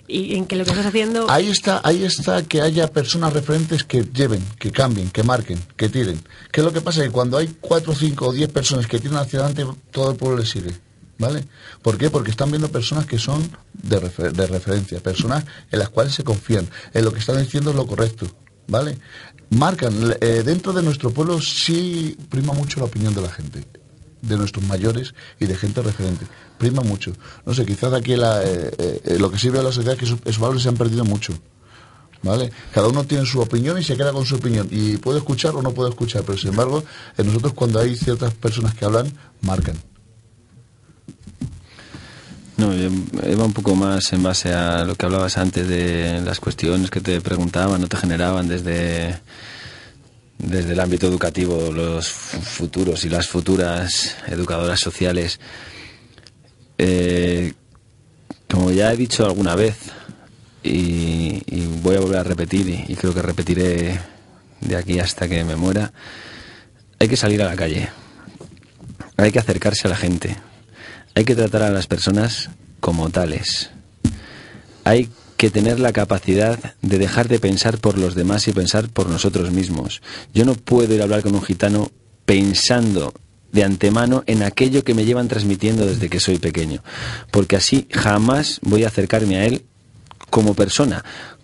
y 0.07 0.35
en 0.35 0.45
que 0.45 0.55
lo 0.55 0.63
que 0.63 0.71
estás 0.71 0.85
haciendo... 0.85 1.29
Ahí 1.29 1.49
está, 1.49 1.81
ahí 1.83 2.03
está 2.03 2.43
que 2.43 2.61
haya 2.61 2.87
personas 2.87 3.33
referentes 3.33 3.83
que 3.83 4.03
lleven, 4.03 4.43
que 4.57 4.71
cambien, 4.71 5.09
que 5.11 5.21
marquen, 5.23 5.59
que 5.75 5.89
tiren. 5.89 6.19
¿Qué 6.51 6.61
es 6.61 6.65
lo 6.65 6.73
que 6.73 6.81
pasa? 6.81 7.03
Que 7.03 7.11
cuando 7.11 7.37
hay 7.37 7.47
cuatro, 7.61 7.93
cinco 7.93 8.27
o 8.27 8.33
diez 8.33 8.49
personas 8.49 8.87
que 8.87 8.99
tiran 8.99 9.17
hacia 9.17 9.39
adelante, 9.39 9.65
todo 9.91 10.11
el 10.11 10.17
pueblo 10.17 10.39
le 10.39 10.45
sigue. 10.45 10.71
¿Vale? 11.19 11.45
¿Por 11.81 11.97
qué? 11.97 12.09
Porque 12.09 12.31
están 12.31 12.49
viendo 12.49 12.71
personas 12.71 13.05
que 13.05 13.19
son 13.19 13.51
de, 13.73 14.01
refer- 14.01 14.31
de 14.31 14.47
referencia, 14.47 14.99
personas 15.03 15.43
en 15.69 15.79
las 15.79 15.89
cuales 15.89 16.13
se 16.15 16.23
confían, 16.23 16.67
en 16.93 17.03
lo 17.05 17.11
que 17.13 17.19
están 17.19 17.37
diciendo 17.37 17.69
es 17.71 17.75
lo 17.75 17.85
correcto. 17.85 18.25
¿Vale? 18.67 18.97
Marcan, 19.49 20.15
eh, 20.21 20.43
dentro 20.45 20.71
de 20.73 20.81
nuestro 20.81 21.11
pueblo 21.11 21.41
sí 21.41 22.15
prima 22.29 22.53
mucho 22.53 22.79
la 22.79 22.85
opinión 22.85 23.13
de 23.13 23.21
la 23.21 23.29
gente, 23.29 23.65
de 24.21 24.37
nuestros 24.37 24.63
mayores 24.65 25.13
y 25.39 25.45
de 25.45 25.55
gente 25.55 25.81
referente. 25.81 26.25
Prima 26.57 26.81
mucho. 26.83 27.11
No 27.45 27.53
sé, 27.53 27.65
quizás 27.65 27.91
aquí 27.93 28.15
la, 28.15 28.41
eh, 28.43 28.71
eh, 28.77 29.17
lo 29.19 29.29
que 29.31 29.39
sirve 29.39 29.59
a 29.59 29.63
la 29.63 29.71
sociedad 29.71 29.93
es 29.95 29.99
que 29.99 30.05
esos, 30.05 30.19
esos 30.23 30.39
valores 30.39 30.63
se 30.63 30.69
han 30.69 30.77
perdido 30.77 31.03
mucho. 31.03 31.33
¿Vale? 32.21 32.51
Cada 32.73 32.87
uno 32.89 33.05
tiene 33.05 33.25
su 33.25 33.39
opinión 33.41 33.77
y 33.79 33.83
se 33.83 33.97
queda 33.97 34.13
con 34.13 34.25
su 34.25 34.35
opinión. 34.35 34.67
Y 34.71 34.97
puede 34.97 35.19
escuchar 35.19 35.55
o 35.55 35.61
no 35.61 35.73
puede 35.73 35.89
escuchar, 35.89 36.23
pero 36.23 36.37
sin 36.37 36.49
embargo, 36.49 36.83
en 37.17 37.27
nosotros 37.27 37.53
cuando 37.53 37.79
hay 37.79 37.95
ciertas 37.95 38.33
personas 38.35 38.75
que 38.75 38.85
hablan, 38.85 39.11
marcan. 39.41 39.75
No, 42.59 42.73
iba 42.75 43.45
un 43.45 43.53
poco 43.53 43.73
más 43.73 44.11
en 44.11 44.21
base 44.21 44.51
a 44.51 44.83
lo 44.83 44.95
que 44.95 45.05
hablabas 45.05 45.37
antes 45.37 45.65
de 45.65 46.19
las 46.19 46.41
cuestiones 46.41 46.91
que 46.91 46.99
te 46.99 47.21
preguntaban, 47.21 47.79
no 47.79 47.87
te 47.87 47.95
generaban 47.95 48.49
desde, 48.49 49.17
desde 50.37 50.73
el 50.73 50.79
ámbito 50.81 51.07
educativo, 51.07 51.71
los 51.71 52.09
futuros 52.09 53.05
y 53.05 53.09
las 53.09 53.29
futuras 53.29 54.17
educadoras 54.27 54.77
sociales. 54.77 55.39
Eh, 56.77 57.53
como 58.51 58.71
ya 58.71 58.91
he 58.91 58.97
dicho 58.97 59.25
alguna 59.25 59.55
vez, 59.55 59.77
y, 60.61 61.41
voy 61.81 61.95
a 61.95 62.01
volver 62.01 62.19
a 62.19 62.23
repetir, 62.23 62.67
y 62.89 62.93
creo 62.95 63.13
que 63.13 63.21
repetiré 63.21 64.01
de 64.59 64.75
aquí 64.75 64.99
hasta 64.99 65.29
que 65.29 65.45
me 65.45 65.55
muera, 65.55 65.93
hay 66.99 67.07
que 67.07 67.15
salir 67.15 67.41
a 67.41 67.45
la 67.45 67.55
calle, 67.55 67.87
hay 69.15 69.31
que 69.31 69.39
acercarse 69.39 69.87
a 69.87 69.91
la 69.91 69.95
gente, 69.95 70.35
hay 71.15 71.25
que 71.25 71.35
tratar 71.35 71.63
a 71.63 71.71
las 71.71 71.87
personas 71.87 72.49
como 72.79 73.09
tales. 73.09 73.69
Hay 74.83 75.09
que 75.37 75.49
tener 75.49 75.79
la 75.79 75.93
capacidad 75.93 76.75
de 76.81 76.97
dejar 76.97 77.27
de 77.27 77.39
pensar 77.39 77.77
por 77.77 77.97
los 77.97 78.15
demás 78.15 78.47
y 78.47 78.51
pensar 78.51 78.89
por 78.89 79.09
nosotros 79.09 79.51
mismos. 79.51 80.01
Yo 80.33 80.45
no 80.45 80.55
puedo 80.55 80.93
ir 80.93 81.01
a 81.01 81.05
hablar 81.05 81.21
con 81.21 81.33
un 81.33 81.41
gitano 81.41 81.91
pensando 82.25 83.13
de 83.51 83.63
antemano 83.63 84.23
en 84.27 84.43
aquello 84.43 84.83
que 84.83 84.93
me 84.93 85.05
llevan 85.05 85.27
transmitiendo 85.27 85.85
desde 85.85 86.09
que 86.09 86.19
soy 86.19 86.37
pequeño, 86.39 86.83
porque 87.31 87.55
así 87.55 87.87
jamás 87.91 88.59
voy 88.61 88.83
a 88.83 88.87
acercarme 88.87 89.37
a 89.37 89.45
él 89.45 89.63
como 90.29 90.53
persona, 90.53 91.03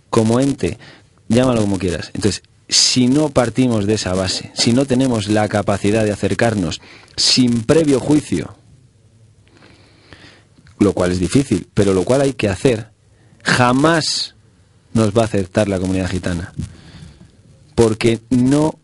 como 0.09 0.39
ente, 0.39 0.78
llámalo 1.28 1.61
como 1.61 1.80
quieras. 1.80 2.11
Entonces, 2.13 2.43
si 2.68 3.07
no 3.07 3.30
partimos 3.30 3.86
de 3.86 3.93
esa 3.95 4.13
base, 4.13 4.51
si 4.55 4.74
no 4.74 4.86
tenemos 4.86 5.30
la 5.30 5.47
capacidad 5.47 6.03
de 6.03 6.11
acercarnos 6.11 6.82
sin 7.16 7.63
previo 7.63 7.99
juicio, 7.99 8.55
lo 10.80 10.94
cual 10.94 11.12
es 11.12 11.20
difícil, 11.20 11.68
pero 11.74 11.94
lo 11.94 12.04
cual 12.04 12.22
hay 12.22 12.34
que 12.34 12.50
hacer, 12.50 12.90
jamás 13.44 14.36
nos 14.94 15.16
va 15.16 15.24
a 15.24 15.26
aceptar 15.26 15.68
la 15.68 15.80
comunidad 15.80 16.10
gitana. 16.10 16.54
Porque 17.76 18.20
no 18.30 18.80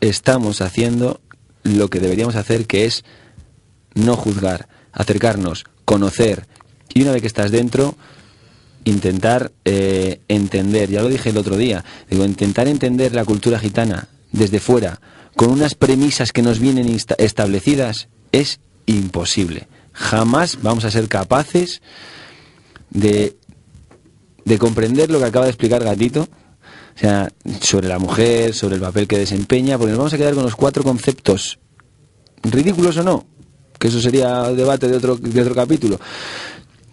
estamos 0.00 0.60
haciendo 0.60 1.20
lo 1.62 1.88
que 1.88 2.00
deberíamos 2.00 2.36
hacer, 2.36 2.66
que 2.66 2.84
es 2.84 3.04
no 3.94 4.16
juzgar, 4.16 4.68
acercarnos, 4.92 5.64
conocer, 5.84 6.46
y 6.92 7.02
una 7.02 7.12
vez 7.12 7.22
que 7.22 7.28
estás 7.28 7.50
dentro, 7.50 7.96
intentar 8.84 9.52
eh, 9.64 10.20
entender, 10.28 10.90
ya 10.90 11.02
lo 11.02 11.08
dije 11.08 11.30
el 11.30 11.38
otro 11.38 11.56
día, 11.56 11.84
digo, 12.10 12.24
intentar 12.24 12.68
entender 12.68 13.14
la 13.14 13.24
cultura 13.24 13.58
gitana 13.58 14.08
desde 14.32 14.60
fuera, 14.60 15.00
con 15.36 15.50
unas 15.50 15.74
premisas 15.74 16.32
que 16.32 16.42
nos 16.42 16.60
vienen 16.60 16.96
establecidas, 17.18 18.08
es 18.30 18.60
imposible 18.86 19.66
jamás 19.94 20.58
vamos 20.60 20.84
a 20.84 20.90
ser 20.90 21.08
capaces 21.08 21.80
de, 22.90 23.36
de 24.44 24.58
comprender 24.58 25.10
lo 25.10 25.18
que 25.20 25.24
acaba 25.24 25.46
de 25.46 25.52
explicar 25.52 25.82
Gatito, 25.82 26.22
o 26.94 26.98
sea, 26.98 27.32
sobre 27.60 27.88
la 27.88 27.98
mujer, 27.98 28.54
sobre 28.54 28.74
el 28.76 28.80
papel 28.80 29.08
que 29.08 29.18
desempeña, 29.18 29.78
porque 29.78 29.92
nos 29.92 29.98
vamos 29.98 30.12
a 30.12 30.18
quedar 30.18 30.34
con 30.34 30.42
los 30.42 30.56
cuatro 30.56 30.82
conceptos, 30.82 31.58
ridículos 32.42 32.96
o 32.98 33.02
no, 33.02 33.26
que 33.78 33.88
eso 33.88 34.00
sería 34.00 34.42
debate 34.50 34.88
de 34.88 34.96
otro, 34.96 35.16
de 35.16 35.40
otro 35.40 35.54
capítulo, 35.54 35.98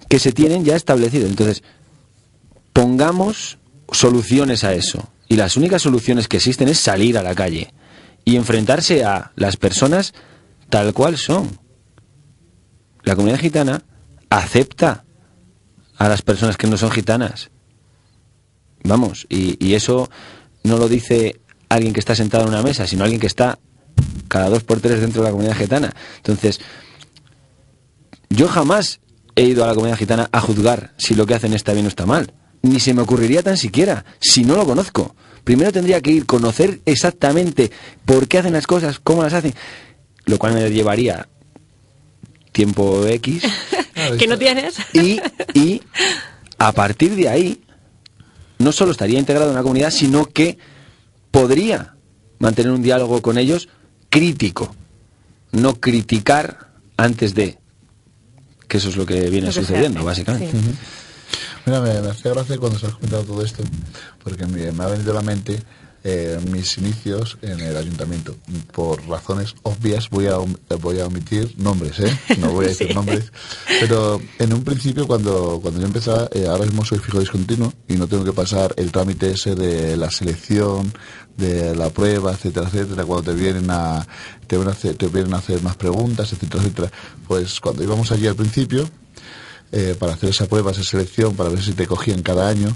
que 0.07 0.19
se 0.19 0.31
tienen 0.31 0.63
ya 0.63 0.75
establecidos. 0.75 1.29
Entonces, 1.29 1.63
pongamos 2.73 3.57
soluciones 3.91 4.63
a 4.63 4.73
eso. 4.73 5.09
Y 5.27 5.35
las 5.35 5.55
únicas 5.55 5.81
soluciones 5.81 6.27
que 6.27 6.37
existen 6.37 6.67
es 6.67 6.79
salir 6.79 7.17
a 7.17 7.23
la 7.23 7.35
calle 7.35 7.73
y 8.25 8.35
enfrentarse 8.35 9.03
a 9.03 9.31
las 9.35 9.57
personas 9.57 10.13
tal 10.69 10.93
cual 10.93 11.17
son 11.17 11.60
la 13.03 13.15
comunidad 13.15 13.39
gitana 13.39 13.83
acepta 14.29 15.03
a 15.97 16.09
las 16.09 16.21
personas 16.21 16.57
que 16.57 16.67
no 16.67 16.77
son 16.77 16.91
gitanas. 16.91 17.51
Vamos, 18.83 19.27
y, 19.29 19.73
eso 19.73 20.09
no 20.63 20.77
lo 20.77 20.87
dice 20.87 21.39
alguien 21.69 21.93
que 21.93 21.99
está 21.99 22.15
sentado 22.15 22.43
en 22.43 22.49
una 22.49 22.63
mesa, 22.63 22.87
sino 22.87 23.03
alguien 23.03 23.21
que 23.21 23.27
está 23.27 23.59
cada 24.27 24.49
dos 24.49 24.63
por 24.63 24.79
tres 24.79 25.01
dentro 25.01 25.21
de 25.21 25.27
la 25.27 25.31
comunidad 25.31 25.55
gitana. 25.55 25.93
Entonces, 26.17 26.59
yo 28.29 28.47
jamás 28.47 28.99
he 29.35 29.43
ido 29.43 29.63
a 29.63 29.67
la 29.67 29.73
comunidad 29.73 29.97
gitana 29.97 30.29
a 30.31 30.41
juzgar 30.41 30.93
si 30.97 31.15
lo 31.15 31.25
que 31.25 31.35
hacen 31.35 31.53
está 31.53 31.73
bien 31.73 31.85
o 31.85 31.89
está 31.89 32.05
mal. 32.05 32.33
Ni 32.63 32.79
se 32.79 32.93
me 32.93 33.01
ocurriría 33.01 33.43
tan 33.43 33.57
siquiera, 33.57 34.05
si 34.19 34.43
no 34.43 34.55
lo 34.55 34.65
conozco. 34.65 35.15
Primero 35.43 35.71
tendría 35.71 36.01
que 36.01 36.11
ir, 36.11 36.25
conocer 36.25 36.81
exactamente 36.85 37.71
por 38.05 38.27
qué 38.27 38.39
hacen 38.39 38.53
las 38.53 38.67
cosas, 38.67 38.99
cómo 38.99 39.23
las 39.23 39.33
hacen, 39.33 39.53
lo 40.25 40.37
cual 40.37 40.53
me 40.53 40.69
llevaría 40.69 41.27
tiempo 42.51 43.05
X. 43.05 43.43
que 44.19 44.27
no 44.27 44.37
tienes. 44.37 44.75
Y, 44.93 45.19
y 45.53 45.81
a 46.57 46.71
partir 46.71 47.15
de 47.15 47.29
ahí, 47.29 47.61
no 48.59 48.71
solo 48.71 48.91
estaría 48.91 49.19
integrado 49.19 49.47
en 49.47 49.53
una 49.53 49.63
comunidad, 49.63 49.91
sino 49.91 50.25
que 50.25 50.57
podría 51.31 51.95
mantener 52.39 52.71
un 52.71 52.81
diálogo 52.81 53.21
con 53.21 53.37
ellos 53.37 53.69
crítico, 54.09 54.75
no 55.51 55.75
criticar 55.75 56.71
antes 56.97 57.33
de, 57.33 57.57
que 58.67 58.77
eso 58.77 58.89
es 58.89 58.95
lo 58.95 59.05
que 59.05 59.29
viene 59.29 59.51
sucediendo, 59.51 60.03
básicamente. 60.03 60.51
Mira, 61.65 61.81
me, 61.81 61.89
hace 61.89 62.29
gracia 62.29 62.57
cuando 62.57 62.79
se 62.79 62.87
has 62.87 62.95
comentado 62.95 63.23
todo 63.23 63.43
esto, 63.43 63.63
porque 64.23 64.45
me, 64.45 64.71
me 64.71 64.83
ha 64.83 64.87
venido 64.87 65.11
a 65.11 65.15
la 65.15 65.21
mente 65.21 65.61
eh, 66.03 66.39
mis 66.51 66.77
inicios 66.77 67.37
en 67.41 67.59
el 67.59 67.77
ayuntamiento. 67.77 68.35
Por 68.71 69.07
razones 69.07 69.55
obvias 69.63 70.09
voy 70.09 70.27
a, 70.27 70.37
voy 70.79 70.99
a 70.99 71.05
omitir 71.05 71.53
nombres, 71.57 71.99
¿eh? 71.99 72.19
No 72.39 72.51
voy 72.51 72.65
a 72.65 72.69
decir 72.69 72.93
nombres. 72.95 73.31
Pero 73.79 74.21
en 74.39 74.53
un 74.53 74.63
principio, 74.63 75.07
cuando, 75.07 75.59
cuando 75.61 75.79
yo 75.79 75.85
empezaba, 75.85 76.27
eh, 76.33 76.47
ahora 76.47 76.65
mismo 76.65 76.83
soy 76.85 76.99
fijo 76.99 77.19
discontinuo 77.19 77.73
y 77.87 77.95
no 77.95 78.07
tengo 78.07 78.23
que 78.23 78.33
pasar 78.33 78.73
el 78.77 78.91
trámite 78.91 79.31
ese 79.31 79.55
de 79.55 79.95
la 79.95 80.09
selección, 80.09 80.91
de 81.37 81.75
la 81.75 81.89
prueba, 81.89 82.31
etcétera, 82.31 82.67
etcétera, 82.67 83.05
cuando 83.05 83.31
te 83.31 83.37
vienen 83.37 83.69
a, 83.69 84.05
te 84.47 84.55
vienen 84.55 84.69
a 84.69 84.77
hacer, 84.77 84.95
te 84.95 85.07
vienen 85.07 85.33
a 85.33 85.37
hacer 85.37 85.61
más 85.61 85.75
preguntas, 85.75 86.33
etcétera, 86.33 86.63
etcétera. 86.63 86.91
Pues 87.27 87.59
cuando 87.59 87.83
íbamos 87.83 88.11
allí 88.11 88.27
al 88.27 88.35
principio, 88.35 88.89
eh, 89.71 89.95
para 89.97 90.13
hacer 90.13 90.29
esa 90.29 90.47
prueba, 90.47 90.71
esa 90.71 90.83
selección, 90.83 91.35
para 91.35 91.49
ver 91.49 91.61
si 91.61 91.73
te 91.73 91.87
cogían 91.87 92.21
cada 92.21 92.49
año, 92.49 92.75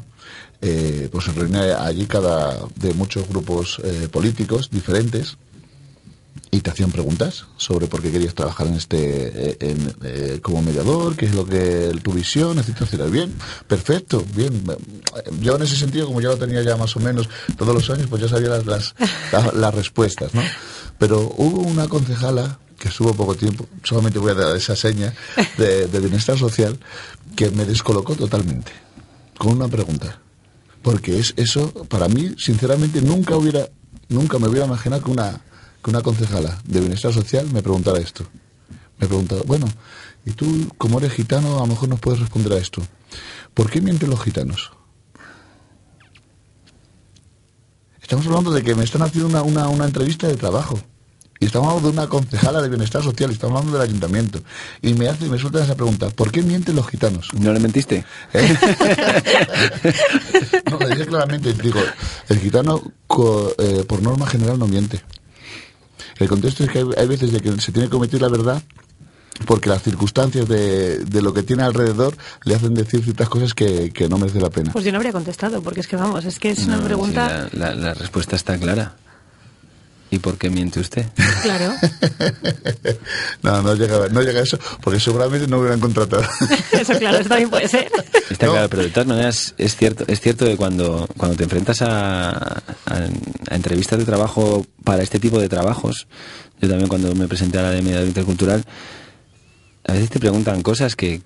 eh, 0.62 1.10
pues 1.12 1.26
se 1.26 1.32
reúne 1.32 1.60
allí 1.74 2.06
cada 2.06 2.60
de 2.76 2.94
muchos 2.94 3.28
grupos 3.28 3.80
eh, 3.84 4.08
políticos 4.12 4.70
diferentes 4.72 5.38
y 6.52 6.62
te 6.62 6.70
hacían 6.70 6.92
preguntas 6.92 7.46
sobre 7.58 7.88
por 7.88 8.02
qué 8.02 8.12
querías 8.12 8.34
trabajar 8.34 8.68
en 8.68 8.76
este 8.76 9.58
eh, 9.60 10.40
como 10.42 10.62
mediador, 10.62 11.16
qué 11.16 11.26
es 11.26 11.36
lo 11.36 11.46
que 11.46 11.92
tu 12.02 12.14
visión, 12.14 12.58
etcétera, 12.58 12.86
etcétera. 12.86 13.10
Bien, 13.10 13.34
perfecto, 13.68 14.24
bien. 14.34 14.64
Yo 15.42 15.58
en 15.58 15.64
ese 15.64 15.76
sentido, 15.76 16.08
como 16.08 16.22
ya 16.22 16.30
lo 16.30 16.38
tenía 16.38 16.62
ya 16.62 16.78
más 16.78 16.96
o 16.96 17.00
menos 17.00 17.28
todos 17.58 17.74
los 17.74 17.90
años, 17.90 18.08
pues 18.10 18.22
ya 18.22 18.30
sabía 18.30 18.50
las, 18.50 18.66
las, 18.66 18.96
las 19.54 19.76
respuestas, 19.76 20.34
¿no? 20.34 20.42
Pero 20.98 21.34
hubo 21.38 21.62
una 21.62 21.90
concejala 21.90 22.60
que 22.80 22.88
estuvo 22.88 23.14
poco 23.14 23.36
tiempo, 23.36 23.68
solamente 23.84 24.20
voy 24.20 24.32
a 24.32 24.36
dar 24.36 24.56
esa 24.56 24.76
seña 24.76 25.14
de, 25.58 25.88
de 25.88 26.00
bienestar 26.00 26.38
social, 26.38 26.78
que 27.36 27.50
me 27.52 27.66
descolocó 27.66 28.16
totalmente, 28.16 28.72
con 29.38 29.54
una 29.54 29.68
pregunta 29.68 30.20
porque 30.86 31.18
es 31.18 31.34
eso 31.36 31.74
para 31.90 32.08
mí 32.08 32.36
sinceramente 32.38 33.02
nunca 33.02 33.36
hubiera 33.36 33.68
nunca 34.08 34.38
me 34.38 34.48
hubiera 34.48 34.68
imaginado 34.68 35.04
que 35.04 35.10
una 35.10 35.42
que 35.84 35.90
una 35.90 36.04
concejala 36.04 36.62
de 36.64 36.80
bienestar 36.80 37.12
social 37.12 37.50
me 37.52 37.64
preguntara 37.64 37.98
esto. 37.98 38.24
Me 39.00 39.08
preguntaba 39.08 39.42
bueno 39.48 39.66
y 40.28 40.32
tú 40.34 40.46
como 40.78 41.00
eres 41.00 41.14
gitano 41.14 41.58
a 41.58 41.62
lo 41.62 41.66
mejor 41.66 41.90
nos 41.90 42.00
puedes 42.00 42.20
responder 42.20 42.54
a 42.54 42.58
esto. 42.58 42.84
¿por 43.56 43.72
qué 43.72 43.82
mienten 43.82 44.12
los 44.12 44.22
gitanos? 44.22 44.74
estamos 48.00 48.28
hablando 48.28 48.52
de 48.52 48.62
que 48.62 48.76
me 48.76 48.84
están 48.84 49.02
haciendo 49.02 49.28
una, 49.28 49.42
una, 49.42 49.68
una 49.70 49.86
entrevista 49.86 50.28
de 50.28 50.36
trabajo 50.36 50.80
y 51.40 51.46
estamos 51.46 51.68
hablando 51.68 51.92
de 51.92 51.98
una 51.98 52.08
concejala 52.08 52.62
de 52.62 52.70
bienestar 52.70 53.04
social, 53.04 53.30
y 53.30 53.34
estamos 53.34 53.58
hablando 53.58 53.78
del 53.78 53.90
ayuntamiento. 53.90 54.40
Y 54.82 54.94
me 54.94 55.10
hace, 55.10 55.28
me 55.28 55.38
suelta 55.38 55.64
esa 55.64 55.76
pregunta, 55.76 56.10
¿por 56.10 56.32
qué 56.32 56.42
mienten 56.42 56.76
los 56.76 56.88
gitanos? 56.88 57.28
¿No 57.34 57.52
le 57.52 57.60
mentiste? 57.60 58.06
¿Eh? 58.34 58.58
no, 60.72 60.80
le 60.80 60.90
dije 60.90 61.06
claramente, 61.06 61.54
digo, 61.54 61.80
el 62.30 62.40
gitano 62.40 62.82
eh, 63.58 63.84
por 63.88 64.02
norma 64.02 64.28
general 64.28 64.58
no 64.58 64.68
miente. 64.68 65.02
El 66.18 66.30
contexto 66.30 66.64
es 66.64 66.70
que 66.70 66.86
hay, 66.98 67.08
veces 67.08 67.34
de 67.34 67.42
que 67.42 67.52
se 67.60 67.74
tiene 67.74 67.90
que 67.90 67.92
cometer 67.92 68.22
la 68.22 68.30
verdad 68.30 68.64
porque 69.46 69.68
las 69.68 69.84
circunstancias 69.84 70.48
de, 70.48 71.00
de, 71.00 71.22
lo 71.22 71.34
que 71.34 71.44
tiene 71.44 71.64
alrededor 71.64 72.16
le 72.46 72.56
hacen 72.56 72.74
decir 72.74 73.04
ciertas 73.04 73.28
cosas 73.28 73.54
que, 73.54 73.92
que, 73.92 74.08
no 74.08 74.18
merece 74.18 74.40
la 74.40 74.50
pena. 74.50 74.72
Pues 74.72 74.86
yo 74.86 74.94
no 74.94 74.98
habría 74.98 75.12
contestado, 75.12 75.62
porque 75.62 75.82
es 75.82 75.88
que 75.88 75.98
vamos, 75.98 76.24
es 76.24 76.40
que 76.40 76.52
es 76.52 76.66
una 76.66 76.82
pregunta... 76.82 77.50
la 77.52 77.94
respuesta 77.94 78.38
está 78.38 78.58
clara. 78.58 78.96
¿Y 80.16 80.20
por 80.20 80.38
qué 80.38 80.50
miente 80.50 80.80
usted? 80.80 81.06
Claro. 81.44 81.74
no, 83.44 83.62
no 83.62 83.76
llega, 83.76 84.08
no 84.08 84.22
llega 84.22 84.40
a 84.40 84.44
eso, 84.44 84.58
porque 84.82 84.98
seguramente 84.98 85.46
no 85.46 85.60
hubieran 85.60 85.82
contratado. 85.82 86.24
eso, 86.72 86.98
claro, 86.98 87.18
eso 87.18 87.28
también 87.28 87.50
puede 87.50 87.68
ser. 87.68 87.92
Está 88.30 88.48
claro, 88.48 88.70
pero 88.70 88.84
de 88.84 88.92
todas 88.92 89.08
maneras 89.08 89.54
es 89.58 89.76
cierto, 89.76 90.06
es 90.08 90.22
cierto 90.22 90.46
que 90.46 90.56
cuando, 90.56 91.06
cuando 91.18 91.36
te 91.36 91.44
enfrentas 91.44 91.82
a, 91.82 92.30
a, 92.30 93.08
entrevistas 93.52 94.00
de 94.00 94.06
trabajo 94.06 94.66
para 94.86 95.04
este 95.04 95.20
tipo 95.20 95.38
de 95.38 95.50
trabajos, 95.50 96.08
yo 96.62 96.70
también 96.70 96.88
cuando 96.88 97.14
me 97.14 97.28
presenté 97.28 97.60
a 97.60 97.64
la 97.64 97.72
de 97.72 97.82
mediador 97.82 98.08
intercultural, 98.08 98.64
a 99.86 99.92
veces 99.92 100.10
te 100.10 100.22
preguntan 100.22 100.62
cosas 100.62 100.96
que, 100.96 101.24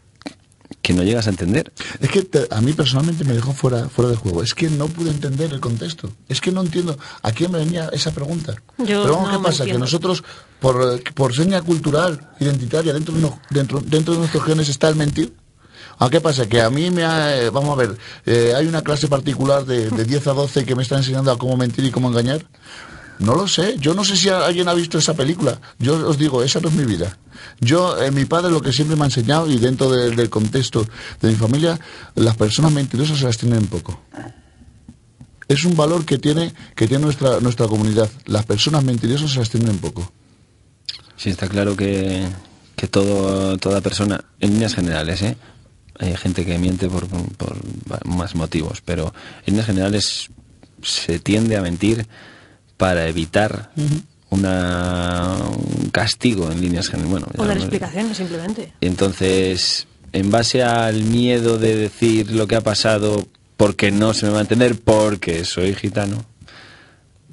que 0.82 0.93
no 0.93 1.03
llegas 1.03 1.27
a 1.27 1.32
entender. 1.32 1.71
Es 1.99 2.09
que 2.09 2.21
te- 2.23 2.47
a 2.49 2.61
mí 2.61 2.73
personalmente 2.73 3.23
me 3.25 3.34
dejó 3.34 3.53
fuera, 3.53 3.89
fuera 3.89 4.09
de 4.11 4.17
juego. 4.17 4.41
Es 4.43 4.53
que 4.53 4.69
no 4.69 4.88
pude 4.88 5.09
entender 5.11 5.51
el 5.53 5.59
contexto. 5.59 6.09
Es 6.27 6.39
que 6.41 6.51
no 6.51 6.61
entiendo 6.61 6.97
a 7.21 7.32
quién 7.32 7.51
me 7.51 7.59
venía 7.59 7.89
esa 7.91 8.11
pregunta. 8.11 8.53
Yo 8.77 8.86
Pero 9.03 9.13
vamos, 9.15 9.32
no 9.34 9.38
¿qué 9.39 9.43
pasa? 9.43 9.65
Que 9.65 9.77
nosotros, 9.77 10.23
por, 10.59 11.01
por 11.13 11.36
seña 11.36 11.61
cultural, 11.61 12.30
identitaria, 12.39 12.93
dentro 12.93 13.13
de, 13.13 13.19
uno- 13.19 13.39
dentro, 13.49 13.82
dentro 13.86 14.13
de 14.13 14.19
nuestros 14.19 14.43
genes 14.45 14.69
está 14.69 14.88
el 14.89 14.95
mentir. 14.95 15.34
¿A 16.01 16.09
qué 16.09 16.21
pasa? 16.21 16.47
Que 16.47 16.61
a 16.61 16.69
mí 16.69 16.89
me 16.91 17.03
ha, 17.03 17.38
eh, 17.41 17.49
vamos 17.49 17.71
a 17.71 17.75
ver, 17.75 17.97
eh, 18.25 18.53
hay 18.55 18.65
una 18.67 18.82
clase 18.82 19.09
particular 19.09 19.65
de, 19.65 19.89
de 19.89 20.05
10 20.05 20.27
a 20.27 20.34
12 20.34 20.63
que 20.65 20.73
me 20.75 20.84
está 20.84 20.95
enseñando 20.95 21.30
a 21.30 21.38
cómo 21.38 21.57
mentir 21.57 21.84
y 21.84 21.91
cómo 21.91 22.07
engañar. 22.07 22.45
No 23.20 23.36
lo 23.36 23.47
sé. 23.47 23.76
Yo 23.80 23.93
no 23.93 24.03
sé 24.03 24.15
si 24.15 24.30
alguien 24.30 24.67
ha 24.70 24.74
visto 24.74 24.97
esa 24.97 25.13
película. 25.13 25.59
Yo 25.78 26.07
os 26.07 26.17
digo, 26.17 26.41
esa 26.43 26.59
no 26.59 26.70
es 26.70 26.76
mi 26.76 26.86
vida. 26.86 27.17
Yo, 27.59 28.01
eh, 28.01 28.11
mi 28.11 28.26
padre 28.26 28.51
lo 28.51 28.61
que 28.61 28.72
siempre 28.74 28.95
me 28.95 29.03
ha 29.03 29.05
enseñado 29.07 29.49
y 29.49 29.57
dentro 29.57 29.91
de- 29.91 30.15
del 30.15 30.30
contexto 30.30 30.86
de 31.22 31.30
mi 31.30 31.36
familia, 31.36 31.80
las 32.15 32.36
personas 32.38 32.72
mentirosas 32.72 33.20
se 33.20 33.26
las 33.26 33.38
tienen 33.38 33.67
poco. 33.67 34.01
Es 35.47 35.65
un 35.65 35.76
valor 35.76 36.05
que 36.05 36.17
tiene, 36.17 36.53
que 36.76 36.88
tiene 36.88 37.03
nuestra, 37.05 37.39
nuestra 37.39 37.67
comunidad. 37.67 38.09
Las 38.26 38.45
personas 38.45 38.84
mentirosas 38.84 39.32
se 39.32 39.39
las 39.39 39.49
tienen 39.49 39.78
poco. 39.80 40.11
Sí, 41.17 41.30
está 41.32 41.47
claro 41.49 41.76
que, 41.76 42.28
que 42.76 42.88
todo, 42.88 43.57
toda 43.57 43.82
persona, 43.82 44.24
en 44.39 44.51
líneas 44.53 44.76
generales, 44.76 45.22
¿eh? 45.24 45.36
hay 45.99 46.15
gente 46.15 46.45
que 46.45 46.57
miente 46.57 46.88
por, 46.88 47.07
por 47.07 47.57
más 48.07 48.36
motivos, 48.36 48.82
pero 48.86 49.13
en 49.45 49.53
líneas 49.55 49.65
generales 49.65 50.30
se 50.82 51.20
tiende 51.20 51.57
a 51.57 51.61
mentir 51.61 52.07
para 52.80 53.09
evitar 53.09 53.71
una, 54.30 55.36
un 55.36 55.89
castigo 55.89 56.49
en 56.49 56.61
líneas 56.61 56.88
generales. 56.88 57.11
Bueno, 57.11 57.27
O 57.38 57.45
dar 57.45 57.57
explicaciones, 57.57 58.15
simplemente. 58.15 58.71
Entonces, 58.80 59.86
en 60.13 60.32
base 60.32 60.63
al 60.63 61.03
miedo 61.03 61.57
de 61.57 61.75
decir 61.75 62.32
lo 62.32 62.47
que 62.47 62.55
ha 62.55 62.61
pasado 62.61 63.27
porque 63.57 63.91
no 63.91 64.13
se 64.13 64.27
me 64.27 64.32
va 64.32 64.38
a 64.38 64.41
entender, 64.43 64.80
porque 64.80 65.43
soy 65.43 65.75
gitano, 65.75 66.23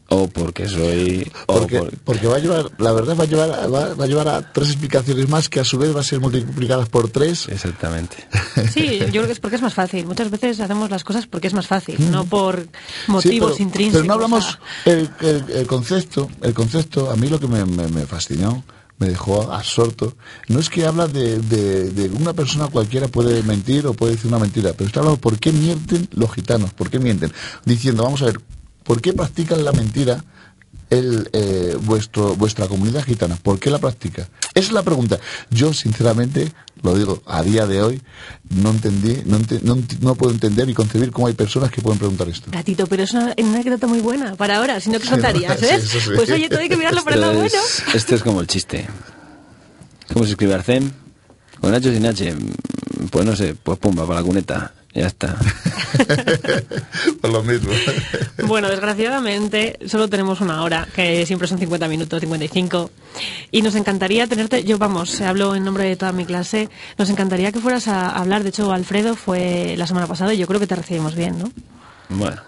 o 0.09 0.29
porque 0.29 0.69
soy... 0.69 1.31
Porque, 1.47 1.79
por- 1.79 1.97
porque 1.99 2.27
va 2.27 2.37
a 2.37 2.39
llevar, 2.39 2.71
la 2.79 2.93
verdad 2.93 3.17
va 3.19 3.25
a 3.25 3.27
llevar, 3.27 3.51
a- 3.51 3.67
va, 3.67 3.95
va 3.95 4.05
a 4.05 4.07
llevar 4.07 4.29
a 4.29 4.53
tres 4.53 4.69
explicaciones 4.69 5.29
más 5.29 5.49
que 5.49 5.61
a 5.61 5.65
su 5.65 5.79
vez 5.79 5.95
va 5.95 6.01
a 6.01 6.05
ser 6.05 6.21
multiplicadas 6.21 6.89
por 6.89 7.09
tres. 7.11 7.49
Exactamente. 7.49 8.17
Sí, 8.73 8.99
yo 8.99 9.07
creo 9.09 9.27
que 9.27 9.33
es 9.33 9.41
porque 9.41 9.57
es 9.57 9.63
más 9.63 9.75
fácil. 9.75 10.07
Muchas 10.07 10.31
veces 10.31 10.61
hacemos 10.61 10.91
las 10.91 11.05
cosas 11.05 11.27
porque 11.27 11.47
es 11.49 11.55
más 11.55 11.67
fácil, 11.67 11.97
no 12.11 12.25
por 12.25 12.63
Sí, 12.63 12.69
motivos 13.09 13.53
pero, 13.53 13.63
intrínsecos. 13.65 14.01
pero 14.03 14.07
no 14.07 14.15
hablamos 14.15 14.45
a- 14.47 14.91
el, 14.91 15.11
el- 15.21 15.51
el 15.51 15.67
concepto, 15.67 16.29
el 16.43 16.55
concepto, 16.55 17.11
a 17.11 17.17
mí 17.17 17.29
lo 17.29 17.39
que 17.41 17.47
me, 17.49 17.65
me- 17.67 17.89
me 17.89 18.07
fascinó, 18.07 18.65
me 18.99 19.09
dejó 19.09 19.53
absorto, 19.53 20.17
no 20.49 20.59
es 20.59 20.71
que 20.71 20.87
habla 20.87 21.07
de, 21.07 21.39
de, 21.39 21.91
de 21.91 22.09
una 22.09 22.33
persona 22.33 22.69
cualquiera 22.69 23.09
puede 23.09 23.43
mentir 23.43 23.87
o 23.87 23.93
puede 23.93 24.13
decir 24.15 24.29
una 24.29 24.39
mentira, 24.39 24.73
pero 24.73 24.87
está 24.89 25.01
hablando 25.01 25.21
por 25.21 25.39
qué 25.39 25.53
mienten 25.53 26.09
los 26.15 26.33
gitanos, 26.33 26.73
por 26.73 26.89
qué 26.89 26.99
mienten, 26.99 27.31
diciendo, 27.67 28.05
vamos 28.05 28.23
a 28.23 28.27
ver, 28.27 28.41
¿por 28.87 29.01
qué 29.01 29.13
practican 29.13 29.65
la 29.65 29.73
mentira 29.73 30.23
el, 30.91 31.29
eh, 31.33 31.77
vuestro, 31.83 32.37
vuestra 32.37 32.69
comunidad 32.69 33.05
gitana? 33.05 33.37
¿Por 33.37 33.59
qué 33.59 33.71
la 33.71 33.79
practica? 33.79 34.29
Esa 34.55 34.69
es 34.69 34.73
la 34.73 34.83
pregunta. 34.83 35.19
Yo, 35.51 35.73
sinceramente, 35.75 36.53
lo 36.83 36.97
digo, 36.97 37.23
a 37.27 37.43
día 37.43 37.67
de 37.67 37.83
hoy, 37.83 38.01
no 38.51 38.71
entendí, 38.71 39.21
no, 39.27 39.39
ente- 39.39 39.61
no, 39.63 39.77
ent- 39.77 39.99
no 40.01 40.15
puedo 40.15 40.33
entender 40.33 40.69
y 40.71 40.75
concebir 40.75 41.11
cómo 41.11 41.27
hay 41.27 41.35
personas 41.35 41.71
que 41.71 41.83
pueden 41.83 41.99
preguntar 41.99 42.29
esto. 42.29 42.51
Gatito, 42.53 42.87
pero 42.87 43.03
es 43.03 43.13
una, 43.13 43.35
una 43.37 43.49
anécdota 43.55 43.87
muy 43.89 44.01
buena 44.01 44.37
para 44.37 44.59
ahora, 44.59 44.79
si 44.81 44.91
no 44.91 45.01
que 45.01 45.09
contarías, 45.09 45.59
Sí, 45.61 45.67
¿eh? 45.67 45.81
sí. 45.81 45.99
Pues 46.15 46.31
oye, 46.31 46.49
todo 46.49 46.61
hay 46.61 46.69
que 46.69 46.77
mirarlo 46.77 47.01
Esto 47.07 47.17
lado 47.21 47.33
bueno. 47.35 47.47
es, 47.47 47.95
esto 47.95 48.15
es 48.15 48.23
como 48.23 48.41
el 48.41 48.47
chiste. 48.47 48.87
¿Cómo 50.13 50.25
se 50.25 50.31
escribe 50.33 50.55
Arcem? 50.55 50.91
Con 51.61 51.75
H 51.75 51.89
o 51.89 51.93
sin 51.93 52.07
H. 52.07 52.33
Mm, 52.33 53.07
Pues 53.11 53.27
no 53.27 53.35
sé, 53.35 53.55
pues 53.61 53.79
pumba, 53.79 54.07
para 54.07 54.21
la 54.21 54.27
cuneta. 54.27 54.73
Ya 54.97 55.09
está. 55.09 55.37
Por 57.21 57.31
lo 57.31 57.43
mismo. 57.43 57.71
Bueno, 58.47 58.71
desgraciadamente 58.71 59.79
solo 59.87 60.09
tenemos 60.09 60.41
una 60.41 60.63
hora, 60.63 60.89
que 60.95 61.27
siempre 61.27 61.47
son 61.47 61.59
50 61.59 61.87
minutos, 61.87 62.19
55. 62.19 62.91
Y 63.53 63.61
nos 63.61 63.75
encantaría 63.75 64.27
tenerte, 64.27 64.65
yo 64.65 64.79
vamos, 64.79 65.21
hablo 65.21 65.55
en 65.55 65.65
nombre 65.65 65.85
de 65.85 65.97
toda 65.97 66.13
mi 66.13 66.25
clase, 66.25 66.71
nos 66.97 67.11
encantaría 67.11 67.53
que 67.53 67.61
fueras 67.61 67.89
a 67.89 68.09
hablar. 68.09 68.43
De 68.43 68.49
hecho, 68.49 68.73
Alfredo 68.73 69.17
fue 69.17 69.75
la 69.77 69.87
semana 69.87 70.07
pasada 70.07 70.33
y 70.33 70.39
yo 70.39 70.47
creo 70.47 70.61
que 70.61 70.67
te 70.67 70.77
recibimos 70.77 71.15
bien, 71.15 71.39
¿no? 71.39 71.53
Bueno. 72.09 72.41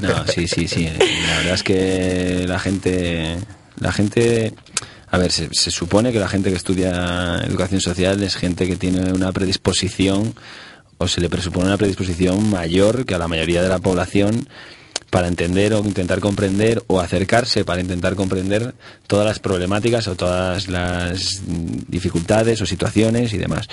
No, 0.00 0.24
sí, 0.28 0.46
sí, 0.46 0.68
sí. 0.68 0.84
La 0.84 1.36
verdad 1.38 1.54
es 1.54 1.62
que 1.64 2.44
la 2.46 2.60
gente... 2.60 3.38
La 3.80 3.90
gente... 3.90 4.54
A 5.10 5.18
ver, 5.18 5.32
se, 5.32 5.48
se 5.52 5.72
supone 5.72 6.12
que 6.12 6.20
la 6.20 6.28
gente 6.28 6.50
que 6.50 6.56
estudia 6.56 7.38
educación 7.44 7.80
social 7.80 8.22
es 8.22 8.36
gente 8.36 8.66
que 8.68 8.76
tiene 8.76 9.12
una 9.12 9.32
predisposición 9.32 10.34
o 11.02 11.08
se 11.08 11.20
le 11.20 11.28
presupone 11.28 11.66
una 11.66 11.76
predisposición 11.76 12.48
mayor 12.50 13.04
que 13.04 13.14
a 13.14 13.18
la 13.18 13.28
mayoría 13.28 13.62
de 13.62 13.68
la 13.68 13.78
población 13.78 14.48
para 15.10 15.28
entender 15.28 15.74
o 15.74 15.80
intentar 15.80 16.20
comprender 16.20 16.82
o 16.86 16.98
acercarse 17.00 17.64
para 17.66 17.82
intentar 17.82 18.14
comprender 18.14 18.74
todas 19.06 19.26
las 19.26 19.38
problemáticas 19.40 20.08
o 20.08 20.14
todas 20.16 20.68
las 20.68 21.42
dificultades 21.88 22.62
o 22.62 22.66
situaciones 22.66 23.32
y 23.34 23.38
demás. 23.38 23.68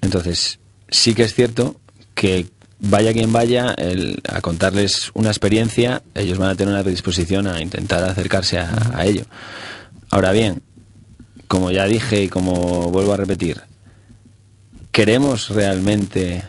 Entonces, 0.00 0.58
sí 0.88 1.14
que 1.14 1.24
es 1.24 1.34
cierto 1.34 1.80
que 2.14 2.46
vaya 2.78 3.12
quien 3.12 3.32
vaya 3.32 3.74
el- 3.76 4.20
a 4.28 4.40
contarles 4.40 5.10
una 5.14 5.28
experiencia, 5.30 6.02
ellos 6.14 6.38
van 6.38 6.50
a 6.50 6.54
tener 6.54 6.72
una 6.72 6.82
predisposición 6.82 7.46
a 7.46 7.60
intentar 7.60 8.04
acercarse 8.04 8.58
a, 8.58 8.92
a 8.94 9.04
ello. 9.06 9.24
Ahora 10.10 10.32
bien, 10.32 10.62
como 11.48 11.70
ya 11.70 11.84
dije 11.86 12.22
y 12.24 12.28
como 12.28 12.90
vuelvo 12.90 13.12
a 13.12 13.16
repetir, 13.16 13.60
¿queremos 14.96 15.50
realmente 15.50 16.42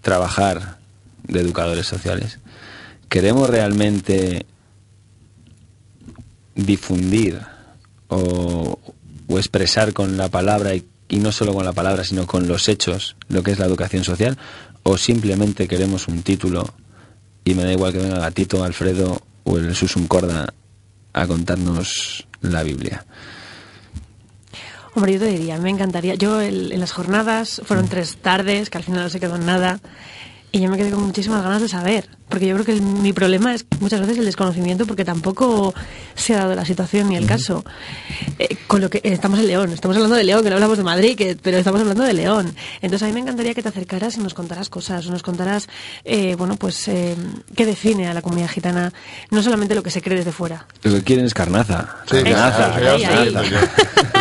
trabajar 0.00 0.78
de 1.26 1.40
educadores 1.40 1.84
sociales? 1.84 2.38
¿Queremos 3.08 3.50
realmente 3.50 4.46
difundir 6.54 7.40
o, 8.06 8.78
expresar 9.30 9.92
con 9.92 10.16
la 10.16 10.28
palabra 10.28 10.76
y, 10.76 10.86
y 11.08 11.16
no 11.16 11.32
solo 11.32 11.52
con 11.52 11.64
la 11.64 11.72
palabra, 11.72 12.04
sino 12.04 12.28
con 12.28 12.46
los 12.46 12.68
hechos 12.68 13.16
lo 13.26 13.42
que 13.42 13.50
es 13.50 13.58
la 13.58 13.66
educación 13.66 14.04
social? 14.04 14.38
¿O 14.84 14.96
simplemente 14.96 15.66
queremos 15.66 16.06
un 16.06 16.22
título 16.22 16.74
y 17.44 17.54
me 17.54 17.64
da 17.64 17.72
igual 17.72 17.92
que 17.92 17.98
venga 17.98 18.20
Gatito, 18.20 18.62
Alfredo 18.62 19.20
o 19.42 19.58
el 19.58 19.74
Susum 19.74 20.06
Corda 20.06 20.54
a 21.12 21.26
contarnos 21.26 22.28
la 22.40 22.62
Biblia? 22.62 23.04
Hombre, 24.96 25.12
yo 25.12 25.18
te 25.20 25.26
diría, 25.26 25.58
me 25.58 25.68
encantaría. 25.68 26.14
Yo 26.14 26.40
el- 26.40 26.72
en 26.72 26.80
las 26.80 26.90
jornadas 26.92 27.60
fueron 27.66 27.86
tres 27.86 28.16
tardes, 28.16 28.70
que 28.70 28.78
al 28.78 28.84
final 28.84 29.02
no 29.02 29.10
se 29.10 29.20
quedó 29.20 29.36
en 29.36 29.44
nada, 29.44 29.78
y 30.52 30.60
yo 30.60 30.70
me 30.70 30.78
quedé 30.78 30.90
con 30.90 31.02
muchísimas 31.02 31.42
ganas 31.42 31.60
de 31.60 31.68
saber. 31.68 32.08
Porque 32.28 32.46
yo 32.48 32.54
creo 32.54 32.64
que 32.66 32.72
el- 32.72 32.82
mi 32.82 33.12
problema 33.12 33.54
es 33.54 33.64
muchas 33.80 34.00
veces 34.00 34.18
el 34.18 34.24
desconocimiento, 34.24 34.84
porque 34.86 35.04
tampoco 35.04 35.72
se 36.14 36.34
ha 36.34 36.38
dado 36.38 36.54
la 36.54 36.64
situación 36.64 37.08
ni 37.08 37.16
el 37.16 37.24
caso. 37.26 37.64
Eh, 38.38 38.56
con 38.66 38.80
lo 38.80 38.90
que 38.90 38.98
eh, 38.98 39.12
estamos 39.12 39.38
en 39.38 39.46
León, 39.46 39.72
estamos 39.72 39.96
hablando 39.96 40.16
de 40.16 40.24
León, 40.24 40.42
que 40.42 40.50
no 40.50 40.56
hablamos 40.56 40.76
de 40.76 40.84
Madrid, 40.84 41.16
que, 41.16 41.36
pero 41.40 41.56
estamos 41.58 41.80
hablando 41.80 42.02
de 42.02 42.12
León. 42.14 42.54
Entonces 42.82 43.04
a 43.04 43.06
mí 43.06 43.12
me 43.12 43.20
encantaría 43.20 43.54
que 43.54 43.62
te 43.62 43.68
acercaras 43.68 44.16
y 44.16 44.20
nos 44.20 44.34
contaras 44.34 44.68
cosas, 44.68 45.06
o 45.06 45.10
nos 45.12 45.22
contaras, 45.22 45.68
eh, 46.04 46.34
bueno, 46.36 46.56
pues 46.56 46.88
eh, 46.88 47.14
qué 47.54 47.64
define 47.64 48.08
a 48.08 48.14
la 48.14 48.22
comunidad 48.22 48.50
gitana, 48.50 48.92
no 49.30 49.42
solamente 49.42 49.74
lo 49.74 49.82
que 49.84 49.90
se 49.90 50.02
cree 50.02 50.18
desde 50.18 50.32
fuera. 50.32 50.66
Lo 50.82 50.92
que 50.94 51.02
quieren 51.04 51.26
es 51.26 51.34
carnaza. 51.34 51.96
Sí, 52.10 52.22
carnaza. 52.24 52.74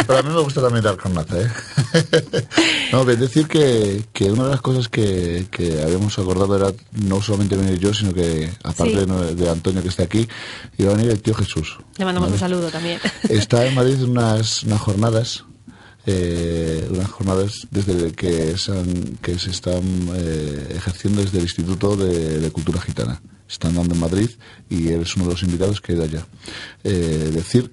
Pero 0.05 0.19
a 0.19 0.21
mí 0.21 0.29
me 0.29 0.41
gusta 0.41 0.61
también 0.61 0.83
dar 0.83 0.95
carnaza, 0.97 1.41
¿eh? 1.41 1.47
no, 2.91 3.09
es 3.09 3.19
decir 3.19 3.47
que, 3.47 4.03
que 4.13 4.31
una 4.31 4.43
de 4.45 4.49
las 4.51 4.61
cosas 4.61 4.87
que, 4.89 5.47
que 5.49 5.81
habíamos 5.81 6.17
acordado 6.19 6.55
era 6.55 6.71
no 6.91 7.21
solamente 7.21 7.55
venir 7.55 7.79
yo, 7.79 7.93
sino 7.95 8.13
que, 8.13 8.51
aparte 8.63 8.99
Sí. 8.99 9.05
de, 9.05 9.35
de 9.35 9.49
Antonio 9.49 9.81
que 9.81 9.89
está 9.89 10.03
aquí, 10.03 10.27
iba 10.77 10.91
a 10.91 10.95
venir 10.95 11.11
el 11.11 11.21
tío 11.21 11.33
Jesús. 11.33 11.77
Le 11.97 12.05
mandamos 12.05 12.29
¿vale? 12.29 12.33
un 12.35 12.39
saludo 12.39 12.69
también. 12.69 12.99
Está 13.29 13.65
en 13.65 13.73
Madrid 13.75 14.01
unas, 14.07 14.63
unas 14.63 14.81
jornadas, 14.81 15.43
eh, 16.05 16.87
unas 16.91 17.09
jornadas 17.09 17.67
desde 17.71 18.11
que, 18.11 18.57
se 18.57 18.71
han- 18.71 19.17
que 19.21 19.39
se 19.39 19.49
están 19.49 19.81
eh, 20.15 20.73
ejerciendo 20.77 21.21
desde 21.21 21.37
el 21.39 21.45
Instituto 21.45 21.95
de, 21.95 22.39
de 22.39 22.51
Cultura 22.51 22.79
Gitana. 22.81 23.21
Están 23.49 23.75
dando 23.75 23.93
en 23.93 23.99
Madrid 23.99 24.29
y 24.69 24.89
él 24.89 25.01
es 25.01 25.15
uno 25.15 25.25
de 25.25 25.31
los 25.31 25.43
invitados 25.43 25.79
que 25.81 25.91
ha 25.91 25.95
ido 25.95 26.03
allá. 26.03 26.25
Eh, 26.83 27.31
decir 27.33 27.71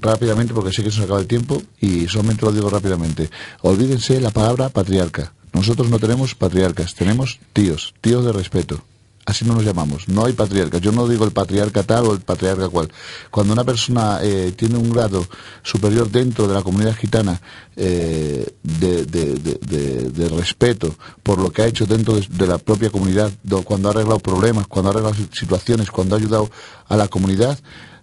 rápidamente, 0.00 0.52
porque 0.54 0.72
sé 0.72 0.82
que 0.82 0.90
se 0.90 0.98
nos 0.98 1.04
acaba 1.06 1.20
el 1.20 1.26
tiempo, 1.26 1.62
y 1.80 2.06
solamente 2.08 2.44
lo 2.46 2.52
digo 2.52 2.70
rápidamente. 2.70 3.28
Olvídense 3.62 4.20
la 4.20 4.30
palabra 4.30 4.68
patriarca. 4.68 5.32
Nosotros 5.52 5.88
no 5.88 5.98
tenemos 5.98 6.34
patriarcas, 6.34 6.94
tenemos 6.94 7.38
tíos, 7.52 7.94
tíos 8.00 8.24
de 8.24 8.32
respeto. 8.32 8.82
Así 9.26 9.44
no 9.46 9.54
nos 9.54 9.64
llamamos. 9.64 10.06
No 10.08 10.26
hay 10.26 10.34
patriarcas. 10.34 10.80
Yo 10.82 10.92
no 10.92 11.08
digo 11.08 11.24
el 11.24 11.30
patriarca 11.32 11.82
tal 11.82 12.06
o 12.06 12.12
el 12.12 12.20
patriarca 12.20 12.68
cual. 12.68 12.90
Cuando 13.30 13.54
una 13.54 13.64
persona 13.64 14.18
eh, 14.22 14.52
tiene 14.54 14.76
un 14.76 14.90
grado 14.90 15.26
superior 15.62 16.10
dentro 16.10 16.46
de 16.46 16.52
la 16.54 16.62
comunidad 16.62 16.94
gitana 16.94 17.40
eh, 17.74 18.46
de, 18.62 19.04
de- 19.06 19.34
de- 19.34 19.58
de- 19.66 20.10
de 20.10 20.28
respeto 20.28 20.94
por 21.22 21.38
lo 21.38 21.50
que 21.50 21.62
ha 21.62 21.66
hecho 21.66 21.86
dentro 21.86 22.14
de, 22.16 22.26
de 22.28 22.46
la 22.46 22.58
propia 22.58 22.90
comunidad, 22.90 23.32
do- 23.42 23.62
cuando 23.62 23.88
ha 23.88 23.92
arreglado 23.92 24.18
problemas, 24.18 24.66
cuando 24.66 24.90
ha 24.90 24.92
arreglado 24.92 25.14
si- 25.14 25.28
situaciones, 25.32 25.90
cuando 25.90 26.14
ha 26.14 26.18
ayudado 26.18 26.50
a 26.88 26.96
la 26.96 27.08
comunidad, 27.08 27.58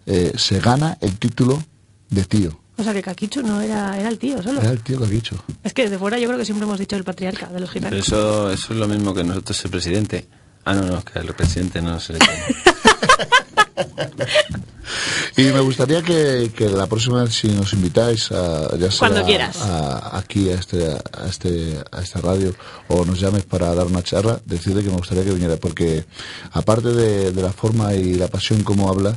eh, 0.08 0.34
se 0.36 0.60
gana 0.60 0.98
el 1.02 1.18
título 1.20 1.64
de 2.10 2.24
tío. 2.26 2.60
O 2.78 2.84
sea 2.84 2.94
que 2.94 3.04
Caquichu 3.04 3.44
no 3.44 3.62
era, 3.62 3.96
era 4.00 4.10
el 4.10 4.18
tío 4.18 4.42
solo. 4.42 4.60
Era 4.60 4.72
el 4.72 4.82
tío 4.82 4.98
dicho. 5.02 5.36
Es 5.64 5.72
que 5.74 5.84
desde 5.84 6.00
fuera 6.00 6.18
yo 6.18 6.28
creo 6.28 6.40
que 6.40 6.46
siempre 6.46 6.66
hemos 6.66 6.80
dicho 6.80 6.96
el 6.96 7.04
patriarca 7.04 7.46
de 7.48 7.60
los 7.60 7.70
Pero 7.70 7.86
gitanos. 7.86 8.08
eso, 8.08 8.52
eso 8.52 8.74
es 8.74 8.80
lo 8.80 8.88
mismo 8.88 9.14
que 9.14 9.24
nosotros 9.24 9.56
ser 9.56 9.70
presidente. 9.70 10.28
Ah, 10.66 10.74
no, 10.74 10.84
no, 10.84 11.04
que 11.04 11.20
el 11.20 11.34
presidente 11.34 11.82
no 11.82 12.00
se 12.00 12.14
le. 12.14 12.20
Y 15.38 15.44
me 15.44 15.60
gustaría 15.62 16.02
que, 16.02 16.52
que 16.56 16.70
la 16.70 16.88
próxima 16.88 17.24
vez 17.24 17.34
si 17.34 17.48
nos 17.48 17.72
invitáis 17.74 18.32
a, 18.32 18.76
ya 18.78 18.92
sea 18.92 19.00
Cuando 19.00 19.24
quieras. 19.26 19.58
a- 19.62 20.18
aquí 20.18 20.50
a 20.50 20.56
este, 20.56 20.86
a 20.88 21.26
este 21.28 21.80
a 21.92 22.02
esta 22.02 22.20
radio 22.20 22.54
o 22.90 23.06
nos 23.06 23.20
llames 23.20 23.44
para 23.46 23.74
dar 23.74 23.88
una 23.88 24.04
charla, 24.04 24.40
decirle 24.46 24.84
que 24.84 24.90
me 24.90 24.98
gustaría 24.98 25.24
que 25.24 25.32
viniera 25.32 25.56
porque 25.56 26.06
aparte 26.52 26.90
de, 26.90 27.32
de 27.32 27.42
la 27.42 27.52
forma 27.54 27.94
y 27.94 28.16
la 28.16 28.28
pasión 28.28 28.62
como 28.64 28.90
habla 28.90 29.16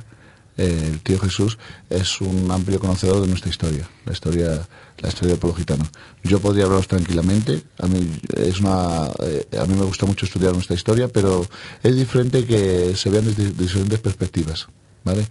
eh, 0.57 0.91
el 0.93 1.01
tío 1.01 1.19
Jesús 1.19 1.59
es 1.91 2.21
un 2.21 2.51
amplio 2.51 2.79
conocedor 2.79 3.21
de 3.21 3.27
nuestra 3.29 3.51
historia, 3.51 3.89
la 4.07 4.13
historia 4.13 4.69
la 5.01 5.09
historia 5.09 5.31
del 5.33 5.41
pueblo 5.41 5.57
gitano. 5.59 5.85
Yo 6.23 6.39
podría 6.41 6.65
hablaros 6.65 6.87
tranquilamente, 6.87 7.63
a 7.79 7.87
mí 7.89 8.09
es 8.37 8.61
una 8.61 9.09
eh, 9.25 9.47
a 9.61 9.67
mí 9.67 9.75
me 9.75 9.85
gusta 9.85 10.07
mucho 10.07 10.25
estudiar 10.25 10.53
nuestra 10.55 10.77
historia, 10.77 11.09
pero 11.09 11.45
es 11.83 11.97
diferente 11.97 12.45
que 12.47 12.95
se 12.97 13.11
vean 13.11 13.25
desde 13.27 13.51
diferentes 13.51 13.99
perspectivas. 13.99 14.69
¿Vale? 15.05 15.27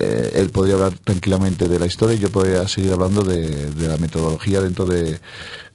Eh, 0.00 0.32
él 0.34 0.50
podría 0.50 0.74
hablar 0.74 0.98
tranquilamente 0.98 1.66
de 1.66 1.78
la 1.78 1.86
historia 1.86 2.14
y 2.16 2.18
yo 2.18 2.28
podría 2.30 2.68
seguir 2.68 2.92
hablando 2.92 3.22
de, 3.22 3.70
la 3.88 3.96
metodología 3.96 4.60
dentro 4.60 4.84
de, 4.84 5.18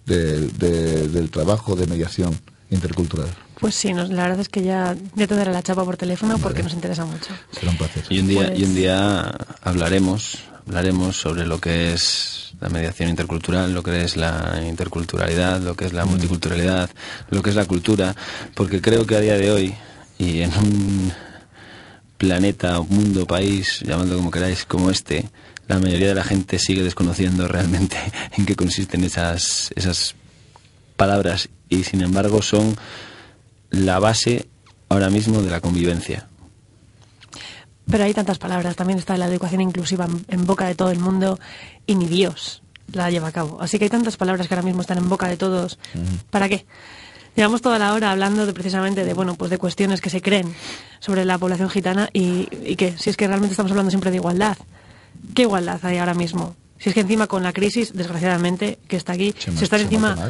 de- 0.06 0.48
de- 0.50 1.08
del 1.08 1.32
trabajo 1.32 1.76
de 1.76 1.88
mediación 1.88 2.40
intercultural. 2.70 3.30
Pues 3.64 3.76
sí, 3.76 3.94
nos- 3.94 4.10
la 4.10 4.24
verdad 4.24 4.42
es 4.42 4.50
que 4.50 4.62
ya, 4.62 4.94
ya 5.16 5.26
te 5.26 5.36
daré 5.36 5.54
la 5.54 5.64
chapa 5.64 5.86
por 5.86 5.96
teléfono 5.96 6.38
porque 6.38 6.62
nos 6.64 6.74
interesa 6.74 7.06
mucho. 7.06 7.30
Será 7.50 7.72
un 7.72 7.78
placer. 7.78 8.04
Y 8.10 8.20
un 8.20 8.28
día, 8.28 8.48
Pues- 8.48 8.60
y 8.60 8.64
un 8.66 8.76
día 8.76 9.32
hablaremos, 9.62 10.40
hablaremos 10.68 11.16
sobre 11.16 11.46
lo 11.48 11.62
que 11.62 11.94
es 11.94 12.56
la 12.60 12.68
mediación 12.68 13.08
intercultural, 13.10 13.74
lo 13.74 13.82
que 13.82 14.04
es 14.04 14.18
la 14.18 14.62
interculturalidad, 14.68 15.62
lo 15.62 15.76
que 15.78 15.86
es 15.86 15.94
la 15.94 16.04
multiculturalidad, 16.04 16.90
lo 17.30 17.42
que 17.42 17.52
es 17.52 17.56
la 17.56 17.64
cultura, 17.64 18.14
porque 18.54 18.82
creo 18.82 19.06
que 19.06 19.16
a 19.16 19.22
día 19.22 19.38
de 19.38 19.50
hoy 19.52 19.74
y 20.18 20.42
en 20.42 20.52
un 20.58 21.14
planeta, 22.18 22.82
mundo, 22.82 23.26
país, 23.26 23.80
llamadlo 23.86 24.18
como 24.18 24.30
queráis, 24.30 24.66
como 24.66 24.90
este, 24.92 25.30
la 25.70 25.80
mayoría 25.80 26.10
de 26.10 26.16
la 26.16 26.24
gente 26.26 26.60
sigue 26.60 26.84
desconociendo 26.84 27.48
realmente 27.48 27.96
en 28.38 28.46
qué 28.46 28.58
consisten 28.58 29.06
esas, 29.06 29.72
esas 29.76 30.16
palabras 30.98 31.48
y 31.70 31.86
sin 31.86 32.02
embargo 32.02 32.42
son 32.42 32.76
la 33.74 34.00
base 34.00 34.48
ahora 34.88 35.10
mismo 35.10 35.42
de 35.42 35.50
la 35.50 35.60
convivencia. 35.60 36.28
Pero 37.90 38.06
hay 38.06 38.14
tantas 38.14 38.38
palabras. 38.38 38.76
También 38.76 39.00
está 39.00 39.18
la 39.18 39.26
educación 39.26 39.62
inclusiva 39.62 40.08
en, 40.28 40.46
boca 40.46 40.68
de 40.68 40.76
todo 40.76 40.92
el 40.92 41.00
mundo 41.00 41.40
y 41.86 41.96
ni 41.96 42.06
Dios 42.06 42.62
la 42.94 43.10
lleva 43.10 43.28
a 43.28 43.32
cabo. 43.32 43.62
Así 43.62 43.78
que 43.78 43.86
hay 43.86 43.90
tantas 43.90 44.16
palabras 44.16 44.48
que 44.48 44.54
ahora 44.54 44.66
mismo 44.66 44.82
están 44.82 45.00
en 45.00 45.10
boca 45.10 45.28
de 45.28 45.36
todos. 45.36 45.80
¿Para 46.30 46.48
qué? 46.48 46.66
Llevamos 47.36 47.62
toda 47.62 47.80
la 47.80 47.94
hora 47.94 48.12
hablando 48.12 48.46
de 48.46 48.54
precisamente 48.54 49.04
de 49.04 49.14
bueno 49.16 49.34
pues 49.34 49.50
de 49.50 49.58
cuestiones 49.58 50.02
que 50.02 50.12
se 50.12 50.22
creen 50.22 50.54
sobre 51.00 51.26
la 51.26 51.40
población 51.40 51.68
gitana 51.70 52.10
y, 52.14 52.48
y 52.64 52.76
que 52.76 52.96
si 52.98 53.10
es 53.10 53.18
que 53.18 53.28
realmente 53.28 53.54
estamos 53.54 53.72
hablando 53.72 53.90
siempre 53.90 54.12
de 54.12 54.18
igualdad. 54.18 54.56
¿Qué 55.34 55.42
igualdad 55.42 55.84
hay 55.84 55.98
ahora 55.98 56.14
mismo? 56.14 56.56
Si 56.78 56.90
es 56.90 56.96
que 56.96 57.02
encima 57.02 57.26
con 57.28 57.42
la 57.42 57.54
crisis, 57.54 57.94
desgraciadamente, 57.94 58.78
que 58.88 58.98
está 58.98 59.14
aquí, 59.14 59.34
Se 59.38 59.64
están 59.64 59.82
encima. 59.82 60.30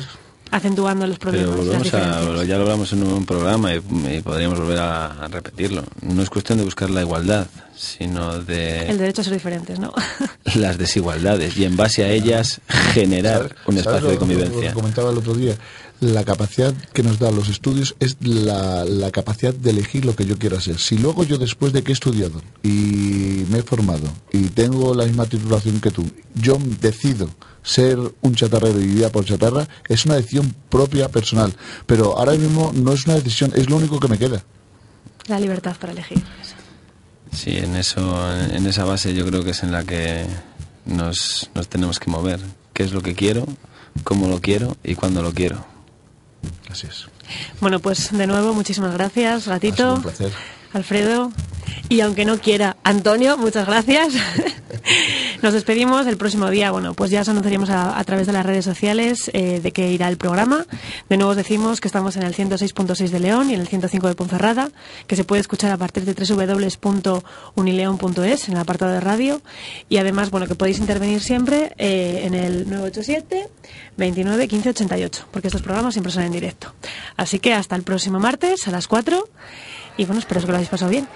Acentuando 0.53 1.05
los 1.07 1.17
problemas. 1.19 1.49
Pero 1.49 1.57
las 1.63 1.91
volvemos 1.91 1.93
a, 2.41 2.43
ya 2.45 2.55
lo 2.57 2.61
hablamos 2.63 2.93
en 2.93 3.03
un 3.03 3.25
programa 3.25 3.73
y, 3.73 3.77
y 4.11 4.21
podríamos 4.21 4.59
volver 4.59 4.79
a, 4.79 5.23
a 5.23 5.27
repetirlo. 5.27 5.83
No 6.01 6.21
es 6.21 6.29
cuestión 6.29 6.59
de 6.59 6.63
buscar 6.63 6.89
la 6.89 7.01
igualdad, 7.01 7.47
sino 7.75 8.35
El 8.35 8.45
de 8.45 8.85
derecho 8.97 9.21
a 9.21 9.23
ser 9.23 9.33
diferentes, 9.33 9.79
¿no? 9.79 9.91
las 10.55 10.77
desigualdades 10.77 11.57
y 11.57 11.65
en 11.65 11.75
base 11.75 12.03
a 12.03 12.09
ellas 12.09 12.61
generar 12.93 13.37
¿Sabes- 13.41 13.51
un 13.65 13.73
sabes 13.75 13.79
espacio 13.79 14.01
lo- 14.01 14.07
de 14.09 14.13
lo- 14.13 14.19
convivencia. 14.19 14.55
Lo 14.55 14.67
que 14.67 14.73
comentaba 14.73 15.11
el 15.11 15.17
otro 15.17 15.33
día. 15.33 15.55
La 16.03 16.25
capacidad 16.25 16.73
que 16.91 17.01
nos 17.01 17.17
dan 17.17 17.33
los 17.33 17.47
estudios 17.47 17.95
es 18.01 18.17
la, 18.19 18.83
la 18.83 19.09
capacidad 19.09 19.53
de 19.53 19.69
elegir 19.69 20.03
lo 20.03 20.17
que 20.17 20.25
yo 20.25 20.37
quiero 20.37 20.57
hacer. 20.57 20.77
Si 20.77 20.97
luego 20.97 21.23
yo 21.23 21.37
después 21.37 21.71
de 21.71 21.81
que 21.81 21.91
he 21.91 21.93
estudiado 21.93 22.41
y 22.61 23.45
me 23.49 23.59
he 23.59 23.63
formado 23.63 24.09
y 24.31 24.49
tengo 24.49 24.93
la 24.93 25.05
misma 25.05 25.25
titulación 25.25 25.79
que 25.79 25.91
tú, 25.91 26.05
yo 26.35 26.57
decido 26.81 27.29
ser 27.63 27.97
un 28.21 28.35
chatarrero 28.35 28.81
y 28.81 28.87
vivir 28.87 29.09
por 29.11 29.23
chatarra, 29.23 29.65
es 29.87 30.05
una 30.05 30.15
decisión 30.15 30.53
propia, 30.69 31.07
personal. 31.07 31.55
Pero 31.85 32.17
ahora 32.17 32.33
mismo 32.33 32.71
no 32.75 32.91
es 32.91 33.05
una 33.05 33.15
decisión, 33.15 33.53
es 33.55 33.69
lo 33.69 33.77
único 33.77 33.99
que 33.99 34.09
me 34.09 34.17
queda. 34.17 34.43
La 35.27 35.39
libertad 35.39 35.77
para 35.79 35.93
elegir. 35.93 36.21
Sí, 37.31 37.57
en 37.57 37.77
eso, 37.77 38.29
en 38.51 38.67
esa 38.67 38.83
base 38.83 39.13
yo 39.13 39.25
creo 39.25 39.43
que 39.43 39.51
es 39.51 39.63
en 39.63 39.71
la 39.71 39.85
que 39.85 40.25
nos, 40.85 41.49
nos 41.55 41.67
tenemos 41.69 41.99
que 41.99 42.11
mover. 42.11 42.41
¿Qué 42.73 42.83
es 42.83 42.91
lo 42.91 43.01
que 43.01 43.15
quiero? 43.15 43.47
¿Cómo 44.03 44.27
lo 44.27 44.41
quiero? 44.41 44.75
¿Y 44.83 44.95
cuándo 44.95 45.21
lo 45.21 45.31
quiero? 45.33 45.72
Así 46.69 46.87
es. 46.87 47.07
Bueno, 47.61 47.79
pues 47.79 48.11
de 48.15 48.27
nuevo, 48.27 48.53
muchísimas 48.53 48.93
gracias, 48.93 49.33
Ha 49.33 49.39
sido 49.39 49.53
Gatito, 49.53 49.93
un 49.95 50.01
placer. 50.01 50.31
Alfredo. 50.73 51.31
Y 51.89 51.99
aunque 52.01 52.25
no 52.25 52.37
quiera, 52.39 52.77
Antonio, 52.83 53.37
muchas 53.37 53.67
gracias. 53.67 54.13
Nos 55.41 55.53
despedimos 55.53 56.05
el 56.07 56.17
próximo 56.17 56.49
día. 56.49 56.71
Bueno, 56.71 56.93
pues 56.93 57.09
ya 57.11 57.21
os 57.21 57.29
anunciaremos 57.29 57.69
a, 57.69 57.99
a 57.99 58.03
través 58.03 58.27
de 58.27 58.33
las 58.33 58.45
redes 58.45 58.65
sociales 58.65 59.31
eh, 59.33 59.61
de 59.61 59.71
qué 59.71 59.91
irá 59.91 60.07
el 60.07 60.17
programa. 60.17 60.65
De 61.09 61.17
nuevo 61.17 61.31
os 61.31 61.37
decimos 61.37 61.81
que 61.81 61.87
estamos 61.87 62.15
en 62.15 62.23
el 62.23 62.33
106.6 62.33 63.09
de 63.09 63.19
León 63.19 63.49
y 63.49 63.53
en 63.53 63.61
el 63.61 63.67
105 63.67 64.07
de 64.07 64.15
Ponferrada, 64.15 64.71
que 65.07 65.15
se 65.15 65.25
puede 65.25 65.41
escuchar 65.41 65.71
a 65.71 65.77
partir 65.77 66.05
de 66.05 66.13
www.unileon.es 66.13 68.47
en 68.47 68.53
el 68.53 68.59
apartado 68.59 68.93
de 68.93 68.99
radio. 68.99 69.41
Y 69.89 69.97
además, 69.97 70.31
bueno, 70.31 70.47
que 70.47 70.55
podéis 70.55 70.79
intervenir 70.79 71.21
siempre 71.21 71.73
eh, 71.77 72.21
en 72.23 72.33
el 72.33 72.67
987 72.69 73.49
29 73.97 74.47
15 74.47 74.69
88, 74.69 75.27
porque 75.31 75.49
estos 75.49 75.61
programas 75.61 75.93
siempre 75.93 76.11
son 76.11 76.23
en 76.23 76.31
directo. 76.31 76.73
Así 77.17 77.37
que 77.39 77.53
hasta 77.53 77.75
el 77.75 77.83
próximo 77.83 78.19
martes 78.19 78.67
a 78.67 78.71
las 78.71 78.87
4. 78.87 79.29
Y 79.97 80.05
bueno, 80.05 80.19
espero 80.19 80.41
que 80.41 80.47
lo 80.47 80.53
hayáis 80.53 80.69
pasado 80.69 80.91
bien. 80.91 81.07